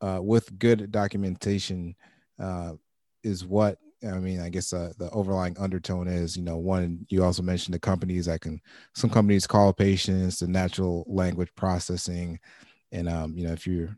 uh, 0.01 0.19
with 0.21 0.57
good 0.59 0.91
documentation 0.91 1.95
uh, 2.39 2.73
is 3.23 3.45
what 3.45 3.79
I 4.03 4.19
mean. 4.19 4.39
I 4.39 4.49
guess 4.49 4.73
uh, 4.73 4.93
the 4.97 5.09
overlying 5.09 5.57
undertone 5.57 6.07
is, 6.07 6.37
you 6.37 6.43
know, 6.43 6.57
one, 6.57 7.05
you 7.09 7.23
also 7.23 7.41
mentioned 7.41 7.73
the 7.73 7.79
companies 7.79 8.27
that 8.27 8.41
can, 8.41 8.61
some 8.93 9.09
companies 9.09 9.47
call 9.47 9.73
patients, 9.73 10.39
the 10.39 10.47
natural 10.47 11.03
language 11.07 11.49
processing. 11.55 12.39
And, 12.91 13.09
um, 13.09 13.35
you 13.35 13.47
know, 13.47 13.53
if 13.53 13.65
you 13.65 13.89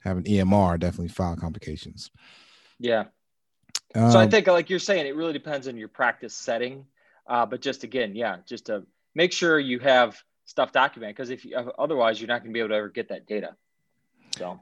have 0.00 0.16
an 0.16 0.24
EMR, 0.24 0.78
definitely 0.78 1.08
file 1.08 1.36
complications. 1.36 2.10
Yeah. 2.78 3.06
so 3.94 4.18
I 4.18 4.24
Um, 4.24 4.30
think, 4.30 4.46
like 4.46 4.70
you're 4.70 4.78
saying, 4.78 5.06
it 5.06 5.16
really 5.16 5.32
depends 5.32 5.66
on 5.66 5.76
your 5.76 5.88
practice 5.88 6.34
setting. 6.34 6.86
Uh, 7.28 7.46
but 7.46 7.60
just 7.60 7.84
again, 7.84 8.16
yeah, 8.16 8.38
just 8.46 8.66
to 8.66 8.84
make 9.14 9.32
sure 9.32 9.60
you 9.60 9.78
have 9.78 10.20
stuff 10.46 10.72
documented 10.72 11.14
because 11.14 11.30
if 11.30 11.44
you, 11.44 11.54
otherwise, 11.78 12.20
you're 12.20 12.28
not 12.28 12.42
going 12.42 12.50
to 12.50 12.54
be 12.54 12.60
able 12.60 12.70
to 12.70 12.74
ever 12.74 12.88
get 12.88 13.10
that 13.10 13.26
data. 13.26 13.54
So 14.36 14.58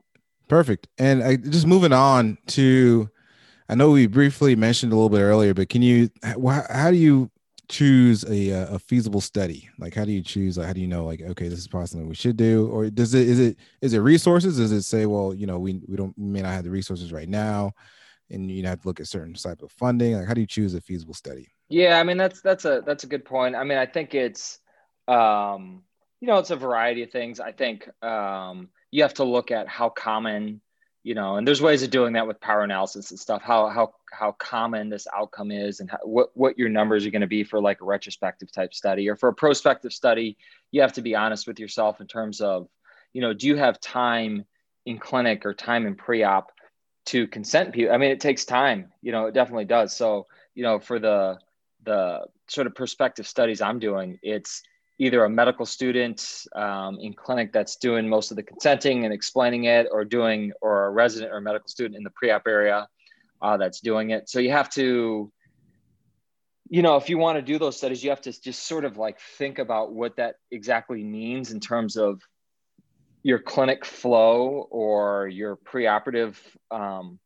Perfect. 0.49 0.89
And 0.99 1.23
I, 1.23 1.37
just 1.37 1.67
moving 1.67 1.93
on 1.93 2.39
to, 2.49 3.11
I 3.69 3.75
know 3.75 3.91
we 3.91 4.07
briefly 4.07 4.55
mentioned 4.55 4.93
a 4.93 4.97
little 4.97 5.11
bit 5.11 5.21
earlier, 5.21 5.55
but 5.55 5.69
can 5.69 5.83
you, 5.83 6.09
how, 6.23 6.65
how 6.71 6.91
do 6.91 6.97
you 6.97 7.31
choose 7.69 8.25
a, 8.25 8.53
uh, 8.53 8.77
a 8.77 8.79
feasible 8.79 9.21
study? 9.21 9.69
Like, 9.79 9.95
how 9.95 10.05
do 10.05 10.13
you 10.13 10.23
choose? 10.23 10.57
Like, 10.57 10.69
how 10.69 10.73
do 10.73 10.81
you 10.81 10.87
know, 10.87 11.05
like, 11.05 11.21
okay, 11.21 11.49
this 11.49 11.59
is 11.59 11.67
probably 11.67 11.89
something 11.89 12.09
we 12.09 12.15
should 12.15 12.37
do, 12.37 12.69
or 12.69 12.89
does 12.91 13.15
it, 13.15 13.29
is 13.29 13.41
it, 13.41 13.57
is 13.81 13.93
it 13.93 13.99
resources? 13.99 14.59
Does 14.59 14.71
it 14.71 14.83
say, 14.83 15.07
well, 15.07 15.35
you 15.35 15.47
know, 15.47 15.59
we, 15.59 15.81
we 15.89 15.97
don't, 15.97 16.17
we 16.17 16.27
may 16.27 16.43
not 16.43 16.53
have 16.53 16.65
the 16.65 16.71
resources 16.71 17.13
right 17.13 17.29
now, 17.29 17.73
and 18.31 18.49
you 18.51 18.65
have 18.67 18.83
to 18.83 18.89
look 18.89 19.01
at 19.01 19.09
certain 19.09 19.35
type 19.35 19.63
of 19.63 19.73
funding. 19.73 20.15
Like, 20.17 20.29
how 20.29 20.35
do 20.35 20.41
you 20.41 20.47
choose 20.47 20.75
a 20.75 20.81
feasible 20.81 21.15
study? 21.15 21.49
Yeah, 21.69 21.99
I 21.99 22.05
mean 22.05 22.17
that's 22.17 22.41
that's 22.43 22.65
a 22.65 22.83
that's 22.87 23.05
a 23.05 23.09
good 23.09 23.25
point. 23.25 23.57
I 23.57 23.65
mean, 23.65 23.79
I 23.79 23.87
think 23.87 24.15
it's 24.15 24.59
um, 25.09 25.83
you 26.21 26.29
know, 26.29 26.39
it's 26.39 26.51
a 26.51 26.57
variety 26.57 27.03
of 27.03 27.11
things. 27.11 27.41
I 27.41 27.53
think 27.53 27.89
um, 28.03 28.69
you 28.91 29.03
have 29.03 29.15
to 29.15 29.25
look 29.25 29.51
at 29.51 29.69
how 29.69 29.89
common, 29.89 30.61
you 31.03 31.15
know, 31.15 31.37
and 31.37 31.47
there's 31.47 31.61
ways 31.63 31.83
of 31.83 31.91
doing 31.91 32.15
that 32.15 32.27
with 32.27 32.41
power 32.41 32.63
analysis 32.63 33.11
and 33.11 33.19
stuff. 33.19 33.43
How 33.43 33.69
how 33.69 33.95
how 34.13 34.33
common 34.33 34.89
this 34.91 35.07
outcome 35.13 35.51
is, 35.51 35.81
and 35.81 35.91
how, 35.91 35.99
what 36.05 36.31
what 36.35 36.59
your 36.59 36.69
numbers 36.69 37.05
are 37.05 37.11
going 37.11 37.21
to 37.23 37.27
be 37.27 37.43
for 37.45 37.61
like 37.61 37.81
a 37.81 37.85
retrospective 37.85 38.53
type 38.53 38.73
study 38.73 39.09
or 39.09 39.17
for 39.17 39.29
a 39.29 39.35
prospective 39.35 39.93
study. 39.93 40.37
You 40.71 40.83
have 40.83 40.93
to 40.95 41.03
be 41.03 41.15
honest 41.17 41.47
with 41.49 41.59
yourself 41.59 42.01
in 42.01 42.07
terms 42.07 42.41
of, 42.41 42.69
you 43.13 43.23
know, 43.23 43.33
do 43.33 43.47
you 43.49 43.57
have 43.57 43.81
time 43.81 44.45
in 44.85 44.99
clinic 44.99 45.45
or 45.47 45.55
time 45.55 45.87
in 45.87 45.97
pre-op 45.97 46.53
to 47.07 47.27
consent 47.27 47.73
people? 47.73 47.93
I 47.93 47.99
mean, 47.99 48.11
it 48.11 48.21
takes 48.21 48.45
time. 48.45 48.93
You 49.03 49.13
know, 49.13 49.27
it 49.27 49.35
definitely 49.35 49.65
does. 49.65 49.95
So, 49.97 50.27
you 50.55 50.63
know, 50.63 50.79
for 50.79 50.99
the 50.99 51.39
the 51.87 52.27
sort 52.49 52.67
of 52.67 52.75
prospective 52.75 53.27
studies 53.27 53.63
I'm 53.63 53.79
doing, 53.79 54.19
it's 54.23 54.63
either 54.99 55.25
a 55.25 55.31
medical 55.31 55.67
student 55.67 56.45
um, 56.55 56.99
in 57.01 57.13
clinic 57.15 57.53
that's 57.53 57.77
doing 57.77 58.09
most 58.09 58.31
of 58.31 58.37
the 58.37 58.43
consenting 58.43 59.05
and 59.05 59.15
explaining 59.15 59.65
it, 59.65 59.87
or 59.91 60.05
doing, 60.05 60.53
or 60.61 60.87
a 60.87 60.91
resident 60.91 61.33
or 61.33 61.41
medical 61.41 61.69
student 61.69 61.97
in 61.97 62.03
the 62.03 62.11
pre-op 62.11 62.47
area 62.47 62.89
uh, 63.43 63.57
that's 63.57 63.81
doing 63.81 64.11
it. 64.11 64.29
So 64.29 64.39
you 64.39 64.51
have 64.51 64.71
to, 64.71 65.31
you 66.69 66.83
know, 66.83 66.97
if 66.97 67.09
you 67.09 67.19
want 67.19 67.37
to 67.37 67.43
do 67.43 67.59
those 67.59 67.77
studies, 67.77 68.03
you 68.03 68.11
have 68.11 68.23
to 68.23 68.33
just 68.41 68.67
sort 68.67 68.85
of 68.85 68.97
like 68.97 69.21
think 69.39 69.59
about 69.59 69.93
what 69.93 70.17
that 70.17 70.37
exactly 70.51 71.03
means 71.05 71.53
in 71.53 71.61
terms 71.61 71.97
of 71.97 72.21
your 73.23 73.39
clinic 73.39 73.85
flow 73.85 74.67
or 74.71 75.29
your 75.29 75.57
preoperative. 75.57 76.37
Um, 76.71 77.19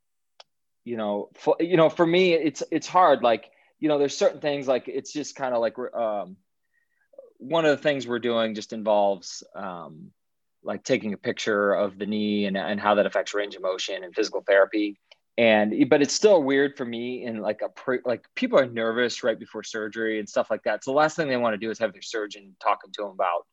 you 0.83 0.97
know, 0.97 1.29
you 1.59 1.77
know, 1.77 1.89
for 1.89 2.05
me, 2.05 2.33
it's 2.33 2.63
it's 2.71 2.87
hard. 2.87 3.23
Like, 3.23 3.45
you 3.81 3.89
know, 3.89 3.97
there's 3.97 4.15
certain 4.15 4.39
things 4.39 4.67
like 4.67 4.87
it's 4.87 5.11
just 5.11 5.35
kind 5.35 5.53
of 5.53 5.59
like 5.59 5.75
um, 5.93 6.37
one 7.37 7.65
of 7.65 7.75
the 7.75 7.81
things 7.81 8.07
we're 8.07 8.19
doing 8.19 8.55
just 8.55 8.71
involves 8.71 9.43
um, 9.55 10.11
like 10.63 10.83
taking 10.83 11.13
a 11.13 11.17
picture 11.17 11.73
of 11.73 11.97
the 11.97 12.05
knee 12.05 12.45
and, 12.45 12.55
and 12.55 12.79
how 12.79 12.95
that 12.95 13.05
affects 13.07 13.33
range 13.33 13.55
of 13.55 13.63
motion 13.63 14.03
and 14.03 14.15
physical 14.15 14.43
therapy. 14.47 14.99
And 15.37 15.89
but 15.89 16.01
it's 16.01 16.13
still 16.13 16.43
weird 16.43 16.77
for 16.77 16.85
me 16.85 17.25
in 17.25 17.39
like 17.39 17.61
a 17.63 17.69
pre 17.69 17.99
like 18.05 18.23
people 18.35 18.59
are 18.59 18.67
nervous 18.67 19.23
right 19.23 19.39
before 19.39 19.63
surgery 19.63 20.19
and 20.19 20.29
stuff 20.29 20.51
like 20.51 20.61
that. 20.63 20.83
So 20.83 20.91
the 20.91 20.97
last 20.97 21.15
thing 21.15 21.27
they 21.27 21.37
want 21.37 21.53
to 21.53 21.57
do 21.57 21.71
is 21.71 21.79
have 21.79 21.93
their 21.93 22.01
surgeon 22.03 22.55
talking 22.61 22.91
to 22.93 23.01
them 23.01 23.11
about 23.11 23.45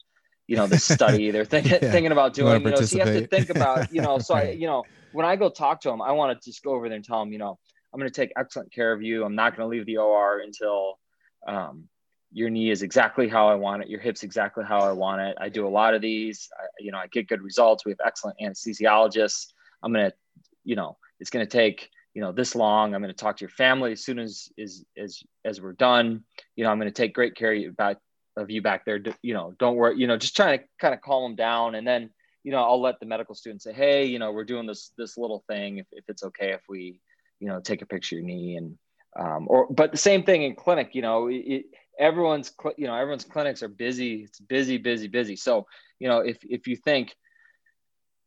you 0.49 0.57
know 0.57 0.67
the 0.67 0.79
study 0.79 1.31
they're 1.31 1.45
thinking 1.55 1.79
Yeah. 1.81 1.93
thinking 1.93 2.11
about 2.11 2.35
doing 2.35 2.64
you 2.64 2.71
know 2.71 2.81
so 2.81 2.97
you 2.97 3.03
have 3.03 3.12
to 3.12 3.27
think 3.29 3.51
about 3.51 3.93
you 3.93 4.01
know 4.01 4.19
so 4.19 4.35
i 4.35 4.51
you 4.51 4.67
know 4.67 4.85
when 5.12 5.25
i 5.25 5.37
go 5.37 5.49
talk 5.49 5.81
to 5.83 5.88
them 5.88 6.03
i 6.03 6.11
want 6.11 6.41
to 6.41 6.51
just 6.51 6.64
go 6.64 6.73
over 6.73 6.88
there 6.88 6.97
and 6.97 7.05
tell 7.05 7.21
them 7.21 7.33
you 7.33 7.38
know 7.38 7.59
i'm 7.92 8.01
going 8.01 8.11
to 8.11 8.20
take 8.20 8.33
excellent 8.37 8.72
care 8.72 8.92
of 8.92 9.03
you. 9.03 9.24
I'm 9.24 9.35
not 9.35 9.57
going 9.57 9.66
to 9.66 9.70
leave 9.70 9.87
the 9.87 9.98
or 9.98 10.40
until 10.40 10.98
um, 11.46 11.88
your 12.33 12.51
knee 12.51 12.70
is 12.70 12.83
exactly 12.83 13.29
how 13.29 13.48
i 13.48 13.55
want 13.55 13.83
it 13.83 13.88
your 13.88 14.01
hips 14.01 14.22
exactly 14.22 14.64
how 14.64 14.81
i 14.81 14.92
want 14.92 15.20
it. 15.20 15.37
I 15.40 15.48
do 15.48 15.66
a 15.66 15.68
lot 15.68 15.94
of 15.94 16.03
these. 16.03 16.48
I, 16.59 16.64
you 16.79 16.92
know 16.92 16.98
i 16.98 17.07
get 17.07 17.29
good 17.29 17.42
results. 17.42 17.85
We 17.85 17.92
have 17.92 18.01
excellent 18.05 18.38
anesthesiologists. 18.42 19.53
I'm 19.83 19.92
going 19.92 20.11
to 20.11 20.16
you 20.64 20.77
know 20.77 20.96
it's 21.20 21.31
going 21.31 21.46
to 21.46 21.51
take 21.51 21.90
you 22.14 22.22
know 22.22 22.33
this 22.33 22.55
long. 22.55 22.94
I'm 22.94 23.01
going 23.01 23.14
to 23.14 23.16
talk 23.16 23.37
to 23.37 23.42
your 23.42 23.51
family 23.51 23.92
as 23.92 24.05
soon 24.05 24.18
as 24.18 24.48
as 24.59 24.85
as 24.96 25.22
as 25.44 25.61
we're 25.61 25.72
done. 25.72 26.24
You 26.57 26.64
know 26.64 26.70
i'm 26.70 26.79
going 26.79 26.92
to 26.92 27.03
take 27.03 27.14
great 27.14 27.37
care 27.37 27.53
of 27.53 27.59
you 27.59 27.72
back 27.72 27.98
of 28.37 28.51
you 28.51 28.62
back 28.62 28.85
there. 28.85 29.01
You 29.22 29.35
know 29.35 29.55
don't 29.59 29.77
worry 29.77 29.98
you 29.98 30.07
know 30.07 30.16
just 30.16 30.37
trying 30.37 30.59
to 30.59 30.64
kind 30.81 30.94
of 30.94 31.01
calm 31.01 31.22
them 31.31 31.37
down. 31.37 31.74
And 31.74 31.87
then 31.87 32.11
you 32.44 32.53
know 32.53 32.62
i'll 32.62 32.81
let 32.81 33.01
the 33.01 33.07
medical 33.07 33.35
student 33.35 33.62
say 33.62 33.72
hey 33.72 34.05
you 34.07 34.18
know 34.18 34.33
we're 34.33 34.44
doing 34.44 34.66
this 34.66 34.92
this 34.98 35.16
little 35.16 35.44
thing. 35.48 35.79
If, 35.79 35.87
if 35.92 36.05
it's 36.09 36.24
okay 36.24 36.53
if 36.53 36.61
we 36.68 37.01
you 37.40 37.48
know 37.48 37.61
take 37.61 37.83
a 37.83 37.87
picture 37.87 38.16
of 38.16 38.20
your 38.20 38.27
knee 38.27 38.57
and 38.57 38.79
um, 39.18 39.46
or 39.48 39.66
but 39.70 39.90
the 39.90 39.98
same 39.98 40.22
thing 40.22 40.42
in 40.42 40.55
clinic 40.55 40.90
you 40.94 41.03
know 41.03 41.29
it, 41.31 41.64
everyone's 41.98 42.53
you 42.77 42.87
know 42.87 42.94
everyone's 42.94 43.24
clinics 43.24 43.62
are 43.62 43.68
busy 43.68 44.22
it's 44.22 44.38
busy 44.38 44.79
busy 44.79 45.09
busy. 45.09 45.37
So 45.37 45.66
you 45.98 46.09
know 46.09 46.20
if 46.20 46.38
if 46.42 46.66
you 46.66 46.77
think 46.77 47.14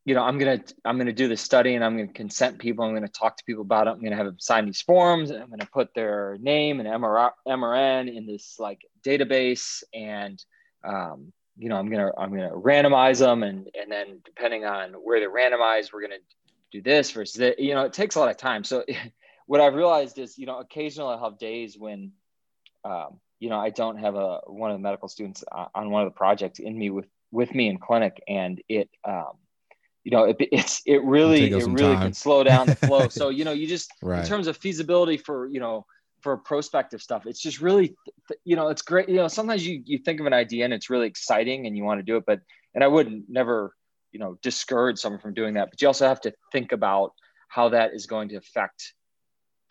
you 0.06 0.16
know 0.16 0.24
i'm 0.24 0.38
gonna 0.38 0.62
i'm 0.84 0.98
gonna 0.98 1.14
do 1.14 1.28
this 1.28 1.42
study 1.42 1.76
and 1.76 1.84
i'm 1.84 1.96
gonna 1.98 2.12
consent 2.12 2.58
people 2.58 2.84
i'm 2.84 2.94
gonna 2.94 3.08
talk 3.08 3.38
to 3.38 3.44
people 3.46 3.62
about 3.62 3.88
it 3.88 3.92
i'm 3.92 4.02
gonna 4.02 4.16
have 4.16 4.26
them 4.26 4.40
sign 4.40 4.66
these 4.66 4.82
forms 4.82 5.32
i'm 5.32 5.50
gonna 5.50 5.68
put 5.72 5.94
their 5.94 6.38
name 6.42 6.80
and 6.80 6.90
MR, 6.90 7.32
mrn 7.48 8.16
in 8.16 8.26
this 8.26 8.56
like 8.60 8.82
database 9.06 9.84
and 9.94 10.44
um, 10.84 11.32
you 11.58 11.70
know 11.70 11.76
i'm 11.76 11.90
gonna 11.90 12.12
i'm 12.18 12.32
gonna 12.32 12.52
randomize 12.52 13.20
them 13.20 13.44
and 13.44 13.70
and 13.80 13.92
then 13.92 14.20
depending 14.26 14.66
on 14.66 14.94
where 14.94 15.20
they're 15.20 15.34
randomized 15.34 15.94
we're 15.94 16.02
gonna 16.02 16.16
do 16.72 16.82
this 16.82 17.12
versus 17.12 17.36
that 17.36 17.60
you 17.60 17.74
know 17.74 17.84
it 17.84 17.94
takes 17.94 18.16
a 18.16 18.20
lot 18.20 18.30
of 18.30 18.38
time 18.38 18.64
so 18.64 18.84
what 19.48 19.62
i've 19.62 19.76
realized 19.76 20.18
is 20.18 20.38
you 20.38 20.46
know 20.46 20.60
occasionally 20.60 21.14
i'll 21.14 21.24
have 21.24 21.38
days 21.38 21.78
when 21.78 22.12
um, 22.84 23.20
you 23.40 23.50
know 23.50 23.60
i 23.60 23.70
don't 23.70 23.98
have 23.98 24.16
a 24.16 24.40
one 24.48 24.72
of 24.72 24.76
the 24.78 24.82
medical 24.82 25.08
students 25.08 25.44
on- 25.52 25.70
on 25.76 25.90
one 25.92 26.04
of 26.04 26.08
the 26.12 26.18
projects 26.18 26.60
in 26.60 26.78
me 26.78 26.90
with 26.90 27.08
with 27.32 27.54
me 27.54 27.68
in 27.68 27.78
clinic 27.78 28.22
and 28.28 28.62
it 28.68 28.90
um, 29.08 29.34
you 30.04 30.12
know 30.12 30.24
it, 30.24 30.38
it's 30.40 30.82
it 30.86 31.04
really 31.04 31.52
it 31.52 31.66
really 31.68 31.96
time. 31.96 32.06
can 32.06 32.14
slow 32.14 32.44
down 32.44 32.68
the 32.68 32.76
flow 32.76 33.08
so 33.20 33.30
you 33.30 33.46
know 33.46 33.52
you 33.52 33.68
just 33.68 33.92
Right. 34.02 34.20
in 34.20 34.26
terms 34.26 34.48
of 34.48 34.58
feasibility 34.58 35.18
for 35.18 35.48
you 35.48 35.60
know 35.60 35.86
for 36.22 36.38
prospective 36.38 37.02
stuff 37.02 37.26
it's 37.26 37.40
just 37.42 37.62
really 37.62 37.96
you 38.46 38.56
know 38.56 38.68
it's 38.68 38.82
great 38.84 39.10
you 39.10 39.16
know 39.16 39.28
sometimes 39.28 39.66
you 39.66 39.82
you 39.86 39.98
think 39.98 40.20
of 40.20 40.26
an 40.28 40.34
idea 40.34 40.66
and 40.66 40.74
it's 40.74 40.90
really 40.90 41.08
exciting 41.08 41.66
and 41.66 41.76
you 41.76 41.84
want 41.84 42.00
to 42.00 42.04
do 42.04 42.18
it 42.18 42.24
but 42.28 42.40
and 42.76 42.84
i 42.84 42.88
wouldn't 42.88 43.26
never 43.28 43.74
you 44.12 44.20
know 44.20 44.38
discourage 44.42 44.98
someone 45.00 45.22
from 45.22 45.34
doing 45.34 45.54
that 45.54 45.70
but 45.70 45.82
you 45.82 45.88
also 45.88 46.08
have 46.08 46.22
to 46.22 46.34
think 46.52 46.72
about 46.72 47.14
how 47.48 47.70
that 47.70 47.92
is 47.94 48.06
going 48.06 48.30
to 48.30 48.36
affect 48.36 48.94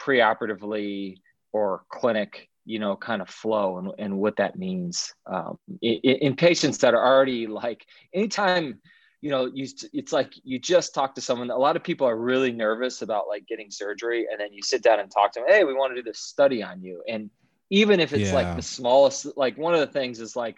preoperatively 0.00 1.16
or 1.53 1.85
clinic 1.90 2.48
you 2.64 2.79
know 2.79 2.96
kind 2.96 3.22
of 3.22 3.29
flow 3.29 3.79
and, 3.79 3.92
and 3.98 4.16
what 4.16 4.37
that 4.37 4.57
means 4.57 5.14
um, 5.26 5.59
in, 5.83 5.98
in 6.03 6.37
patients 6.37 6.79
that 6.79 6.94
are 6.94 7.05
already 7.05 7.46
like 7.46 7.85
anytime 8.14 8.79
you 9.20 9.31
know 9.31 9.50
you 9.53 9.66
it's 9.92 10.12
like 10.12 10.33
you 10.44 10.59
just 10.59 10.94
talk 10.94 11.14
to 11.14 11.20
someone 11.20 11.50
a 11.50 11.57
lot 11.57 11.76
of 11.76 11.83
people 11.83 12.07
are 12.07 12.16
really 12.16 12.53
nervous 12.53 13.03
about 13.03 13.29
like 13.29 13.46
getting 13.46 13.70
surgery 13.70 14.26
and 14.31 14.40
then 14.40 14.53
you 14.53 14.62
sit 14.62 14.83
down 14.83 15.00
and 15.00 15.11
talk 15.11 15.33
to 15.33 15.40
them 15.40 15.48
hey 15.48 15.64
we 15.64 15.74
want 15.74 15.90
to 15.90 15.96
do 15.96 16.03
this 16.03 16.20
study 16.20 16.62
on 16.62 16.83
you 16.83 17.03
and 17.09 17.31
even 17.70 18.00
if 18.00 18.12
it's 18.12 18.31
Yeah. 18.31 18.35
like 18.35 18.57
the 18.57 18.62
smallest 18.62 19.26
like 19.37 19.57
one 19.57 19.74
of 19.74 19.81
the 19.81 19.87
things 19.87 20.20
is 20.20 20.37
like 20.37 20.57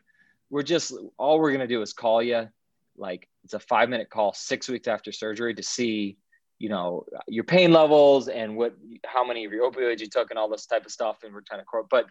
we're 0.51 0.63
just 0.63 0.93
all 1.19 1.39
we're 1.41 1.51
going 1.51 1.61
to 1.61 1.67
do 1.67 1.83
is 1.83 1.93
call 1.93 2.23
you 2.23 2.49
like 2.97 3.29
it's 3.45 3.55
a 3.55 3.61
five 3.61 3.89
minute 3.89 4.11
call 4.11 4.33
six 4.33 4.69
weeks 4.69 4.89
after 4.89 5.13
surgery 5.13 5.55
to 5.55 5.63
see 5.63 6.17
you 6.59 6.69
know 6.69 7.05
your 7.27 7.45
pain 7.45 7.73
levels 7.73 8.29
and 8.29 8.57
what 8.57 8.77
how 9.07 9.25
many 9.25 9.45
of 9.45 9.53
your 9.53 9.71
opioids 9.71 10.01
you 10.01 10.07
took 10.07 10.31
and 10.31 10.39
all 10.39 10.49
this 10.49 10.67
type 10.67 10.85
of 10.87 10.93
stuff 10.93 11.19
and 11.25 11.35
we're 11.35 11.41
trying 11.41 11.61
to 11.61 11.65
quote 11.65 11.89
but 11.91 12.07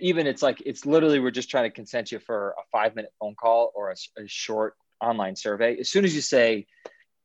even 0.00 0.26
it's 0.26 0.42
like 0.42 0.62
it's 0.64 0.86
literally 0.86 1.20
we're 1.20 1.30
just 1.30 1.50
trying 1.50 1.64
to 1.64 1.70
consent 1.70 2.10
you 2.10 2.18
for 2.18 2.54
a 2.58 2.62
five 2.70 2.94
minute 2.96 3.12
phone 3.20 3.34
call 3.34 3.72
or 3.74 3.90
a, 3.90 3.94
a 4.20 4.26
short 4.26 4.74
online 5.00 5.36
survey 5.36 5.76
as 5.78 5.90
soon 5.90 6.04
as 6.04 6.14
you 6.14 6.20
say 6.20 6.66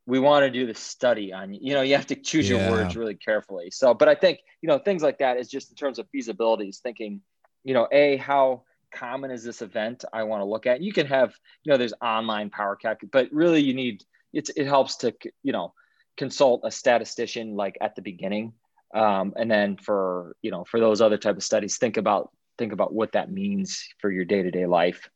we 0.05 0.19
want 0.19 0.43
to 0.43 0.51
do 0.51 0.65
the 0.65 0.73
study 0.73 1.33
on 1.33 1.53
you 1.53 1.59
you 1.63 1.73
know 1.73 1.81
you 1.81 1.95
have 1.95 2.07
to 2.07 2.15
choose 2.15 2.49
Yeah. 2.49 2.57
your 2.57 2.69
words 2.71 2.95
really 2.95 3.15
carefully 3.15 3.71
so 3.71 3.93
but 3.93 4.07
i 4.07 4.15
think 4.15 4.39
you 4.61 4.67
know 4.67 4.77
things 4.77 5.01
like 5.01 5.19
that 5.19 5.37
is 5.37 5.47
just 5.47 5.69
in 5.69 5.75
terms 5.75 5.99
of 5.99 6.07
feasibility 6.09 6.67
is 6.67 6.79
thinking 6.79 7.21
you 7.63 7.73
know 7.73 7.87
a 7.91 8.17
how 8.17 8.63
common 8.93 9.31
is 9.31 9.43
this 9.43 9.61
event 9.61 10.05
i 10.13 10.23
want 10.23 10.41
to 10.41 10.45
look 10.45 10.65
at. 10.65 10.81
You 10.81 10.93
can 10.93 11.07
have 11.07 11.33
you 11.63 11.71
know 11.71 11.77
there's 11.77 11.93
online 12.01 12.49
power 12.49 12.75
calc 12.75 12.99
but 13.11 13.29
really 13.31 13.61
you 13.61 13.73
need 13.73 14.03
it's 14.33 14.49
it 14.51 14.65
helps 14.65 14.97
to 14.97 15.13
you 15.43 15.51
know 15.51 15.73
consult 16.17 16.61
a 16.63 16.71
statistician 16.71 17.55
like 17.55 17.77
at 17.81 17.95
the 17.95 18.01
beginning. 18.01 18.53
Um, 18.93 19.33
and 19.35 19.49
then 19.51 19.77
for 19.77 20.35
you 20.41 20.51
know 20.51 20.65
for 20.65 20.79
those 20.79 21.01
other 21.01 21.17
type 21.17 21.35
of 21.37 21.43
studies 21.43 21.77
think 21.77 21.97
about 21.97 22.31
think 22.57 22.73
about 22.73 22.93
what 22.93 23.11
that 23.11 23.31
means 23.31 23.87
for 23.99 24.11
your 24.11 24.25
day-to-day 24.25 24.65
life. 24.65 25.09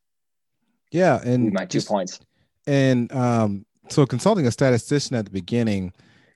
Yeah 0.91 1.21
and 1.23 1.53
my 1.53 1.65
two 1.65 1.81
points. 1.81 2.19
and 2.67 3.11
um, 3.13 3.65
so 3.89 4.05
consulting 4.05 4.45
a 4.45 4.51
statistician 4.51 5.15
at 5.15 5.25
the 5.25 5.31
beginning 5.31 5.93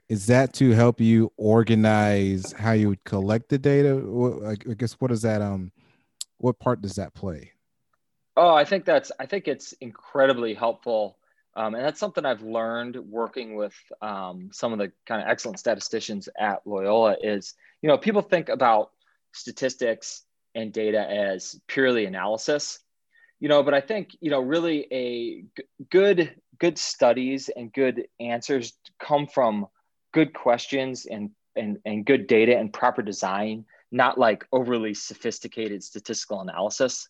is 0.08 0.28
that 0.28 0.54
to 0.54 0.72
help 0.72 1.02
you 1.02 1.32
organize 1.36 2.54
how 2.54 2.72
you 2.72 2.88
would 2.90 3.04
collect 3.04 3.50
the 3.50 3.58
data? 3.58 3.92
I 4.48 4.74
guess 4.74 4.94
what 4.94 5.10
does 5.10 5.24
that 5.24 5.42
um 5.42 5.72
what 6.38 6.60
part 6.60 6.82
does 6.82 6.96
that 6.96 7.14
play? 7.14 7.52
Oh 8.38 8.54
i 8.54 8.66
think 8.66 8.86
that's 8.86 9.12
i 9.20 9.26
think 9.26 9.48
it's 9.48 9.74
incredibly 9.74 10.54
helpful. 10.54 11.18
Um, 11.58 11.74
and 11.74 11.86
that's 11.86 12.00
something 12.00 12.26
I've 12.26 12.42
learned 12.42 12.98
working 12.98 13.56
with 13.56 13.74
um, 14.02 14.50
some 14.52 14.74
of 14.74 14.80
the 14.80 14.92
kind 15.06 15.22
of 15.22 15.30
excellent 15.30 15.58
statisticians 15.58 16.28
at 16.38 16.60
Loyola 16.66 17.16
is, 17.24 17.54
you 17.82 17.88
know, 17.88 17.98
people 17.98 18.22
think 18.22 18.50
about 18.50 18.92
statistics 19.32 20.24
and 20.54 20.74
data 20.74 21.00
as 21.00 21.56
purely 21.68 22.06
analysis, 22.06 22.80
you 23.40 23.48
know, 23.48 23.64
but 23.64 23.74
I 23.74 23.80
think, 23.80 24.18
you 24.20 24.32
know, 24.32 24.42
really 24.42 24.88
a 24.92 25.44
g- 25.58 25.64
good, 25.90 26.36
good 26.60 26.78
studies 26.78 27.50
and 27.56 27.72
good 27.72 28.08
answers 28.20 28.74
come 29.00 29.26
from 29.26 29.68
good 30.14 30.34
questions 30.34 31.06
and, 31.06 31.32
and, 31.56 31.78
and 31.86 32.06
good 32.06 32.28
data 32.28 32.58
and 32.58 32.72
proper 32.72 33.02
design, 33.02 33.66
not 33.96 34.18
like 34.18 34.46
overly 34.52 34.94
sophisticated 34.94 35.82
statistical 35.82 36.42
analysis. 36.42 37.08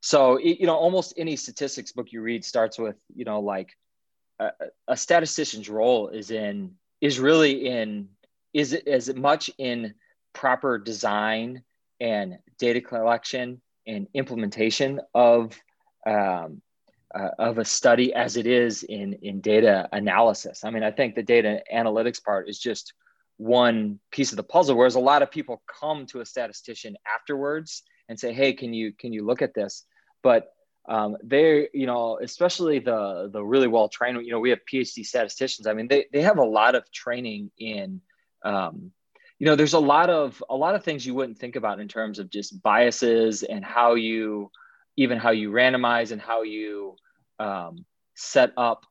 So, 0.00 0.38
you 0.38 0.66
know, 0.66 0.76
almost 0.76 1.14
any 1.16 1.36
statistics 1.36 1.92
book 1.92 2.12
you 2.12 2.22
read 2.22 2.44
starts 2.44 2.78
with, 2.78 2.96
you 3.14 3.24
know, 3.24 3.40
like 3.40 3.70
a, 4.38 4.50
a 4.86 4.96
statistician's 4.96 5.68
role 5.68 6.08
is 6.08 6.30
in, 6.30 6.72
is 7.00 7.18
really 7.18 7.66
in, 7.66 8.08
is 8.54 8.72
it 8.72 8.86
as 8.86 9.12
much 9.14 9.50
in 9.58 9.94
proper 10.32 10.78
design 10.78 11.62
and 12.00 12.38
data 12.58 12.80
collection 12.80 13.60
and 13.86 14.06
implementation 14.14 15.00
of, 15.14 15.56
um, 16.06 16.62
uh, 17.14 17.30
of 17.38 17.58
a 17.58 17.64
study 17.64 18.14
as 18.14 18.36
it 18.36 18.46
is 18.46 18.84
in, 18.84 19.14
in 19.22 19.40
data 19.40 19.88
analysis. 19.92 20.64
I 20.64 20.70
mean, 20.70 20.84
I 20.84 20.92
think 20.92 21.14
the 21.14 21.22
data 21.22 21.62
analytics 21.72 22.22
part 22.22 22.48
is 22.48 22.58
just 22.58 22.94
one 23.42 23.98
piece 24.10 24.32
of 24.32 24.36
the 24.36 24.42
puzzle, 24.42 24.76
whereas 24.76 24.94
a 24.94 25.00
lot 25.00 25.22
of 25.22 25.30
people 25.30 25.62
come 25.80 26.06
to 26.06 26.20
a 26.20 26.26
statistician 26.26 26.96
afterwards 27.12 27.82
and 28.08 28.18
say, 28.18 28.32
hey, 28.32 28.52
can 28.52 28.72
you, 28.72 28.92
can 28.92 29.12
you 29.12 29.24
look 29.24 29.42
at 29.42 29.54
this? 29.54 29.84
but 30.22 30.54
um, 30.88 31.16
they 31.22 31.68
you 31.72 31.86
know 31.86 32.18
especially 32.20 32.78
the 32.78 33.30
the 33.32 33.42
really 33.42 33.68
well 33.68 33.88
trained 33.88 34.24
you 34.24 34.32
know 34.32 34.40
we 34.40 34.50
have 34.50 34.60
phd 34.72 35.04
statisticians 35.04 35.66
i 35.66 35.72
mean 35.72 35.88
they, 35.88 36.06
they 36.12 36.22
have 36.22 36.38
a 36.38 36.44
lot 36.44 36.74
of 36.74 36.90
training 36.90 37.50
in 37.58 38.00
um, 38.44 38.90
you 39.38 39.46
know 39.46 39.54
there's 39.54 39.74
a 39.74 39.78
lot 39.78 40.10
of 40.10 40.42
a 40.48 40.56
lot 40.56 40.74
of 40.74 40.84
things 40.84 41.06
you 41.06 41.14
wouldn't 41.14 41.38
think 41.38 41.56
about 41.56 41.80
in 41.80 41.88
terms 41.88 42.18
of 42.18 42.30
just 42.30 42.60
biases 42.62 43.42
and 43.42 43.64
how 43.64 43.94
you 43.94 44.50
even 44.96 45.18
how 45.18 45.30
you 45.30 45.50
randomize 45.50 46.10
and 46.10 46.20
how 46.20 46.42
you 46.42 46.96
um, 47.38 47.84
set 48.14 48.52
up 48.56 48.84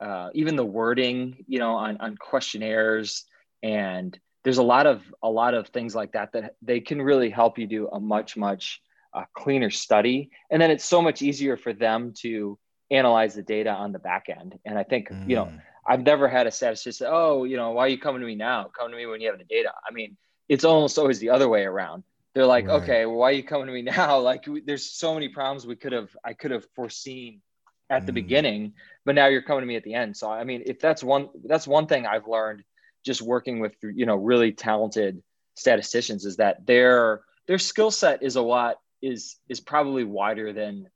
uh, 0.00 0.28
even 0.34 0.56
the 0.56 0.64
wording 0.64 1.44
you 1.46 1.58
know 1.60 1.74
on, 1.76 1.96
on 1.98 2.16
questionnaires 2.16 3.24
and 3.66 4.16
there's 4.44 4.58
a 4.58 4.62
lot 4.62 4.86
of 4.86 5.02
a 5.24 5.28
lot 5.28 5.54
of 5.54 5.68
things 5.68 5.92
like 5.92 6.12
that 6.12 6.32
that 6.32 6.54
they 6.62 6.78
can 6.78 7.02
really 7.02 7.30
help 7.30 7.58
you 7.58 7.66
do 7.66 7.88
a 7.88 7.98
much 7.98 8.36
much 8.36 8.80
a 9.12 9.26
cleaner 9.34 9.70
study. 9.70 10.30
And 10.50 10.62
then 10.62 10.70
it's 10.70 10.84
so 10.84 11.02
much 11.02 11.20
easier 11.22 11.56
for 11.56 11.72
them 11.72 12.12
to 12.18 12.58
analyze 12.90 13.34
the 13.34 13.42
data 13.42 13.70
on 13.70 13.90
the 13.90 13.98
back 13.98 14.26
end. 14.28 14.56
And 14.64 14.78
I 14.78 14.84
think, 14.84 15.10
mm. 15.10 15.28
you 15.28 15.34
know, 15.34 15.46
mm. 15.46 15.60
I've 15.88 16.02
never 16.02 16.28
had 16.28 16.46
a 16.46 16.50
statistician 16.50 16.92
say, 16.92 17.06
oh, 17.08 17.44
you 17.44 17.56
know, 17.56 17.70
why 17.70 17.86
are 17.86 17.88
you 17.88 17.98
coming 17.98 18.20
to 18.20 18.26
me 18.26 18.36
now? 18.36 18.70
Come 18.78 18.90
to 18.90 18.96
me 18.96 19.06
when 19.06 19.20
you 19.20 19.28
have 19.30 19.38
the 19.38 19.44
data. 19.44 19.72
I 19.88 19.92
mean, 19.92 20.16
it's 20.48 20.64
almost 20.64 20.98
always 20.98 21.18
the 21.18 21.30
other 21.30 21.48
way 21.48 21.64
around. 21.64 22.04
They're 22.34 22.46
like, 22.46 22.66
right. 22.66 22.82
okay, 22.82 23.06
well, 23.06 23.16
why 23.16 23.30
are 23.30 23.32
you 23.32 23.42
coming 23.42 23.66
to 23.66 23.72
me 23.72 23.82
now? 23.96 24.18
Like, 24.20 24.46
we, 24.46 24.60
there's 24.60 24.84
so 24.84 25.14
many 25.14 25.30
problems 25.30 25.66
we 25.66 25.76
could 25.76 25.92
have, 25.92 26.10
I 26.24 26.34
could 26.34 26.50
have 26.50 26.66
foreseen 26.76 27.40
at 27.88 28.04
the 28.04 28.12
mm. 28.12 28.16
beginning, 28.16 28.74
but 29.04 29.14
now 29.14 29.26
you're 29.26 29.42
coming 29.42 29.62
to 29.62 29.66
me 29.66 29.76
at 29.76 29.84
the 29.84 29.94
end. 29.94 30.16
So, 30.16 30.30
I 30.30 30.44
mean, 30.44 30.62
if 30.66 30.78
that's 30.78 31.02
one, 31.02 31.30
that's 31.44 31.66
one 31.66 31.86
thing 31.86 32.06
I've 32.06 32.28
learned 32.28 32.62
just 33.06 33.22
working 33.22 33.60
with, 33.60 33.72
you 33.82 34.04
know, 34.04 34.16
really 34.16 34.52
talented 34.52 35.22
statisticians 35.54 36.26
is 36.26 36.36
that 36.36 36.66
their, 36.66 37.22
their 37.46 37.58
skill 37.58 37.90
set 37.90 38.22
is 38.22 38.36
a 38.36 38.42
lot 38.42 38.76
is 39.02 39.36
is 39.48 39.60
probably 39.60 40.04
wider 40.04 40.52
than 40.52 40.88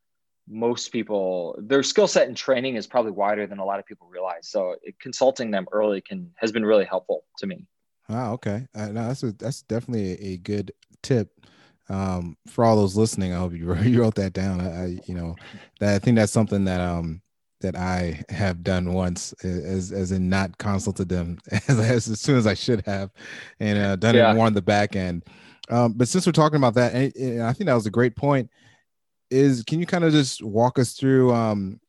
most 0.48 0.88
people. 0.88 1.56
Their 1.58 1.82
skill 1.82 2.08
set 2.08 2.26
and 2.26 2.36
training 2.36 2.74
is 2.76 2.86
probably 2.86 3.12
wider 3.12 3.46
than 3.46 3.58
a 3.58 3.64
lot 3.64 3.78
of 3.78 3.86
people 3.86 4.08
realize. 4.10 4.48
So 4.48 4.76
it, 4.82 4.98
consulting 4.98 5.50
them 5.50 5.66
early 5.70 6.00
can 6.00 6.30
has 6.36 6.50
been 6.50 6.64
really 6.64 6.84
helpful 6.84 7.24
to 7.38 7.46
me. 7.46 7.66
Wow 8.08 8.32
okay. 8.34 8.66
Uh, 8.74 8.86
no, 8.86 9.06
that's 9.06 9.22
a, 9.22 9.32
that's 9.32 9.62
definitely 9.62 10.12
a, 10.12 10.32
a 10.32 10.36
good 10.38 10.72
tip 11.02 11.30
um, 11.88 12.36
for 12.48 12.64
all 12.64 12.76
those 12.76 12.96
listening. 12.96 13.32
I 13.32 13.38
hope 13.38 13.52
you 13.52 13.66
wrote, 13.66 13.84
you 13.84 14.00
wrote 14.00 14.16
that 14.16 14.32
down. 14.32 14.60
I, 14.60 14.82
I, 14.82 14.86
you 15.06 15.14
know 15.14 15.36
that 15.78 15.94
i 15.94 15.98
think 15.98 16.16
that's 16.16 16.32
something 16.32 16.64
that 16.64 16.80
um 16.80 17.22
that 17.60 17.76
i 17.76 18.22
have 18.28 18.62
done 18.62 18.92
once 18.92 19.32
as 19.44 19.92
as 19.92 20.12
in 20.12 20.28
not 20.28 20.56
consulted 20.58 21.08
them 21.08 21.38
as, 21.68 22.08
as 22.08 22.20
soon 22.20 22.36
as 22.36 22.46
i 22.46 22.54
should 22.54 22.84
have 22.86 23.10
and 23.60 23.78
uh, 23.78 23.96
done 23.96 24.14
yeah. 24.14 24.30
it 24.30 24.34
more 24.34 24.46
on 24.46 24.54
the 24.54 24.62
back 24.62 24.96
end 24.96 25.22
um, 25.70 25.92
but 25.92 26.08
since 26.08 26.26
we're 26.26 26.32
talking 26.32 26.56
about 26.56 26.74
that, 26.74 26.94
and, 26.94 27.14
and, 27.16 27.42
I 27.42 27.52
think 27.52 27.68
that 27.68 27.74
was 27.74 27.86
a 27.86 27.90
great 27.90 28.16
point. 28.16 28.50
Is 29.30 29.62
can 29.62 29.78
you 29.78 29.86
kind 29.86 30.04
of 30.04 30.12
just 30.12 30.42
walk 30.42 30.78
us 30.78 30.94
through, 30.94 31.32
um, 31.32 31.80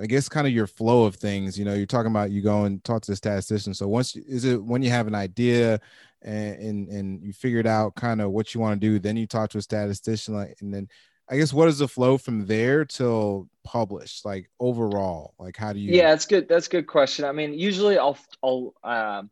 I 0.00 0.06
guess, 0.06 0.28
kind 0.30 0.46
of 0.46 0.54
your 0.54 0.66
flow 0.66 1.04
of 1.04 1.16
things? 1.16 1.58
You 1.58 1.66
know, 1.66 1.74
you're 1.74 1.84
talking 1.84 2.10
about 2.10 2.30
you 2.30 2.40
go 2.40 2.64
and 2.64 2.82
talk 2.82 3.02
to 3.02 3.12
the 3.12 3.16
statistician. 3.16 3.74
So 3.74 3.86
once 3.86 4.16
is 4.16 4.46
it 4.46 4.62
when 4.62 4.82
you 4.82 4.88
have 4.88 5.06
an 5.06 5.14
idea 5.14 5.78
and 6.22 6.56
and, 6.56 6.88
and 6.88 7.22
you 7.22 7.34
figured 7.34 7.66
out 7.66 7.94
kind 7.94 8.22
of 8.22 8.30
what 8.30 8.54
you 8.54 8.60
want 8.60 8.80
to 8.80 8.86
do, 8.86 8.98
then 8.98 9.18
you 9.18 9.26
talk 9.26 9.50
to 9.50 9.58
a 9.58 9.62
statistician, 9.62 10.34
like, 10.34 10.56
and 10.62 10.72
then 10.72 10.88
I 11.28 11.38
guess 11.38 11.52
what 11.52 11.68
is 11.68 11.78
the 11.78 11.88
flow 11.88 12.18
from 12.18 12.46
there 12.46 12.84
till 12.84 13.48
published? 13.64 14.24
Like 14.24 14.50
overall, 14.60 15.34
like 15.38 15.56
how 15.56 15.72
do 15.72 15.78
you? 15.78 15.94
Yeah, 15.94 16.10
that's 16.10 16.26
good. 16.26 16.48
That's 16.48 16.66
a 16.66 16.70
good 16.70 16.86
question. 16.86 17.24
I 17.24 17.32
mean, 17.32 17.54
usually 17.54 17.98
I'll 17.98 18.18
I'll 18.42 18.74
um, 18.84 19.30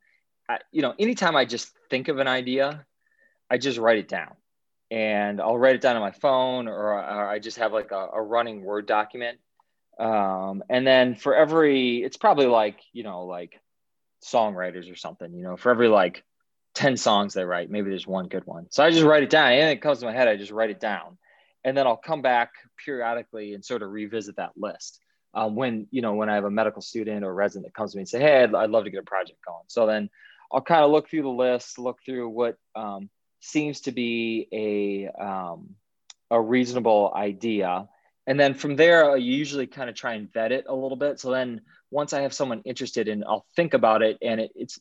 I, 0.48 0.58
you 0.72 0.82
know, 0.82 0.94
anytime 0.98 1.36
I 1.36 1.44
just 1.44 1.72
think 1.90 2.08
of 2.08 2.18
an 2.18 2.28
idea 2.28 2.86
I 3.50 3.58
just 3.58 3.78
write 3.78 3.98
it 3.98 4.08
down 4.08 4.34
and 4.90 5.40
I'll 5.40 5.58
write 5.58 5.74
it 5.74 5.80
down 5.80 5.96
on 5.96 6.02
my 6.02 6.12
phone 6.12 6.68
or, 6.68 6.92
or 6.92 7.28
I 7.28 7.40
just 7.40 7.58
have 7.58 7.72
like 7.72 7.90
a, 7.90 8.08
a 8.14 8.22
running 8.22 8.62
Word 8.62 8.86
document. 8.86 9.38
Um, 9.98 10.62
and 10.70 10.86
then 10.86 11.16
for 11.16 11.34
every, 11.34 12.02
it's 12.02 12.16
probably 12.16 12.46
like, 12.46 12.78
you 12.92 13.02
know, 13.02 13.24
like 13.24 13.60
songwriters 14.24 14.90
or 14.90 14.94
something, 14.94 15.34
you 15.34 15.42
know, 15.42 15.56
for 15.56 15.70
every 15.70 15.88
like 15.88 16.22
10 16.74 16.96
songs 16.96 17.34
they 17.34 17.44
write, 17.44 17.70
maybe 17.70 17.90
there's 17.90 18.06
one 18.06 18.28
good 18.28 18.46
one. 18.46 18.68
So 18.70 18.84
I 18.84 18.90
just 18.90 19.04
write 19.04 19.24
it 19.24 19.30
down 19.30 19.52
and 19.52 19.70
it 19.70 19.82
comes 19.82 19.98
to 19.98 20.06
my 20.06 20.12
head. 20.12 20.28
I 20.28 20.36
just 20.36 20.52
write 20.52 20.70
it 20.70 20.80
down 20.80 21.18
and 21.64 21.76
then 21.76 21.86
I'll 21.86 21.96
come 21.96 22.22
back 22.22 22.52
periodically 22.84 23.54
and 23.54 23.64
sort 23.64 23.82
of 23.82 23.90
revisit 23.90 24.36
that 24.36 24.52
list. 24.56 25.00
Um, 25.32 25.54
when, 25.54 25.86
you 25.90 26.02
know, 26.02 26.14
when 26.14 26.28
I 26.28 26.34
have 26.34 26.44
a 26.44 26.50
medical 26.50 26.82
student 26.82 27.24
or 27.24 27.32
resident 27.32 27.66
that 27.66 27.74
comes 27.74 27.92
to 27.92 27.98
me 27.98 28.02
and 28.02 28.08
say, 28.08 28.20
Hey, 28.20 28.42
I'd, 28.42 28.54
I'd 28.54 28.70
love 28.70 28.84
to 28.84 28.90
get 28.90 29.00
a 29.00 29.04
project 29.04 29.38
going. 29.46 29.64
So 29.68 29.86
then 29.86 30.10
I'll 30.52 30.60
kind 30.60 30.84
of 30.84 30.90
look 30.90 31.08
through 31.08 31.22
the 31.22 31.28
list, 31.28 31.78
look 31.78 31.98
through 32.04 32.28
what, 32.30 32.56
um, 32.74 33.08
seems 33.40 33.80
to 33.82 33.92
be 33.92 34.48
a 34.52 35.22
um, 35.22 35.74
a 36.30 36.40
reasonable 36.40 37.12
idea. 37.14 37.88
And 38.26 38.38
then 38.38 38.54
from 38.54 38.76
there, 38.76 39.10
I 39.10 39.16
usually 39.16 39.66
kind 39.66 39.90
of 39.90 39.96
try 39.96 40.14
and 40.14 40.32
vet 40.32 40.52
it 40.52 40.66
a 40.68 40.74
little 40.74 40.96
bit. 40.96 41.18
So 41.18 41.30
then 41.30 41.62
once 41.90 42.12
I 42.12 42.22
have 42.22 42.32
someone 42.32 42.62
interested 42.64 43.08
in, 43.08 43.24
I'll 43.24 43.46
think 43.56 43.74
about 43.74 44.02
it. 44.02 44.18
And 44.22 44.40
it, 44.40 44.52
it's, 44.54 44.78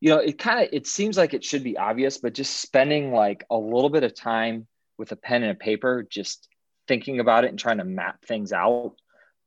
you 0.00 0.10
know, 0.10 0.18
it 0.18 0.38
kind 0.38 0.62
of, 0.62 0.68
it 0.72 0.86
seems 0.86 1.16
like 1.16 1.32
it 1.32 1.44
should 1.44 1.64
be 1.64 1.78
obvious, 1.78 2.18
but 2.18 2.34
just 2.34 2.60
spending 2.60 3.12
like 3.12 3.46
a 3.50 3.56
little 3.56 3.88
bit 3.88 4.02
of 4.02 4.14
time 4.14 4.66
with 4.98 5.12
a 5.12 5.16
pen 5.16 5.42
and 5.42 5.52
a 5.52 5.56
paper, 5.56 6.06
just 6.08 6.48
thinking 6.88 7.20
about 7.20 7.44
it 7.44 7.50
and 7.50 7.58
trying 7.58 7.78
to 7.78 7.84
map 7.84 8.24
things 8.24 8.52
out 8.52 8.94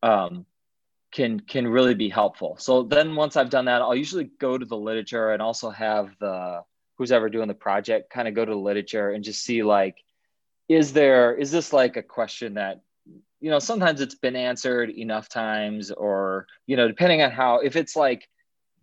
um, 0.02 0.46
can, 1.12 1.40
can 1.40 1.66
really 1.66 1.94
be 1.94 2.08
helpful. 2.08 2.56
So 2.58 2.82
then 2.82 3.14
once 3.14 3.36
I've 3.36 3.50
done 3.50 3.66
that, 3.66 3.82
I'll 3.82 3.94
usually 3.94 4.30
go 4.38 4.56
to 4.58 4.64
the 4.64 4.76
literature 4.76 5.30
and 5.30 5.42
also 5.42 5.70
have 5.70 6.10
the, 6.18 6.62
who's 6.96 7.12
ever 7.12 7.28
doing 7.28 7.48
the 7.48 7.54
project 7.54 8.10
kind 8.10 8.28
of 8.28 8.34
go 8.34 8.44
to 8.44 8.52
the 8.52 8.58
literature 8.58 9.10
and 9.10 9.22
just 9.22 9.42
see 9.42 9.62
like 9.62 10.02
is 10.68 10.92
there 10.92 11.34
is 11.34 11.50
this 11.50 11.72
like 11.72 11.96
a 11.96 12.02
question 12.02 12.54
that 12.54 12.80
you 13.40 13.50
know 13.50 13.58
sometimes 13.58 14.00
it's 14.00 14.14
been 14.14 14.36
answered 14.36 14.90
enough 14.90 15.28
times 15.28 15.90
or 15.90 16.46
you 16.66 16.76
know 16.76 16.88
depending 16.88 17.22
on 17.22 17.30
how 17.30 17.60
if 17.60 17.76
it's 17.76 17.96
like 17.96 18.28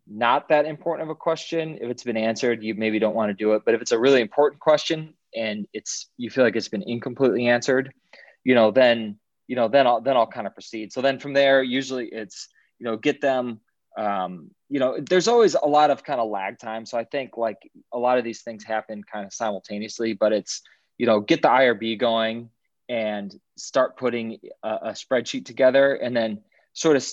not 0.07 0.49
that 0.49 0.65
important 0.65 1.09
of 1.09 1.11
a 1.11 1.15
question 1.15 1.77
if 1.81 1.89
it's 1.89 2.03
been 2.03 2.17
answered 2.17 2.63
you 2.63 2.75
maybe 2.75 2.99
don't 2.99 3.15
want 3.15 3.29
to 3.29 3.33
do 3.33 3.53
it 3.53 3.63
but 3.65 3.73
if 3.73 3.81
it's 3.81 3.91
a 3.91 3.99
really 3.99 4.21
important 4.21 4.59
question 4.59 5.13
and 5.35 5.67
it's 5.73 6.09
you 6.17 6.29
feel 6.29 6.43
like 6.43 6.55
it's 6.55 6.67
been 6.67 6.83
incompletely 6.83 7.47
answered 7.47 7.93
you 8.43 8.55
know 8.55 8.71
then 8.71 9.17
you 9.47 9.55
know 9.55 9.67
then 9.67 9.87
i'll 9.87 10.01
then 10.01 10.17
i'll 10.17 10.27
kind 10.27 10.47
of 10.47 10.53
proceed. 10.53 10.93
So 10.93 11.01
then 11.01 11.19
from 11.19 11.33
there 11.33 11.63
usually 11.63 12.07
it's 12.07 12.49
you 12.79 12.85
know 12.85 12.97
get 12.97 13.21
them 13.21 13.59
um, 13.97 14.49
you 14.69 14.79
know, 14.79 14.99
there's 14.99 15.27
always 15.27 15.55
a 15.55 15.67
lot 15.67 15.91
of 15.91 16.03
kind 16.03 16.19
of 16.19 16.29
lag 16.29 16.57
time. 16.57 16.85
So 16.85 16.97
I 16.97 17.03
think 17.03 17.37
like 17.37 17.57
a 17.93 17.99
lot 17.99 18.17
of 18.17 18.23
these 18.23 18.41
things 18.41 18.63
happen 18.63 19.03
kind 19.03 19.25
of 19.25 19.33
simultaneously, 19.33 20.13
but 20.13 20.33
it's, 20.33 20.61
you 20.97 21.05
know, 21.05 21.19
get 21.19 21.41
the 21.41 21.47
IRB 21.47 21.99
going 21.99 22.49
and 22.89 23.33
start 23.55 23.97
putting 23.97 24.39
a, 24.63 24.69
a 24.69 24.89
spreadsheet 24.91 25.45
together. 25.45 25.93
And 25.93 26.15
then 26.15 26.41
sort 26.73 26.97
of 26.97 27.05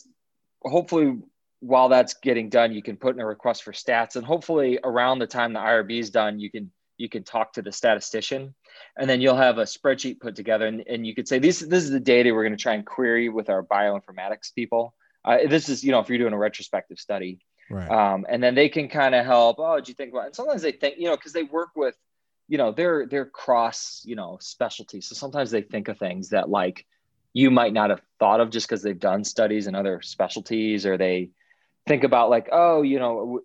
hopefully 0.62 1.18
while 1.60 1.90
that's 1.90 2.14
getting 2.14 2.48
done, 2.48 2.72
you 2.72 2.82
can 2.82 2.96
put 2.96 3.14
in 3.14 3.20
a 3.20 3.26
request 3.26 3.62
for 3.62 3.72
stats, 3.72 4.16
and 4.16 4.24
hopefully 4.24 4.78
around 4.82 5.18
the 5.18 5.26
time 5.26 5.52
the 5.52 5.60
IRB 5.60 5.98
is 5.98 6.08
done, 6.08 6.40
you 6.40 6.50
can 6.50 6.70
you 7.00 7.08
can 7.08 7.24
talk 7.24 7.54
to 7.54 7.62
the 7.62 7.72
statistician, 7.72 8.54
and 8.98 9.08
then 9.08 9.20
you'll 9.20 9.36
have 9.36 9.58
a 9.58 9.64
spreadsheet 9.64 10.20
put 10.20 10.36
together, 10.36 10.66
and, 10.66 10.84
and 10.86 11.06
you 11.06 11.14
could 11.14 11.26
say 11.26 11.38
this 11.38 11.60
this 11.60 11.82
is 11.84 11.90
the 11.90 12.00
data 12.00 12.32
we're 12.32 12.44
going 12.44 12.56
to 12.56 12.62
try 12.62 12.74
and 12.74 12.84
query 12.84 13.28
with 13.28 13.48
our 13.48 13.62
bioinformatics 13.62 14.54
people. 14.54 14.94
Uh, 15.24 15.38
this 15.48 15.68
is 15.68 15.82
you 15.82 15.92
know 15.92 16.00
if 16.00 16.08
you're 16.08 16.18
doing 16.18 16.34
a 16.34 16.38
retrospective 16.38 16.98
study, 16.98 17.40
Right. 17.70 17.90
um, 17.90 18.26
and 18.28 18.42
then 18.42 18.54
they 18.54 18.68
can 18.68 18.88
kind 18.88 19.14
of 19.14 19.24
help. 19.24 19.56
Oh, 19.58 19.76
did 19.76 19.88
you 19.88 19.94
think 19.94 20.12
about? 20.12 20.26
And 20.26 20.34
sometimes 20.36 20.62
they 20.62 20.72
think 20.72 20.96
you 20.98 21.06
know 21.06 21.16
because 21.16 21.32
they 21.32 21.44
work 21.44 21.70
with 21.74 21.96
you 22.48 22.58
know 22.58 22.72
they're 22.72 23.06
they're 23.06 23.26
cross 23.26 24.02
you 24.04 24.16
know 24.16 24.38
specialties, 24.40 25.06
so 25.08 25.14
sometimes 25.14 25.50
they 25.50 25.62
think 25.62 25.88
of 25.88 25.98
things 25.98 26.30
that 26.30 26.50
like 26.50 26.86
you 27.32 27.50
might 27.50 27.72
not 27.72 27.90
have 27.90 28.02
thought 28.18 28.40
of 28.40 28.50
just 28.50 28.68
because 28.68 28.82
they've 28.82 28.98
done 28.98 29.24
studies 29.24 29.66
in 29.68 29.74
other 29.74 30.02
specialties 30.02 30.84
or 30.84 30.96
they 30.98 31.30
think 31.86 32.04
about 32.04 32.28
like 32.28 32.48
oh 32.52 32.82
you 32.82 32.98
know 32.98 33.40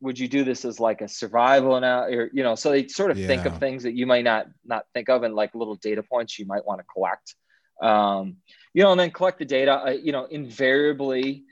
would 0.00 0.18
you 0.18 0.28
do 0.28 0.44
this 0.44 0.64
as 0.64 0.80
like 0.80 1.00
a 1.00 1.08
survival 1.08 1.76
or 1.76 2.30
you 2.32 2.42
know 2.42 2.54
so 2.54 2.70
they 2.70 2.88
sort 2.88 3.10
of 3.10 3.18
think 3.18 3.44
of 3.44 3.58
things 3.58 3.82
that 3.82 3.94
you 3.94 4.06
might 4.06 4.24
not 4.24 4.46
not 4.64 4.84
think 4.94 5.08
of 5.08 5.22
and 5.22 5.34
like 5.34 5.54
little 5.54 5.76
data 5.76 6.02
points 6.02 6.38
you 6.38 6.46
might 6.46 6.64
want 6.66 6.80
to 6.80 6.86
collect. 6.92 7.34
Um, 7.82 8.36
you 8.74 8.82
know 8.82 8.90
and 8.92 9.00
then 9.00 9.10
collect 9.10 9.38
the 9.38 9.44
data 9.44 9.72
uh, 9.86 9.90
you 9.90 10.12
know 10.12 10.24
invariably 10.26 11.44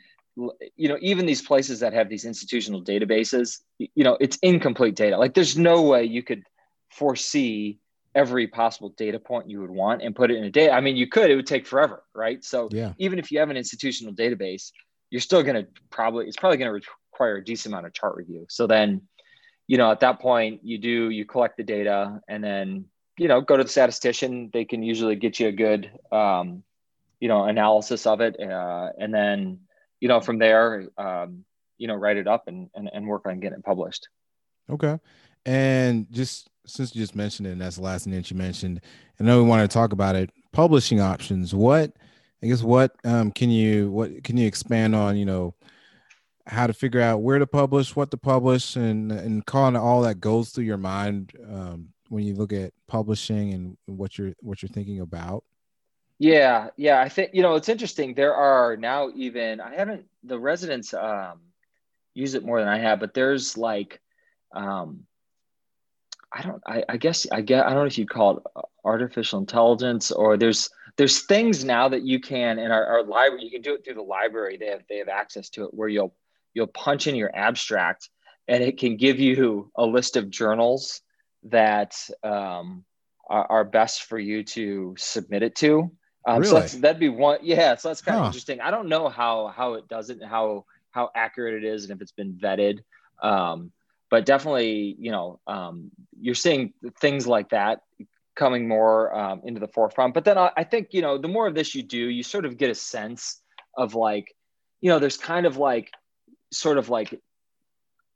you 0.76 0.88
know 0.88 0.99
even 1.01 1.26
these 1.26 1.42
places 1.42 1.80
that 1.80 1.92
have 1.94 2.09
these 2.09 2.24
institutional 2.24 2.82
databases 2.82 3.61
you 3.78 4.05
know 4.05 4.16
it's 4.20 4.38
incomplete 4.42 4.94
data. 4.94 5.16
Like 5.16 5.34
there's 5.34 5.57
no 5.59 5.82
way 5.82 6.05
you 6.05 6.22
could 6.22 6.42
foresee 6.90 7.78
every 8.14 8.46
possible 8.46 8.90
data 8.96 9.18
point 9.18 9.49
you 9.51 9.61
would 9.61 9.70
want 9.70 10.03
and 10.03 10.16
put 10.16 10.30
it 10.30 10.36
in 10.38 10.44
a 10.44 10.51
data 10.51 10.72
i 10.72 10.80
mean 10.80 10.96
you 10.96 11.07
could 11.07 11.30
it 11.30 11.36
would 11.36 11.46
take 11.46 11.66
forever 11.66 12.03
right? 12.14 12.42
So 12.42 12.68
Yeah. 12.72 12.92
even 12.99 13.18
if 13.18 13.30
you 13.30 13.38
have 13.38 13.51
an 13.51 13.57
institutional 13.57 14.14
database 14.14 14.72
you're 15.11 15.20
still 15.20 15.42
going 15.42 15.57
to 15.57 15.66
probably 15.90 16.26
it's 16.26 16.36
probably 16.36 16.57
going 16.57 16.68
to 16.68 16.86
require 17.18 17.36
a 17.36 17.44
decent 17.44 17.72
amount 17.72 17.86
of 17.86 17.92
chart 17.92 18.16
review 18.16 18.46
so 18.48 18.66
then 18.66 19.02
you 19.66 19.76
know 19.76 19.90
at 19.90 20.00
that 20.00 20.20
point 20.20 20.60
you 20.62 20.78
do 20.78 21.10
you 21.10 21.24
collect 21.24 21.56
the 21.56 21.64
data 21.64 22.20
and 22.28 22.42
then 22.42 22.84
you 23.18 23.28
know 23.28 23.40
go 23.40 23.56
to 23.56 23.64
the 23.64 23.70
statistician 23.70 24.50
they 24.52 24.64
can 24.64 24.82
usually 24.82 25.16
get 25.16 25.40
you 25.40 25.48
a 25.48 25.52
good 25.52 25.90
um, 26.12 26.62
you 27.20 27.28
know 27.28 27.44
analysis 27.44 28.06
of 28.06 28.20
it 28.20 28.38
uh, 28.40 28.90
and 28.98 29.12
then 29.12 29.58
you 30.00 30.08
know 30.08 30.20
from 30.20 30.38
there 30.38 30.88
um, 30.96 31.44
you 31.76 31.88
know 31.88 31.94
write 31.94 32.16
it 32.16 32.28
up 32.28 32.44
and, 32.46 32.70
and 32.74 32.88
and 32.92 33.06
work 33.06 33.26
on 33.26 33.40
getting 33.40 33.58
it 33.58 33.64
published 33.64 34.08
Okay. 34.70 34.98
And 35.46 36.06
just 36.10 36.50
since 36.66 36.94
you 36.94 37.00
just 37.00 37.16
mentioned 37.16 37.46
it, 37.46 37.52
and 37.52 37.60
that's 37.60 37.76
the 37.76 37.82
last 37.82 38.04
thing 38.04 38.12
that 38.12 38.30
you 38.30 38.36
mentioned, 38.36 38.80
I 39.18 39.24
know 39.24 39.42
we 39.42 39.48
want 39.48 39.68
to 39.68 39.72
talk 39.72 39.92
about 39.92 40.16
it. 40.16 40.30
Publishing 40.52 41.00
options. 41.00 41.54
What 41.54 41.92
I 42.42 42.46
guess 42.46 42.62
what 42.62 42.94
um 43.04 43.30
can 43.32 43.50
you 43.50 43.90
what 43.90 44.24
can 44.24 44.36
you 44.36 44.46
expand 44.46 44.94
on, 44.94 45.16
you 45.16 45.24
know, 45.24 45.54
how 46.49 46.66
to 46.66 46.72
figure 46.72 47.01
out 47.01 47.22
where 47.22 47.38
to 47.38 47.46
publish, 47.46 47.94
what 47.94 48.11
to 48.11 48.16
publish, 48.16 48.76
and 48.76 49.12
and 49.12 49.44
kind 49.46 49.76
of 49.76 49.82
all 49.82 50.03
that 50.03 50.20
goes 50.20 50.51
through 50.51 50.64
your 50.64 50.78
mind 50.78 51.32
um 51.51 51.88
when 52.09 52.24
you 52.24 52.34
look 52.34 52.53
at 52.53 52.72
publishing 52.86 53.53
and 53.53 53.76
what 53.86 54.18
you're 54.18 54.32
what 54.40 54.62
you're 54.62 54.70
thinking 54.70 55.01
about. 55.01 55.44
Yeah, 56.18 56.70
yeah. 56.76 57.01
I 57.01 57.09
think 57.09 57.30
you 57.32 57.42
know 57.42 57.55
it's 57.55 57.68
interesting. 57.68 58.14
There 58.14 58.34
are 58.34 58.76
now 58.76 59.11
even 59.14 59.61
I 59.61 59.74
haven't 59.74 60.07
the 60.24 60.38
residents 60.38 60.92
um, 60.94 61.40
use 62.14 62.34
it 62.34 62.44
more 62.44 62.59
than 62.59 62.68
I 62.68 62.78
have, 62.78 62.99
but 62.99 63.14
there's 63.14 63.57
like 63.57 64.01
um, 64.53 65.05
I 66.32 66.42
don't 66.42 66.62
I, 66.66 66.82
I 66.88 66.96
guess 66.96 67.26
I 67.30 67.40
get 67.40 67.64
I 67.64 67.70
don't 67.70 67.80
know 67.80 67.84
if 67.84 67.99
you 67.99 68.07
call 68.07 68.38
it 68.38 68.42
uh, 68.57 68.62
artificial 68.84 69.38
intelligence 69.38 70.11
or 70.11 70.36
there's 70.36 70.70
there's 70.96 71.22
things 71.22 71.64
now 71.64 71.88
that 71.88 72.03
you 72.03 72.20
can 72.20 72.59
in 72.59 72.70
our, 72.72 72.84
our 72.84 73.05
library 73.05 73.44
you 73.44 73.51
can 73.51 73.62
do 73.62 73.74
it 73.74 73.84
through 73.84 73.94
the 73.94 74.03
library 74.03 74.57
they 74.57 74.66
have 74.66 74.82
they 74.88 74.99
have 74.99 75.09
access 75.09 75.49
to 75.51 75.64
it 75.64 75.74
where 75.74 75.88
you'll 75.88 76.14
you'll 76.59 76.66
punch 76.66 77.06
in 77.06 77.14
your 77.14 77.30
abstract 77.34 78.11
and 78.48 78.62
it 78.62 78.78
can 78.78 78.96
give 78.96 79.18
you 79.20 79.70
a 79.76 79.86
list 79.86 80.16
of 80.16 80.28
journals 80.28 81.00
that 81.44 81.94
um, 82.24 82.84
are, 83.30 83.46
are 83.48 83.64
best 83.64 84.04
for 84.04 84.18
you 84.18 84.42
to 84.42 84.94
submit 84.98 85.42
it 85.42 85.54
to 85.54 85.90
um, 86.26 86.44
so 86.44 86.50
Really? 86.50 86.61
that's, 86.61 86.72
that'd 86.74 87.00
be 87.00 87.09
one. 87.09 87.38
Yeah. 87.42 87.76
So 87.76 87.88
that's 87.88 88.02
kind 88.02 88.18
of 88.18 88.26
interesting. 88.26 88.61
I 88.61 88.70
don't 88.70 88.88
know 88.88 89.09
how, 89.09 89.48
how 89.48 89.74
it 89.74 89.88
does 89.88 90.11
it 90.11 90.20
and 90.20 90.28
how, 90.28 90.66
how 90.90 91.11
accurate 91.14 91.62
it 91.62 91.66
is 91.66 91.84
and 91.84 91.92
if 91.92 92.02
it's 92.02 92.12
been 92.12 92.34
vetted. 92.34 92.80
Um, 93.22 93.72
but 94.11 94.26
definitely, 94.26 94.96
you 94.98 95.11
know, 95.11 95.40
um, 95.46 95.90
you're 96.20 96.34
seeing 96.34 96.74
things 97.00 97.26
like 97.26 97.50
that 97.50 97.80
coming 98.36 98.68
more 98.68 99.14
um, 99.14 99.42
into 99.44 99.61
the 99.61 99.68
forefront. 99.68 100.12
But 100.12 100.24
then 100.24 100.36
I, 100.36 100.50
I 100.56 100.64
think, 100.64 100.88
you 100.90 101.02
know, 101.02 101.18
the 101.18 101.28
more 101.28 101.46
of 101.46 101.54
this 101.54 101.74
you 101.74 101.82
do, 101.82 101.96
you 101.96 102.22
sort 102.22 102.44
of 102.44 102.59
get 102.59 102.70
a 102.70 102.74
sense 102.74 103.40
of 103.76 103.94
like, 103.94 104.34
you 104.82 104.90
know, 104.90 104.98
there's 104.98 105.16
kind 105.16 105.46
of 105.46 105.56
like, 105.56 105.90
sort 106.53 106.78
of 106.78 106.88
like 106.88 107.20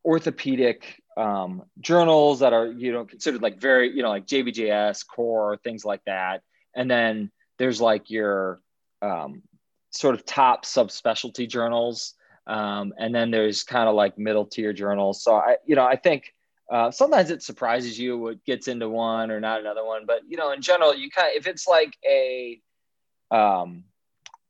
orthopedic 0.05 1.01
um, 1.16 1.62
journals 1.80 2.41
that 2.41 2.53
are, 2.53 2.66
you 2.66 2.93
know, 2.93 3.05
considered 3.05 3.43
like 3.43 3.61
very, 3.61 3.95
you 3.95 4.03
know, 4.03 4.09
like 4.09 4.26
JBJS, 4.26 5.07
CORR, 5.07 5.59
things 5.59 5.85
like 5.85 6.03
that. 6.07 6.43
And 6.74 6.91
then 6.91 7.30
there's 7.59 7.80
like 7.80 8.11
your 8.11 8.61
um, 9.03 9.43
sort 9.91 10.14
of 10.14 10.24
top 10.24 10.64
subspecialty 10.64 11.49
journals. 11.49 12.14
Um, 12.47 12.93
and 12.99 13.14
then 13.14 13.30
there's 13.30 13.62
kind 13.62 13.89
of 13.89 13.95
like 13.95 14.18
middle 14.18 14.47
tier 14.47 14.72
journals. 14.72 15.22
So 15.22 15.37
i 15.37 15.57
you 15.64 15.76
know 15.76 15.85
i 15.85 15.95
think 15.95 16.35
uh, 16.72 16.91
sometimes 16.91 17.30
it 17.30 17.43
surprises 17.43 17.99
you 17.99 18.16
what 18.16 18.43
gets 18.45 18.66
into 18.66 18.89
one 18.89 19.30
or 19.30 19.41
not 19.41 19.61
another 19.61 19.85
one. 19.85 20.07
But 20.07 20.22
you 20.26 20.37
know 20.37 20.53
in 20.53 20.62
general 20.62 20.95
you 20.95 21.11
kind 21.11 21.28
of 21.28 21.37
if 21.37 21.47
it's 21.47 21.68
like 21.68 21.95
a 22.05 22.61
um, 23.30 23.85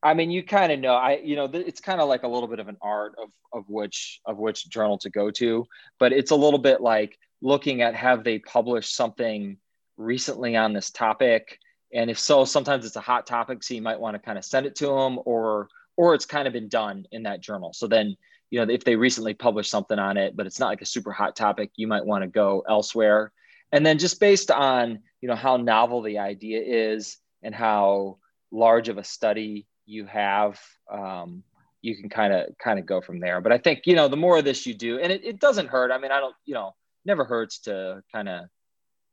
i 0.02 0.14
mean 0.14 0.30
you 0.30 0.42
kind 0.42 0.72
of 0.72 0.78
know 0.78 0.94
i 0.94 1.18
you 1.22 1.36
know 1.36 1.46
th- 1.46 1.66
it's 1.66 1.80
kind 1.80 2.00
of 2.00 2.08
like 2.08 2.22
a 2.22 2.28
little 2.28 2.48
bit 2.48 2.58
of 2.58 2.68
an 2.68 2.76
art 2.82 3.14
of 3.22 3.30
of 3.52 3.68
which 3.68 4.20
of 4.26 4.38
which 4.38 4.68
journal 4.68 4.98
to 4.98 5.10
go 5.10 5.30
to 5.30 5.66
but 5.98 6.12
it's 6.12 6.30
a 6.30 6.36
little 6.36 6.58
bit 6.58 6.80
like 6.80 7.18
looking 7.42 7.82
at 7.82 7.94
have 7.94 8.24
they 8.24 8.38
published 8.38 8.94
something 8.94 9.58
recently 9.96 10.56
on 10.56 10.72
this 10.72 10.90
topic? 10.90 11.58
And 11.92 12.10
if 12.10 12.18
so 12.18 12.44
sometimes 12.44 12.86
it's 12.86 12.96
a 12.96 13.00
hot 13.00 13.26
topic 13.26 13.62
so 13.62 13.74
you 13.74 13.82
might 13.82 14.00
want 14.00 14.14
to 14.14 14.18
kind 14.18 14.38
of 14.38 14.44
send 14.44 14.64
it 14.64 14.76
to 14.76 14.86
them 14.86 15.18
or 15.24 15.68
or 15.98 16.14
it's 16.14 16.24
kind 16.24 16.46
of 16.46 16.54
been 16.54 16.68
done 16.68 17.04
in 17.12 17.24
that 17.24 17.42
journal. 17.42 17.72
So 17.74 17.86
then 17.86 18.16
you 18.50 18.64
know 18.64 18.72
if 18.72 18.84
they 18.84 18.96
recently 18.96 19.34
published 19.34 19.70
something 19.70 19.98
on 19.98 20.16
it 20.16 20.36
but 20.36 20.46
it's 20.46 20.58
not 20.58 20.68
like 20.68 20.82
a 20.82 20.86
super 20.86 21.12
hot 21.12 21.36
topic 21.36 21.70
you 21.76 21.86
might 21.86 22.06
want 22.06 22.22
to 22.22 22.28
go 22.28 22.64
elsewhere. 22.68 23.32
And 23.72 23.84
then 23.84 23.98
just 23.98 24.20
based 24.20 24.50
on 24.50 25.00
you 25.20 25.28
know 25.28 25.36
how 25.36 25.56
novel 25.58 26.02
the 26.02 26.18
idea 26.18 26.62
is 26.62 27.18
and 27.42 27.54
how 27.54 28.18
large 28.50 28.88
of 28.88 28.98
a 28.98 29.04
study 29.04 29.66
you 29.86 30.06
have 30.06 30.60
um, 30.90 31.42
you 31.80 31.96
can 31.96 32.08
kind 32.08 32.32
of 32.32 32.46
kind 32.58 32.78
of 32.78 32.86
go 32.86 33.00
from 33.00 33.20
there 33.20 33.40
but 33.40 33.52
i 33.52 33.58
think 33.58 33.82
you 33.86 33.96
know 33.96 34.08
the 34.08 34.16
more 34.16 34.38
of 34.38 34.44
this 34.44 34.66
you 34.66 34.74
do 34.74 34.98
and 34.98 35.12
it, 35.12 35.24
it 35.24 35.40
doesn't 35.40 35.68
hurt 35.68 35.90
i 35.90 35.98
mean 35.98 36.12
i 36.12 36.20
don't 36.20 36.34
you 36.44 36.54
know 36.54 36.74
never 37.04 37.24
hurts 37.24 37.58
to 37.60 38.02
kind 38.12 38.28
of 38.28 38.44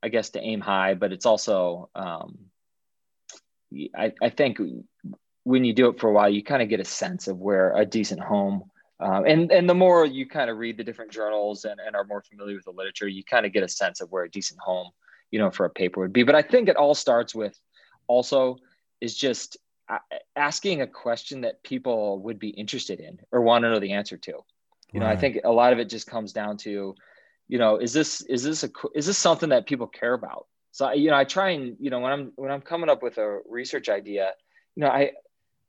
i 0.03 0.09
guess 0.09 0.30
to 0.30 0.41
aim 0.41 0.61
high 0.61 0.93
but 0.93 1.11
it's 1.11 1.26
also 1.26 1.89
um, 1.95 2.38
I, 3.95 4.13
I 4.22 4.30
think 4.30 4.59
when 5.43 5.63
you 5.63 5.74
do 5.74 5.89
it 5.89 5.99
for 5.99 6.09
a 6.09 6.13
while, 6.13 6.30
you 6.30 6.43
kind 6.43 6.61
of 6.61 6.70
get 6.70 6.80
a 6.80 6.86
sense 6.86 7.28
of 7.28 7.38
where 7.39 7.76
a 7.76 7.86
decent 7.86 8.22
home. 8.22 8.63
Um, 8.99 9.26
and 9.26 9.51
and 9.51 9.70
the 9.70 9.76
more 9.76 10.05
you 10.05 10.28
kind 10.28 10.49
of 10.49 10.57
read 10.57 10.78
the 10.78 10.84
different 10.84 11.11
journals 11.11 11.65
and, 11.65 11.80
and 11.80 11.95
are 11.95 12.03
more 12.03 12.22
familiar 12.22 12.55
with 12.55 12.65
the 12.65 12.72
literature, 12.72 13.07
you 13.07 13.24
kind 13.24 13.45
of 13.45 13.53
get 13.53 13.63
a 13.63 13.67
sense 13.67 14.01
of 14.01 14.11
where 14.11 14.26
a 14.26 14.30
decent 14.30 14.59
home, 14.59 14.89
you 15.32 15.39
know, 15.39 15.49
for 15.49 15.65
a 15.65 15.70
paper 15.70 16.01
would 16.01 16.11
be. 16.11 16.24
But 16.24 16.36
I 16.36 16.41
think 16.41 16.67
it 16.67 16.76
all 16.76 16.93
starts 16.93 17.34
with 17.34 17.57
also 18.07 18.57
is 18.99 19.15
just 19.15 19.57
asking 20.35 20.81
a 20.81 20.87
question 20.87 21.41
that 21.41 21.63
people 21.63 22.19
would 22.19 22.39
be 22.39 22.49
interested 22.49 22.99
in 22.99 23.19
or 23.31 23.41
want 23.41 23.63
to 23.63 23.69
know 23.69 23.79
the 23.79 23.93
answer 23.93 24.17
to. 24.17 24.33
You 24.93 24.99
know, 24.99 25.05
I 25.07 25.15
think 25.15 25.39
a 25.43 25.51
lot 25.51 25.73
of 25.73 25.79
it 25.79 25.89
just 25.89 26.07
comes 26.07 26.33
down 26.33 26.57
to, 26.57 26.95
you 27.47 27.57
know, 27.57 27.77
is 27.77 27.93
this 27.93 28.21
is 28.21 28.43
this 28.43 28.63
a 28.63 28.69
is 28.95 29.05
this 29.05 29.17
something 29.17 29.49
that 29.49 29.65
people 29.67 29.87
care 29.87 30.13
about? 30.13 30.47
So 30.71 30.85
I- 30.87 30.93
you 30.93 31.09
know, 31.09 31.17
I 31.17 31.23
try 31.23 31.49
and 31.51 31.75
you 31.79 31.89
know 31.89 31.99
when 31.99 32.11
I'm 32.11 32.31
when 32.35 32.51
I'm 32.51 32.61
coming 32.61 32.89
up 32.89 33.01
with 33.03 33.17
a 33.17 33.39
research 33.47 33.89
idea, 33.89 34.31
you 34.75 34.81
know, 34.81 34.89
I 34.89 35.11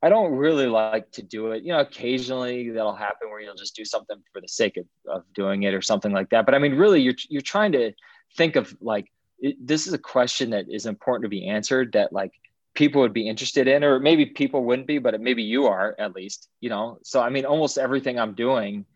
I 0.03 0.09
don't 0.09 0.33
really 0.33 0.67
like 0.67 1.11
to 1.13 1.23
do 1.23 1.53
it. 1.53 1.63
You 1.63 1.73
know, 1.73 1.81
occasionally 1.81 2.71
that'll 2.71 2.95
happen 2.95 3.29
where 3.29 3.41
you'll 3.41 3.55
just 3.55 3.77
do 3.77 3.85
something 3.85 4.17
for 4.33 4.41
the 4.41 4.49
sake 4.49 4.79
of, 4.79 4.87
of 5.07 5.25
doing 5.35 5.63
it 5.65 5.75
or 5.75 5.83
something 5.83 6.13
like 6.13 6.31
that. 6.31 6.47
But 6.47 6.55
I 6.55 6.59
mean, 6.59 6.75
really, 6.75 7.01
you're 7.03 7.15
you're 7.29 7.43
trying 7.43 7.73
to 7.73 7.93
think 8.37 8.57
of 8.57 8.75
like 8.81 9.11
it, 9.39 9.57
this 9.61 9.87
is 9.87 9.93
a 9.93 9.99
question 9.99 10.51
that 10.51 10.67
is 10.71 10.87
important 10.87 11.25
to 11.25 11.29
be 11.29 11.49
answered 11.49 11.93
that 11.93 12.13
like 12.13 12.33
people 12.81 13.03
would 13.03 13.13
be 13.13 13.29
interested 13.29 13.69
in, 13.69 13.85
or 13.85 14.01
maybe 14.01 14.25
people 14.25 14.65
wouldn't 14.65 14.89
be, 14.89 14.97
but 14.97 15.21
maybe 15.21 15.43
you 15.43 15.67
are 15.67 15.95
at 15.99 16.15
least. 16.15 16.49
You 16.63 16.71
know, 16.71 16.99
so 17.03 17.21
I 17.21 17.29
mean, 17.29 17.45
almost 17.45 17.77
everything 17.77 18.19
I'm 18.19 18.33
doing, 18.33 18.87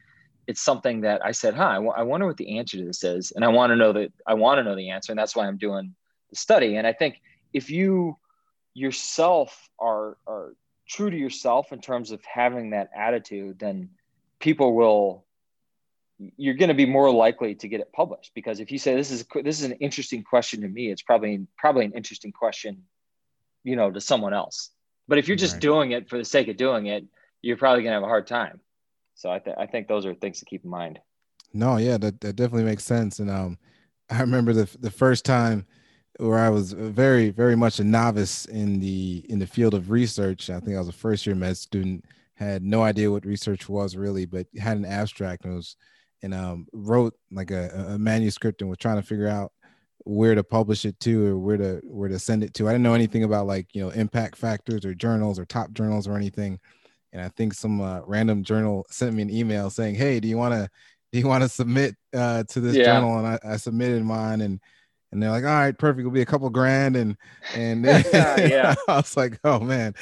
it's 0.47 0.63
something 0.63 1.03
that 1.03 1.23
I 1.23 1.33
said, 1.33 1.53
huh, 1.53 1.67
I, 1.67 1.75
w- 1.75 1.93
I 1.95 2.03
wonder 2.03 2.27
what 2.27 2.39
the 2.39 2.59
answer 2.59 2.79
to 2.79 2.85
this 2.87 3.05
is, 3.05 3.33
and 3.33 3.45
I 3.45 3.49
want 3.49 3.73
to 3.73 3.77
know 3.77 3.93
that 3.93 4.11
I 4.27 4.35
want 4.35 4.59
to 4.59 4.65
know 4.65 4.75
the 4.75 4.89
answer, 4.89 5.13
and 5.13 5.19
that's 5.19 5.37
why 5.37 5.47
I'm 5.47 5.59
doing 5.59 5.95
the 6.31 6.37
study. 6.37 6.77
And 6.77 6.87
I 6.87 6.95
think 6.95 7.21
if 7.53 7.71
you 7.71 8.17
yourself 8.73 9.69
are 9.79 10.17
are 10.27 10.55
true 10.89 11.11
to 11.11 11.17
yourself 11.17 11.71
in 11.71 11.81
terms 11.83 12.11
of 12.11 12.25
having 12.25 12.71
that 12.71 12.89
attitude, 12.97 13.59
then 13.59 13.91
people 14.39 14.75
will 14.75 15.27
you're 16.39 16.55
going 16.55 16.69
to 16.69 16.75
be 16.75 16.87
more 16.87 17.13
likely 17.13 17.55
to 17.57 17.69
get 17.69 17.81
it 17.81 17.93
published 17.93 18.33
because 18.35 18.61
if 18.61 18.71
you 18.71 18.79
say 18.79 18.95
this 18.95 19.11
is 19.11 19.27
this 19.43 19.59
is 19.59 19.65
an 19.65 19.73
interesting 19.73 20.23
question 20.23 20.63
to 20.63 20.69
me, 20.69 20.91
it's 20.91 21.03
probably 21.03 21.47
probably 21.59 21.85
an 21.85 21.93
interesting 21.93 22.33
question, 22.33 22.85
you 23.65 23.77
know, 23.77 23.91
to 23.91 24.01
someone 24.01 24.35
else. 24.35 24.71
But 25.09 25.19
if 25.19 25.29
you're 25.29 25.37
just 25.37 25.55
Right. 25.55 25.63
doing 25.63 25.91
it 25.93 26.09
for 26.09 26.19
the 26.19 26.25
sake 26.25 26.49
of 26.49 26.57
doing 26.57 26.87
it, 26.87 27.05
you're 27.43 27.57
probably 27.57 27.83
going 27.83 27.91
to 27.91 27.97
have 27.97 28.03
a 28.03 28.07
hard 28.07 28.27
time. 28.27 28.61
So 29.15 29.31
I, 29.31 29.39
th- 29.39 29.57
I 29.59 29.67
think 29.67 29.89
those 29.89 30.07
are 30.07 30.15
things 30.15 30.39
to 30.41 30.45
keep 30.45 30.65
in 30.65 30.71
mind. 30.71 30.99
No, 31.53 31.77
yeah, 31.77 31.99
that, 31.99 32.21
that 32.21 32.37
definitely 32.37 32.65
makes 32.65 32.85
sense. 32.85 33.19
And 33.19 33.31
um, 33.31 33.59
I 34.11 34.21
remember 34.21 34.53
the 34.53 34.69
the 34.81 34.91
first 34.91 35.25
time 35.25 35.67
where 36.19 36.39
I 36.39 36.49
was 36.49 36.73
very 36.73 37.31
very 37.31 37.57
much 37.57 37.79
a 37.81 37.85
novice 37.85 38.45
in 38.47 38.81
the 38.81 39.25
in 39.29 39.39
the 39.39 39.47
field 39.47 39.75
of 39.75 39.91
research. 39.91 40.51
I 40.51 40.61
think 40.61 40.77
I 40.77 40.79
was 40.81 40.89
a 40.89 40.93
first 40.93 41.27
year 41.27 41.35
med 41.37 41.57
student, 41.57 42.05
had 42.35 42.63
no 42.63 42.83
idea 42.83 43.11
what 43.11 43.25
research 43.25 43.69
was 43.69 43.97
really, 43.97 44.27
but 44.27 44.47
had 44.59 44.77
an 44.77 44.85
abstract 44.85 45.45
and 45.45 45.55
was 45.55 45.77
and 46.23 46.35
um, 46.35 46.67
wrote 46.73 47.15
like 47.31 47.51
a, 47.51 47.69
a 47.91 47.99
manuscript 47.99 48.61
and 48.63 48.69
was 48.71 48.79
trying 48.79 48.97
to 48.97 49.07
figure 49.07 49.29
out 49.29 49.53
where 50.05 50.35
to 50.35 50.45
publish 50.45 50.85
it 50.85 50.99
to 51.01 51.27
or 51.27 51.39
where 51.39 51.57
to 51.57 51.81
where 51.85 52.09
to 52.09 52.19
send 52.19 52.45
it 52.45 52.55
to. 52.55 52.69
I 52.69 52.73
didn't 52.73 52.85
know 52.85 52.95
anything 52.95 53.25
about 53.25 53.47
like 53.47 53.75
you 53.75 53.83
know 53.83 53.91
impact 53.91 54.37
factors 54.37 54.85
or 54.85 54.95
journals 54.95 55.39
or 55.39 55.45
top 55.45 55.73
journals 55.73 56.07
or 56.07 56.17
anything. 56.17 56.61
And 57.13 57.23
I 57.23 57.29
think 57.29 57.55
some 57.55 57.81
uh, 57.81 58.01
random 58.05 58.43
journal 58.43 58.87
sent 58.91 59.15
me 59.15 59.23
an 59.23 59.31
email 59.31 59.71
saying, 59.71 59.95
"Hey, 59.95 60.21
do 60.21 60.29
you 60.29 60.37
want 60.37 60.55
to 60.55 60.69
do 61.13 61.19
you 61.19 61.29
want 61.29 61.43
to 61.43 61.49
submit 61.49 61.97
uh, 62.13 62.45
to 62.45 62.61
this 62.61 62.77
yeah. 62.77 62.85
journal?" 62.85 63.19
And 63.19 63.27
I, 63.27 63.39
I 63.45 63.57
submitted 63.57 64.05
mine 64.05 64.41
and 64.41 64.61
and 65.15 65.23
they're 65.23 65.31
like, 65.31 65.45
all 65.45 65.51
right, 65.51 65.79
perfect. 65.79 66.01
It'll 66.01 66.11
be 66.11 66.23
a 66.23 66.27
couple 66.27 66.51
grand. 66.51 66.97
And, 66.97 67.17
and 67.55 67.85
yeah, 68.13 68.75
I 68.89 68.97
was 68.97 69.17
like, 69.17 69.39
oh 69.45 69.61
man. 69.61 69.95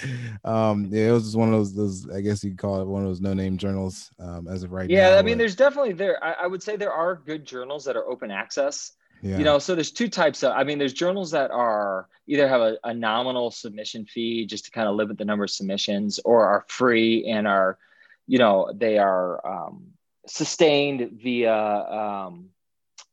Um, 0.42 0.86
yeah, 0.90 1.10
it 1.10 1.12
was 1.12 1.24
just 1.24 1.36
one 1.36 1.52
of 1.52 1.54
those, 1.54 1.74
those, 1.74 2.08
I 2.10 2.22
guess 2.22 2.42
you 2.42 2.56
call 2.56 2.80
it 2.80 2.86
one 2.86 3.02
of 3.02 3.08
those 3.08 3.20
no 3.20 3.34
name 3.34 3.58
journals 3.58 4.10
um, 4.18 4.48
as 4.48 4.62
of 4.62 4.72
right 4.72 4.88
yeah, 4.88 5.10
now. 5.10 5.18
I 5.18 5.22
mean, 5.22 5.36
there's 5.36 5.54
definitely 5.54 5.92
there, 5.92 6.22
I, 6.24 6.44
I, 6.44 6.46
would 6.46 6.62
say 6.62 6.76
there 6.76 6.94
are 6.94 7.14
good 7.14 7.44
journals 7.44 7.84
that 7.84 7.94
are 7.94 8.06
open 8.06 8.30
access. 8.30 8.92
Yeah. 9.22 9.38
You 9.38 9.44
know, 9.44 9.58
so 9.60 9.74
there's 9.74 9.92
two 9.92 10.08
types 10.08 10.42
of, 10.42 10.52
I 10.52 10.64
mean, 10.64 10.78
there's 10.78 10.92
journals 10.92 11.30
that 11.30 11.52
are 11.52 12.08
either 12.26 12.48
have 12.48 12.60
a, 12.60 12.76
a 12.82 12.92
nominal 12.92 13.52
submission 13.52 14.04
fee 14.04 14.46
just 14.46 14.64
to 14.64 14.70
kind 14.72 14.88
of 14.88 14.96
limit 14.96 15.16
the 15.16 15.24
number 15.24 15.44
of 15.44 15.50
submissions 15.50 16.18
or 16.24 16.44
are 16.44 16.64
free 16.68 17.26
and 17.26 17.46
are, 17.46 17.78
you 18.26 18.38
know, 18.38 18.72
they 18.74 18.98
are 18.98 19.46
um, 19.46 19.92
sustained 20.26 21.20
via, 21.22 21.54
um, 21.54 22.48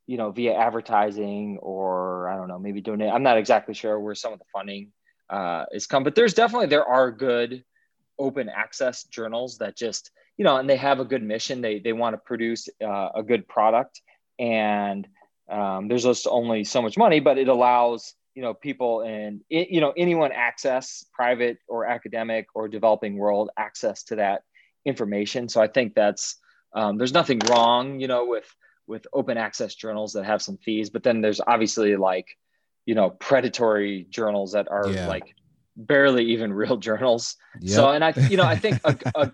you 0.07 0.18
know, 0.18 0.32
via 0.32 0.55
advertising 0.55 1.60
or 1.62 2.28
I 2.28 2.36
don't 2.36 2.47
know, 2.47 2.57
maybe 2.57 2.82
donate. 2.82 3.14
I'm 3.14 3.24
not 3.24 3.38
exactly 3.38 3.76
sure 3.76 3.99
where 3.99 4.16
some 4.16 4.34
of 4.34 4.39
the 4.39 4.45
funding 4.51 4.91
uh, 5.30 5.66
is 5.72 5.86
come, 5.86 6.03
but 6.03 6.16
there's 6.16 6.34
definitely 6.34 6.68
there 6.68 6.86
are 6.86 7.12
good 7.12 7.64
open 8.18 8.49
access 8.49 9.03
journals 9.03 9.60
that 9.60 9.78
just 9.78 10.12
you 10.39 10.45
know, 10.45 10.55
and 10.55 10.70
they 10.70 10.78
have 10.78 11.01
a 11.01 11.05
good 11.05 11.22
mission. 11.22 11.60
They 11.60 11.80
they 11.80 11.91
want 11.91 12.14
to 12.14 12.18
produce 12.18 12.70
uh, 12.82 13.10
a 13.14 13.22
good 13.22 13.45
product, 13.45 14.01
and 14.39 15.05
um, 15.50 15.88
there's 15.88 16.04
just 16.04 16.28
only 16.28 16.64
so 16.64 16.82
much 16.82 16.97
money, 16.97 17.20
but 17.20 17.38
it 17.38 17.47
allows 17.47 18.14
you 18.36 18.41
know 18.41 18.54
people 18.54 19.02
and 19.02 19.41
you 19.50 19.82
know 19.82 19.93
anyone 19.97 20.32
access 20.32 21.06
private 21.14 21.58
or 21.68 21.86
academic 21.86 22.47
or 22.54 22.68
developing 22.68 23.18
world 23.18 23.50
access 23.58 24.04
to 24.04 24.16
that 24.16 24.43
information. 24.86 25.50
So 25.50 25.62
I 25.62 25.68
think 25.68 25.95
that's 25.95 26.38
um, 26.74 26.97
there's 26.97 27.14
nothing 27.14 27.39
wrong, 27.50 28.00
you 28.00 28.08
know, 28.08 28.26
with 28.26 28.54
with 28.88 29.06
open 29.14 29.38
access 29.38 29.76
journals 29.76 30.14
that 30.14 30.26
have 30.26 30.41
some 30.41 30.58
fees, 30.58 30.89
but 30.89 31.04
then 31.04 31.22
there's 31.22 31.39
obviously 31.45 31.95
like, 31.95 32.28
you 32.86 32.95
know, 32.95 33.12
predatory 33.12 34.08
journals 34.10 34.54
that 34.54 34.68
are 34.70 34.89
yeah. 34.89 35.08
like 35.08 35.36
barely 35.76 36.26
even 36.26 36.52
real 36.64 36.78
journals. 36.78 37.38
Yep. 37.62 37.76
So, 37.76 37.89
and 37.91 38.04
I, 38.04 38.14
you 38.30 38.38
know, 38.38 38.43
I 38.43 38.56
think 38.56 38.82
a, 38.84 38.97
a, 39.16 39.32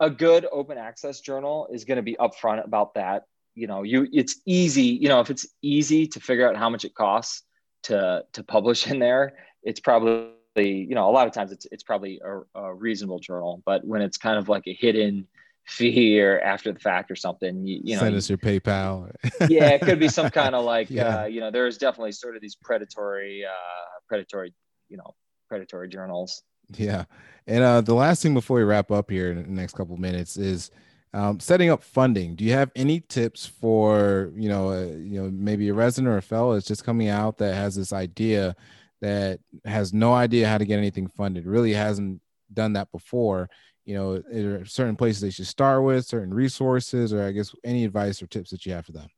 a 0.00 0.10
good 0.10 0.46
open 0.50 0.78
access 0.78 1.20
journal 1.20 1.68
is 1.72 1.84
going 1.84 1.96
to 1.96 2.02
be 2.02 2.16
upfront 2.16 2.64
about 2.64 2.94
that. 2.94 3.24
You 3.58 3.66
know, 3.66 3.82
you 3.82 4.06
it's 4.12 4.40
easy. 4.46 4.84
You 4.84 5.08
know, 5.08 5.20
if 5.20 5.30
it's 5.30 5.46
easy 5.62 6.06
to 6.08 6.20
figure 6.20 6.48
out 6.48 6.56
how 6.56 6.70
much 6.70 6.84
it 6.84 6.94
costs 6.94 7.42
to 7.84 8.24
to 8.32 8.42
publish 8.44 8.86
in 8.86 8.98
there, 8.98 9.34
it's 9.62 9.80
probably 9.80 10.30
you 10.56 10.94
know 10.94 11.08
a 11.08 11.12
lot 11.12 11.26
of 11.26 11.32
times 11.32 11.52
it's 11.52 11.66
it's 11.72 11.82
probably 11.82 12.20
a, 12.24 12.60
a 12.60 12.74
reasonable 12.74 13.18
journal. 13.18 13.62
But 13.64 13.84
when 13.84 14.02
it's 14.02 14.16
kind 14.16 14.38
of 14.38 14.48
like 14.48 14.66
a 14.66 14.74
hidden 14.74 15.26
fee 15.68 16.20
or 16.20 16.40
after 16.40 16.72
the 16.72 16.80
fact 16.80 17.10
or 17.10 17.16
something. 17.16 17.66
You, 17.66 17.80
you 17.84 17.94
know, 17.94 18.00
send 18.00 18.16
us 18.16 18.28
your 18.28 18.38
PayPal. 18.38 19.14
yeah, 19.48 19.68
it 19.68 19.82
could 19.82 20.00
be 20.00 20.08
some 20.08 20.30
kind 20.30 20.54
of 20.54 20.64
like, 20.64 20.90
yeah. 20.90 21.22
uh, 21.22 21.24
you 21.26 21.40
know, 21.40 21.50
there's 21.50 21.78
definitely 21.78 22.12
sort 22.12 22.36
of 22.36 22.42
these 22.42 22.56
predatory, 22.56 23.44
uh, 23.44 24.00
predatory, 24.08 24.54
you 24.88 24.96
know, 24.96 25.14
predatory 25.48 25.88
journals. 25.88 26.42
Yeah, 26.76 27.04
and 27.46 27.64
uh, 27.64 27.80
the 27.80 27.94
last 27.94 28.22
thing 28.22 28.34
before 28.34 28.58
we 28.58 28.62
wrap 28.62 28.90
up 28.90 29.10
here 29.10 29.30
in 29.30 29.42
the 29.42 29.48
next 29.48 29.74
couple 29.74 29.96
minutes 29.96 30.36
is 30.36 30.70
um, 31.14 31.40
setting 31.40 31.70
up 31.70 31.82
funding. 31.82 32.34
Do 32.34 32.44
you 32.44 32.52
have 32.52 32.70
any 32.76 33.00
tips 33.00 33.46
for 33.46 34.32
you 34.36 34.48
know, 34.48 34.70
uh, 34.70 34.86
you 34.86 35.22
know, 35.22 35.30
maybe 35.30 35.68
a 35.68 35.74
resident 35.74 36.08
or 36.08 36.18
a 36.18 36.22
fellow 36.22 36.54
that's 36.54 36.66
just 36.66 36.84
coming 36.84 37.08
out 37.08 37.38
that 37.38 37.54
has 37.54 37.74
this 37.74 37.92
idea 37.92 38.56
that 39.00 39.40
has 39.64 39.92
no 39.92 40.12
idea 40.12 40.48
how 40.48 40.58
to 40.58 40.64
get 40.64 40.78
anything 40.78 41.08
funded, 41.08 41.46
really 41.46 41.72
hasn't 41.72 42.20
done 42.52 42.72
that 42.72 42.90
before 42.90 43.48
you 43.88 43.94
know, 43.94 44.18
there 44.18 44.60
are 44.60 44.66
certain 44.66 44.96
places 44.96 45.22
they 45.22 45.30
should 45.30 45.46
start 45.46 45.82
with, 45.82 46.04
certain 46.04 46.34
resources, 46.34 47.14
or 47.14 47.22
I 47.22 47.32
guess 47.32 47.54
any 47.64 47.86
advice 47.86 48.22
or 48.22 48.26
tips 48.26 48.50
that 48.50 48.66
you 48.66 48.72
have 48.74 48.84
for 48.84 48.92
them? 48.92 49.08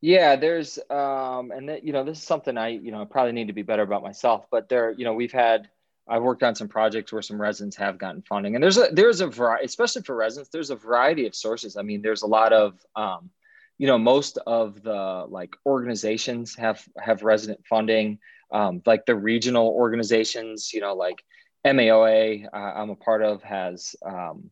Yeah, 0.00 0.36
there's, 0.36 0.78
um, 0.88 1.50
and 1.50 1.68
that, 1.68 1.82
you 1.82 1.92
know, 1.92 2.04
this 2.04 2.18
is 2.18 2.24
something 2.24 2.56
I, 2.56 2.68
you 2.68 2.92
know, 2.92 3.04
probably 3.04 3.32
need 3.32 3.48
to 3.48 3.52
be 3.52 3.62
better 3.62 3.82
about 3.82 4.04
myself, 4.04 4.46
but 4.48 4.68
there, 4.68 4.92
you 4.92 5.04
know, 5.04 5.14
we've 5.14 5.32
had, 5.32 5.68
I've 6.10 6.22
worked 6.22 6.42
on 6.42 6.54
some 6.54 6.68
projects 6.68 7.12
where 7.12 7.22
some 7.22 7.40
residents 7.40 7.76
have 7.76 7.96
gotten 7.96 8.22
funding 8.22 8.54
and 8.54 8.62
there's 8.62 8.78
a, 8.78 8.88
there's 8.92 9.20
a 9.20 9.28
variety, 9.28 9.64
especially 9.64 10.02
for 10.02 10.16
residents, 10.16 10.50
there's 10.50 10.70
a 10.70 10.76
variety 10.76 11.26
of 11.26 11.34
sources. 11.34 11.76
I 11.76 11.82
mean, 11.82 12.02
there's 12.02 12.22
a 12.22 12.26
lot 12.26 12.52
of, 12.52 12.84
um, 12.96 13.30
you 13.78 13.86
know, 13.86 13.96
most 13.96 14.36
of 14.46 14.82
the 14.82 15.24
like 15.28 15.54
organizations 15.64 16.56
have, 16.56 16.84
have 16.98 17.22
resident 17.22 17.64
funding, 17.66 18.18
um, 18.52 18.82
like 18.84 19.06
the 19.06 19.14
regional 19.14 19.68
organizations, 19.68 20.72
you 20.74 20.80
know, 20.80 20.94
like 20.94 21.22
MAOA 21.64 22.46
uh, 22.52 22.56
I'm 22.56 22.90
a 22.90 22.96
part 22.96 23.22
of 23.22 23.42
has, 23.42 23.94
um, 24.04 24.50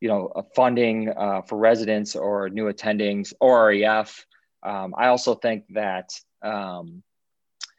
you 0.00 0.08
know, 0.08 0.32
a 0.34 0.42
funding 0.54 1.10
uh, 1.10 1.42
for 1.42 1.58
residents 1.58 2.16
or 2.16 2.48
new 2.48 2.72
attendings 2.72 3.32
or 3.40 3.68
REF. 3.68 4.26
Um, 4.62 4.94
I 4.96 5.08
also 5.08 5.34
think 5.34 5.64
that, 5.70 6.10
um, 6.42 7.02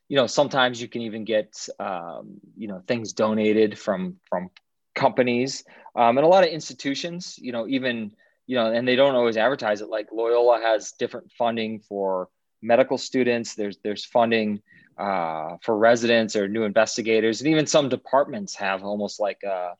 you 0.09 0.15
know, 0.15 0.27
sometimes 0.27 0.81
you 0.81 0.87
can 0.87 1.01
even 1.01 1.25
get, 1.25 1.67
um, 1.79 2.39
you 2.55 2.67
know, 2.67 2.81
things 2.87 3.13
donated 3.13 3.77
from 3.77 4.17
from 4.29 4.49
companies 4.95 5.63
um, 5.95 6.17
and 6.17 6.25
a 6.25 6.29
lot 6.29 6.43
of 6.43 6.49
institutions. 6.49 7.37
You 7.37 7.51
know, 7.51 7.67
even 7.67 8.11
you 8.45 8.55
know, 8.55 8.71
and 8.71 8.87
they 8.87 8.95
don't 8.95 9.15
always 9.15 9.37
advertise 9.37 9.81
it. 9.81 9.89
Like 9.89 10.07
Loyola 10.11 10.61
has 10.61 10.93
different 10.93 11.31
funding 11.31 11.79
for 11.79 12.29
medical 12.61 12.97
students. 12.97 13.55
There's 13.55 13.77
there's 13.83 14.05
funding 14.05 14.61
uh, 14.97 15.57
for 15.61 15.77
residents 15.77 16.35
or 16.35 16.47
new 16.47 16.63
investigators, 16.63 17.41
and 17.41 17.49
even 17.49 17.67
some 17.67 17.89
departments 17.89 18.55
have 18.55 18.83
almost 18.83 19.19
like 19.19 19.43
a 19.43 19.73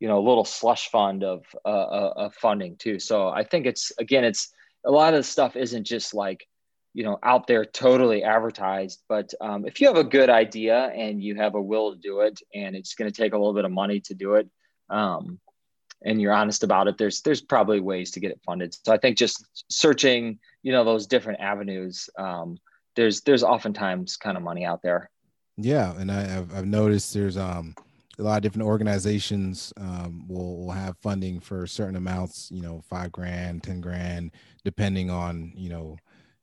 you 0.00 0.08
know 0.08 0.18
a 0.18 0.26
little 0.26 0.44
slush 0.44 0.90
fund 0.90 1.22
of 1.22 1.44
uh, 1.64 1.68
uh, 1.68 2.12
of 2.16 2.34
funding 2.34 2.76
too. 2.76 2.98
So 2.98 3.28
I 3.28 3.44
think 3.44 3.66
it's 3.66 3.92
again, 3.98 4.24
it's 4.24 4.52
a 4.84 4.90
lot 4.90 5.14
of 5.14 5.20
the 5.20 5.24
stuff 5.24 5.56
isn't 5.56 5.84
just 5.84 6.12
like 6.12 6.46
you 6.92 7.04
know 7.04 7.18
out 7.22 7.46
there 7.46 7.64
totally 7.64 8.22
advertised, 8.22 9.02
but 9.08 9.32
um, 9.40 9.66
if 9.66 9.80
you 9.80 9.86
have 9.86 9.96
a 9.96 10.04
good 10.04 10.30
idea 10.30 10.86
and 10.86 11.22
you 11.22 11.36
have 11.36 11.54
a 11.54 11.62
will 11.62 11.92
to 11.94 11.98
do 11.98 12.20
it, 12.20 12.40
and 12.54 12.74
it's 12.76 12.94
going 12.94 13.10
to 13.10 13.16
take 13.16 13.32
a 13.32 13.38
little 13.38 13.54
bit 13.54 13.64
of 13.64 13.72
money 13.72 14.00
to 14.00 14.14
do 14.14 14.34
it. 14.34 14.48
Um, 14.88 15.38
and 16.02 16.18
you're 16.18 16.32
honest 16.32 16.64
about 16.64 16.88
it 16.88 16.96
there's 16.96 17.20
there's 17.20 17.42
probably 17.42 17.78
ways 17.78 18.10
to 18.10 18.20
get 18.20 18.30
it 18.30 18.40
funded 18.46 18.74
so 18.74 18.90
i 18.90 18.96
think 18.96 19.18
just 19.18 19.44
searching 19.68 20.38
you 20.62 20.72
know 20.72 20.82
those 20.82 21.06
different 21.06 21.38
avenues 21.40 22.08
um, 22.16 22.56
there's 22.96 23.20
there's 23.22 23.42
oftentimes 23.42 24.16
kind 24.16 24.36
of 24.36 24.42
money 24.42 24.64
out 24.64 24.82
there. 24.82 25.10
Yeah, 25.56 25.94
and 25.98 26.10
I, 26.10 26.22
have 26.22 26.54
I've 26.54 26.66
noticed 26.66 27.14
there's 27.14 27.36
um 27.36 27.74
a 28.18 28.22
lot 28.22 28.36
of 28.36 28.42
different 28.42 28.66
organizations 28.66 29.72
um, 29.78 30.28
will, 30.28 30.58
will 30.58 30.72
have 30.72 30.98
funding 30.98 31.40
for 31.40 31.66
certain 31.66 31.96
amounts, 31.96 32.50
you 32.50 32.60
know, 32.60 32.82
five 32.90 33.10
grand, 33.10 33.62
ten 33.62 33.80
grand, 33.80 34.32
depending 34.64 35.10
on 35.10 35.52
you 35.56 35.70
know, 35.70 35.96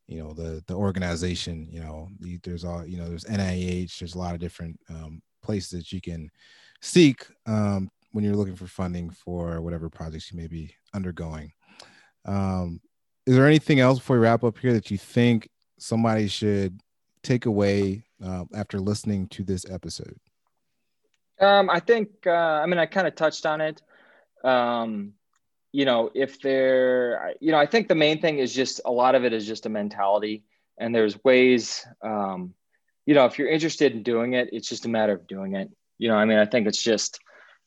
you 0.08 0.24
know 0.24 0.34
the 0.34 0.64
the 0.68 0.74
organization. 0.74 1.68
You 1.70 1.82
know, 1.82 2.10
there's 2.44 2.64
all 2.64 2.86
you 2.86 2.98
know, 2.98 3.08
there's 3.08 3.26
NIH. 3.26 4.00
There's 4.00 4.16
a 4.16 4.20
lot 4.20 4.34
of 4.34 4.40
different 4.40 4.80
um, 4.90 5.22
places 5.44 5.72
that 5.72 5.92
you 5.92 6.02
can 6.02 6.30
seek 6.82 7.26
um, 7.46 7.90
when 8.12 8.24
you're 8.24 8.36
looking 8.36 8.56
for 8.56 8.68
funding 8.68 9.10
for 9.10 9.62
whatever 9.62 9.90
projects 9.90 10.32
you 10.32 10.38
may 10.38 10.48
be 10.48 10.74
undergoing. 10.94 11.52
Um, 12.26 12.82
is 13.26 13.36
there 13.36 13.48
anything 13.48 13.80
else 13.80 14.00
before 14.00 14.18
we 14.18 14.24
wrap 14.24 14.44
up 14.44 14.58
here 14.58 14.74
that 14.74 14.90
you 14.90 14.98
think 14.98 15.50
somebody 15.78 16.28
should 16.28 16.80
take 17.24 17.46
away 17.46 18.06
uh, 18.24 18.46
after 18.56 18.80
listening 18.80 19.28
to 19.28 19.44
this 19.44 19.66
episode? 19.70 20.18
Um, 21.40 21.70
I 21.70 21.80
think, 21.80 22.10
uh, 22.26 22.32
I 22.32 22.66
mean, 22.66 22.80
I 22.80 22.86
kind 22.86 23.08
of 23.08 23.16
touched 23.16 23.46
on 23.46 23.62
it. 23.62 23.82
You 25.72 25.86
know, 25.86 26.10
if 26.14 26.42
they're, 26.42 27.34
you 27.40 27.52
know, 27.52 27.58
I 27.58 27.66
think 27.66 27.88
the 27.88 27.96
main 27.96 28.22
thing 28.22 28.40
is 28.40 28.54
just 28.54 28.82
a 28.86 28.92
lot 28.92 29.16
of 29.16 29.26
it 29.26 29.34
is 29.34 29.46
just 29.46 29.66
a 29.66 29.70
mentality. 29.70 30.44
And 30.80 30.94
there's 30.94 31.24
ways, 31.24 31.86
um, 32.02 32.54
you 33.06 33.14
know, 33.16 33.26
if 33.26 33.38
you're 33.38 33.50
interested 33.50 33.94
in 33.94 34.04
doing 34.04 34.34
it, 34.34 34.50
it's 34.52 34.70
just 34.70 34.86
a 34.86 34.90
matter 34.90 35.14
of 35.14 35.28
doing 35.28 35.56
it. 35.56 35.70
You 35.98 36.10
know, 36.10 36.16
I 36.16 36.26
mean, 36.26 36.38
I 36.38 36.46
think 36.46 36.68
it's 36.68 36.82
just 36.82 37.20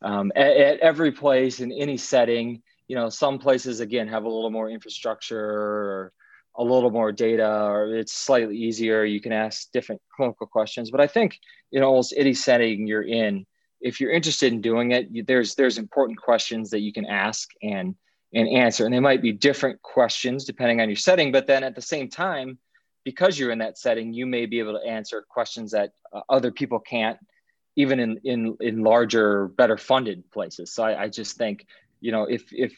um, 0.02 0.32
at, 0.34 0.56
at 0.56 0.78
every 0.80 1.12
place 1.12 1.60
in 1.60 1.72
any 1.72 1.96
setting, 1.96 2.62
you 2.88 2.96
know, 2.96 3.08
some 3.08 3.38
places, 3.38 3.80
again, 3.80 4.08
have 4.08 4.24
a 4.24 4.28
little 4.28 4.50
more 4.50 4.70
infrastructure 4.70 5.38
or, 5.38 6.12
a 6.56 6.64
little 6.64 6.90
more 6.90 7.12
data 7.12 7.48
or 7.48 7.94
it's 7.94 8.12
slightly 8.12 8.56
easier. 8.56 9.04
You 9.04 9.20
can 9.20 9.32
ask 9.32 9.70
different 9.72 10.02
clinical 10.14 10.46
questions. 10.46 10.90
But 10.90 11.00
I 11.00 11.06
think 11.06 11.38
in 11.72 11.82
almost 11.82 12.12
any 12.16 12.34
setting 12.34 12.86
you're 12.86 13.06
in, 13.06 13.46
if 13.80 14.00
you're 14.00 14.12
interested 14.12 14.52
in 14.52 14.60
doing 14.60 14.92
it, 14.92 15.26
there's 15.26 15.54
there's 15.54 15.78
important 15.78 16.18
questions 16.20 16.70
that 16.70 16.80
you 16.80 16.92
can 16.92 17.06
ask 17.06 17.48
and 17.62 17.94
and 18.32 18.48
answer. 18.48 18.84
And 18.84 18.94
they 18.94 19.00
might 19.00 19.22
be 19.22 19.32
different 19.32 19.82
questions 19.82 20.44
depending 20.44 20.80
on 20.80 20.88
your 20.88 20.96
setting, 20.96 21.32
but 21.32 21.46
then 21.46 21.64
at 21.64 21.74
the 21.74 21.82
same 21.82 22.08
time, 22.08 22.58
because 23.04 23.38
you're 23.38 23.50
in 23.50 23.58
that 23.58 23.78
setting, 23.78 24.12
you 24.12 24.26
may 24.26 24.46
be 24.46 24.58
able 24.58 24.78
to 24.78 24.86
answer 24.86 25.24
questions 25.28 25.72
that 25.72 25.92
uh, 26.12 26.20
other 26.28 26.52
people 26.52 26.78
can't, 26.78 27.18
even 27.76 27.98
in 27.98 28.20
in 28.24 28.56
in 28.60 28.82
larger, 28.82 29.48
better 29.48 29.76
funded 29.76 30.30
places. 30.30 30.72
So 30.72 30.84
I, 30.84 31.04
I 31.04 31.08
just 31.08 31.36
think, 31.36 31.66
you 32.00 32.12
know, 32.12 32.24
if 32.24 32.44
if 32.52 32.72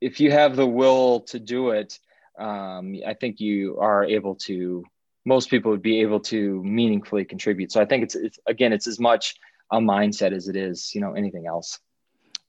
if 0.00 0.20
you 0.20 0.30
have 0.30 0.56
the 0.56 0.66
will 0.66 1.20
to 1.20 1.38
do 1.38 1.70
it, 1.70 1.98
um, 2.38 2.94
I 3.06 3.14
think 3.14 3.40
you 3.40 3.78
are 3.80 4.04
able 4.04 4.36
to. 4.46 4.84
Most 5.28 5.50
people 5.50 5.72
would 5.72 5.82
be 5.82 6.02
able 6.02 6.20
to 6.20 6.62
meaningfully 6.62 7.24
contribute. 7.24 7.72
So 7.72 7.80
I 7.80 7.84
think 7.84 8.04
it's, 8.04 8.14
it's 8.14 8.38
again, 8.46 8.72
it's 8.72 8.86
as 8.86 9.00
much 9.00 9.34
a 9.70 9.78
mindset 9.78 10.32
as 10.32 10.48
it 10.48 10.56
is, 10.56 10.94
you 10.94 11.00
know, 11.00 11.12
anything 11.12 11.46
else. 11.46 11.78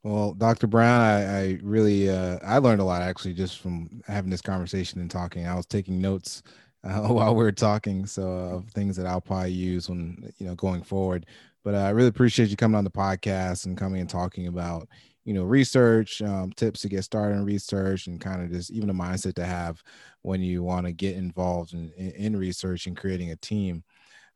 Well, 0.04 0.34
Dr. 0.34 0.68
Brown, 0.68 1.02
I, 1.02 1.40
I 1.40 1.60
really 1.62 2.10
uh, 2.10 2.40
I 2.44 2.60
learned 2.60 2.82
a 2.82 2.86
lot 2.86 3.02
actually 3.02 3.34
just 3.34 3.60
from 3.60 4.02
having 4.08 4.30
this 4.30 4.42
conversation 4.42 5.02
and 5.02 5.12
talking. 5.12 5.48
I 5.48 5.56
was 5.56 5.66
taking 5.66 6.00
notes 6.00 6.44
uh, 6.84 7.02
while 7.08 7.36
we 7.36 7.44
were 7.44 7.52
talking, 7.52 8.06
so 8.06 8.24
of 8.28 8.70
things 8.70 8.96
that 8.96 9.06
I'll 9.06 9.22
probably 9.22 9.52
use 9.52 9.90
when 9.90 10.32
you 10.38 10.48
know 10.48 10.56
going 10.56 10.84
forward. 10.84 11.26
But 11.64 11.76
uh, 11.76 11.80
I 11.80 11.90
really 11.90 12.08
appreciate 12.08 12.50
you 12.50 12.56
coming 12.56 12.78
on 12.78 12.84
the 12.84 12.90
podcast 12.90 13.66
and 13.66 13.78
coming 13.78 14.00
and 14.00 14.10
talking 14.10 14.48
about 14.48 14.88
you 15.26 15.34
know 15.34 15.44
research 15.44 16.22
um, 16.22 16.52
tips 16.54 16.82
to 16.82 16.90
get 16.90 17.04
started 17.04 17.36
in 17.36 17.46
research 17.46 18.08
and 18.08 18.22
kind 18.22 18.42
of 18.42 18.52
just 18.52 18.72
even 18.72 18.90
a 18.90 18.94
mindset 18.94 19.34
to 19.36 19.46
have 19.46 19.84
when 20.22 20.42
you 20.42 20.64
want 20.64 20.86
to 20.86 20.94
get 20.94 21.18
involved 21.18 21.74
in, 21.74 21.92
in 21.92 22.38
research 22.38 22.88
and 22.88 22.96
creating 22.96 23.32
a 23.32 23.36
team. 23.36 23.84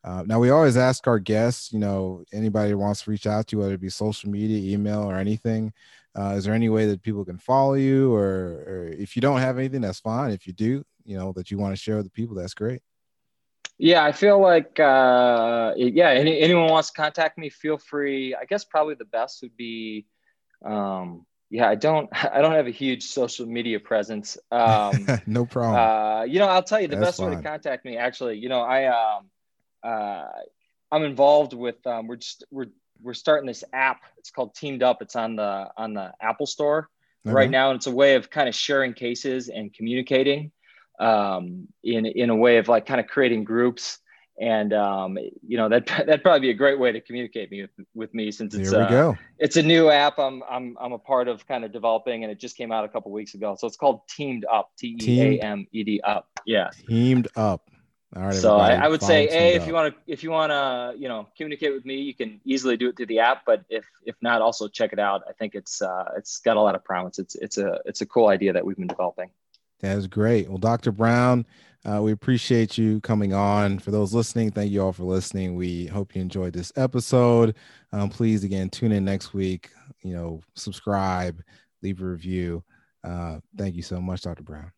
Uh, 0.04 0.24
now 0.26 0.40
we 0.40 0.50
always 0.50 0.78
ask 0.78 1.08
our 1.08 1.20
guests, 1.20 1.72
you 1.72 1.80
know, 1.80 2.24
anybody 2.34 2.74
wants 2.74 3.04
to 3.04 3.12
reach 3.12 3.28
out 3.28 3.48
to 3.48 3.56
you, 3.56 3.62
whether 3.62 3.76
it 3.76 3.82
be 3.82 3.90
social 3.90 4.30
media, 4.30 4.74
email, 4.74 5.04
or 5.04 5.18
anything. 5.18 5.72
Uh, 6.18 6.34
is 6.36 6.44
there 6.44 6.54
any 6.54 6.70
way 6.70 6.88
that 6.88 7.02
people 7.02 7.24
can 7.24 7.38
follow 7.38 7.76
you, 7.76 8.14
or, 8.14 8.64
or 8.68 8.88
if 8.98 9.16
you 9.16 9.22
don't 9.22 9.40
have 9.40 9.58
anything, 9.58 9.82
that's 9.82 10.00
fine. 10.00 10.32
If 10.32 10.48
you 10.48 10.54
do, 10.54 10.84
you 11.06 11.18
know, 11.18 11.32
that 11.34 11.52
you 11.52 11.58
want 11.58 11.74
to 11.74 11.82
share 11.82 11.98
with 11.98 12.06
the 12.06 12.12
people, 12.12 12.36
that's 12.36 12.54
great. 12.54 12.82
Yeah, 13.78 14.04
I 14.04 14.12
feel 14.12 14.40
like 14.40 14.80
uh, 14.80 15.74
yeah, 15.76 16.10
any, 16.10 16.40
anyone 16.40 16.70
wants 16.70 16.92
to 16.92 16.94
contact 16.94 17.38
me, 17.38 17.50
feel 17.50 17.78
free. 17.78 18.36
I 18.36 18.46
guess 18.46 18.64
probably 18.64 18.96
the 18.96 19.06
best 19.06 19.42
would 19.42 19.58
be, 19.58 20.06
um, 20.64 21.26
yeah, 21.50 21.68
I 21.68 21.76
don't 21.76 22.08
I 22.32 22.42
don't 22.42 22.54
have 22.54 22.68
a 22.68 22.72
huge 22.72 23.04
social 23.04 23.46
media 23.46 23.80
presence. 23.80 24.38
Um, 24.52 25.08
no 25.26 25.46
problem. 25.46 25.76
Uh, 25.76 26.24
you 26.24 26.40
know, 26.40 26.48
I'll 26.48 26.62
tell 26.62 26.80
you 26.82 26.88
the 26.88 26.96
that's 26.96 27.08
best 27.08 27.20
fine. 27.20 27.30
way 27.32 27.36
to 27.38 27.42
contact 27.42 27.86
me. 27.86 27.98
Actually, 27.98 28.38
you 28.38 28.50
know, 28.50 28.62
I 28.62 28.86
um, 28.86 29.30
uh, 29.84 30.28
I'm 30.92 31.04
involved 31.04 31.54
with. 31.54 31.86
Um, 31.88 32.08
we're 32.08 32.18
just 32.18 32.44
we're 32.52 32.68
we're 33.02 33.14
starting 33.14 33.48
this 33.48 33.64
app. 33.74 34.02
It's 34.18 34.32
called 34.32 34.56
Teamed 34.56 34.84
Up. 34.84 35.02
It's 35.02 35.16
on 35.16 35.36
the 35.36 35.70
on 35.78 35.94
the 35.94 36.14
Apple 36.22 36.46
Store 36.46 36.90
okay. 37.26 37.34
right 37.34 37.50
now, 37.50 37.72
and 37.72 37.78
it's 37.78 37.88
a 37.88 37.92
way 37.92 38.16
of 38.16 38.30
kind 38.30 38.48
of 38.48 38.56
sharing 38.56 38.94
cases 38.94 39.50
and 39.50 39.74
communicating 39.74 40.52
um, 41.00 41.68
in 41.84 42.06
in 42.06 42.30
a 42.30 42.36
way 42.36 42.58
of 42.58 42.68
like 42.68 42.86
kind 42.86 43.00
of 43.00 43.08
creating 43.08 43.44
groups. 43.44 44.00
And 44.40 44.74
um, 44.74 45.18
you 45.46 45.58
know 45.58 45.70
that 45.70 45.86
that'd 45.88 46.24
probably 46.24 46.40
be 46.40 46.50
a 46.50 46.56
great 46.56 46.80
way 46.80 46.92
to 46.92 47.02
communicate 47.02 47.52
me 47.52 47.62
with, 47.62 47.88
with 47.94 48.14
me 48.14 48.32
since 48.32 48.56
it's 48.56 48.72
go. 48.72 49.16
it's 49.38 49.58
a 49.58 49.62
new 49.62 49.90
app 49.90 50.18
I'm 50.18 50.42
I'm 50.50 50.78
I'm 50.80 50.94
a 50.94 50.98
part 50.98 51.28
of 51.28 51.46
kind 51.48 51.64
of 51.64 51.72
developing 51.72 52.24
and 52.24 52.32
it 52.32 52.40
just 52.40 52.58
came 52.58 52.72
out 52.72 52.84
a 52.84 52.90
couple 52.90 53.12
weeks 53.12 53.34
ago. 53.34 53.56
So 53.58 53.68
it's 53.68 53.78
called 53.78 54.02
Teamed 54.08 54.46
Up 54.52 54.72
T 54.78 54.98
E 55.02 55.22
A 55.22 55.40
M 55.42 55.68
E 55.72 55.84
D 55.84 56.02
Up. 56.02 56.28
Yeah. 56.46 56.70
Teamed 56.88 57.28
Up. 57.36 57.71
All 58.16 58.24
right. 58.24 58.34
So 58.34 58.58
I, 58.58 58.74
I, 58.74 58.88
would 58.90 59.02
say, 59.02 59.30
a 59.30 59.56
if 59.56 59.66
you 59.66 59.74
want 59.74 59.96
to, 59.96 60.12
if 60.12 60.22
you 60.22 60.32
want 60.32 60.52
to, 60.52 61.00
you 61.00 61.08
know, 61.08 61.28
communicate 61.38 61.74
with 61.74 61.86
me, 61.86 62.02
you 62.02 62.14
can 62.14 62.42
easily 62.44 62.76
do 62.76 62.90
it 62.90 62.98
through 62.98 63.06
the 63.06 63.20
app. 63.20 63.44
But 63.46 63.64
if 63.70 63.86
if 64.06 64.16
not, 64.22 64.42
also 64.42 64.68
check 64.68 64.92
it 64.92 65.00
out. 65.00 65.24
I 65.30 65.32
think 65.34 65.56
it's 65.56 65.82
uh, 65.82 66.12
it's 66.18 66.40
got 66.40 66.58
a 66.58 66.62
lot 66.62 66.76
of 66.76 66.84
promise. 66.84 67.20
It's 67.20 67.36
it's 67.36 67.58
a 67.58 67.80
it's 67.86 68.02
a 68.02 68.06
cool 68.06 68.28
idea 68.28 68.52
that 68.52 68.66
we've 68.66 68.76
been 68.76 68.88
developing. 68.88 69.30
That 69.80 69.98
is 69.98 70.08
great. 70.08 70.50
Well, 70.50 70.58
Dr. 70.58 70.92
Brown, 70.92 71.46
uh, 71.86 72.02
we 72.02 72.12
appreciate 72.12 72.78
you 72.78 73.00
coming 73.00 73.34
on. 73.34 73.80
For 73.80 73.92
those 73.92 74.14
listening, 74.14 74.52
thank 74.52 74.72
you 74.72 74.84
all 74.84 74.92
for 74.92 75.04
listening. 75.04 75.56
We 75.56 75.88
hope 75.88 76.14
you 76.14 76.22
enjoyed 76.22 76.54
this 76.54 76.74
episode. 76.76 77.56
Um, 77.94 78.10
please 78.10 78.44
again 78.44 78.70
tune 78.70 78.92
in 78.92 79.06
next 79.06 79.34
week. 79.34 79.70
You 80.04 80.16
know, 80.16 80.42
subscribe, 80.56 81.42
leave 81.82 82.02
a 82.02 82.06
review. 82.06 82.64
Uh, 83.06 83.40
thank 83.58 83.76
you 83.76 83.82
so 83.82 84.02
much, 84.02 84.22
Dr. 84.22 84.44
Brown. 84.44 84.72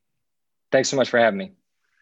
Thanks 0.71 0.89
so 0.89 0.97
much 0.97 1.09
for 1.09 1.19
having 1.19 1.37
me. 1.37 1.51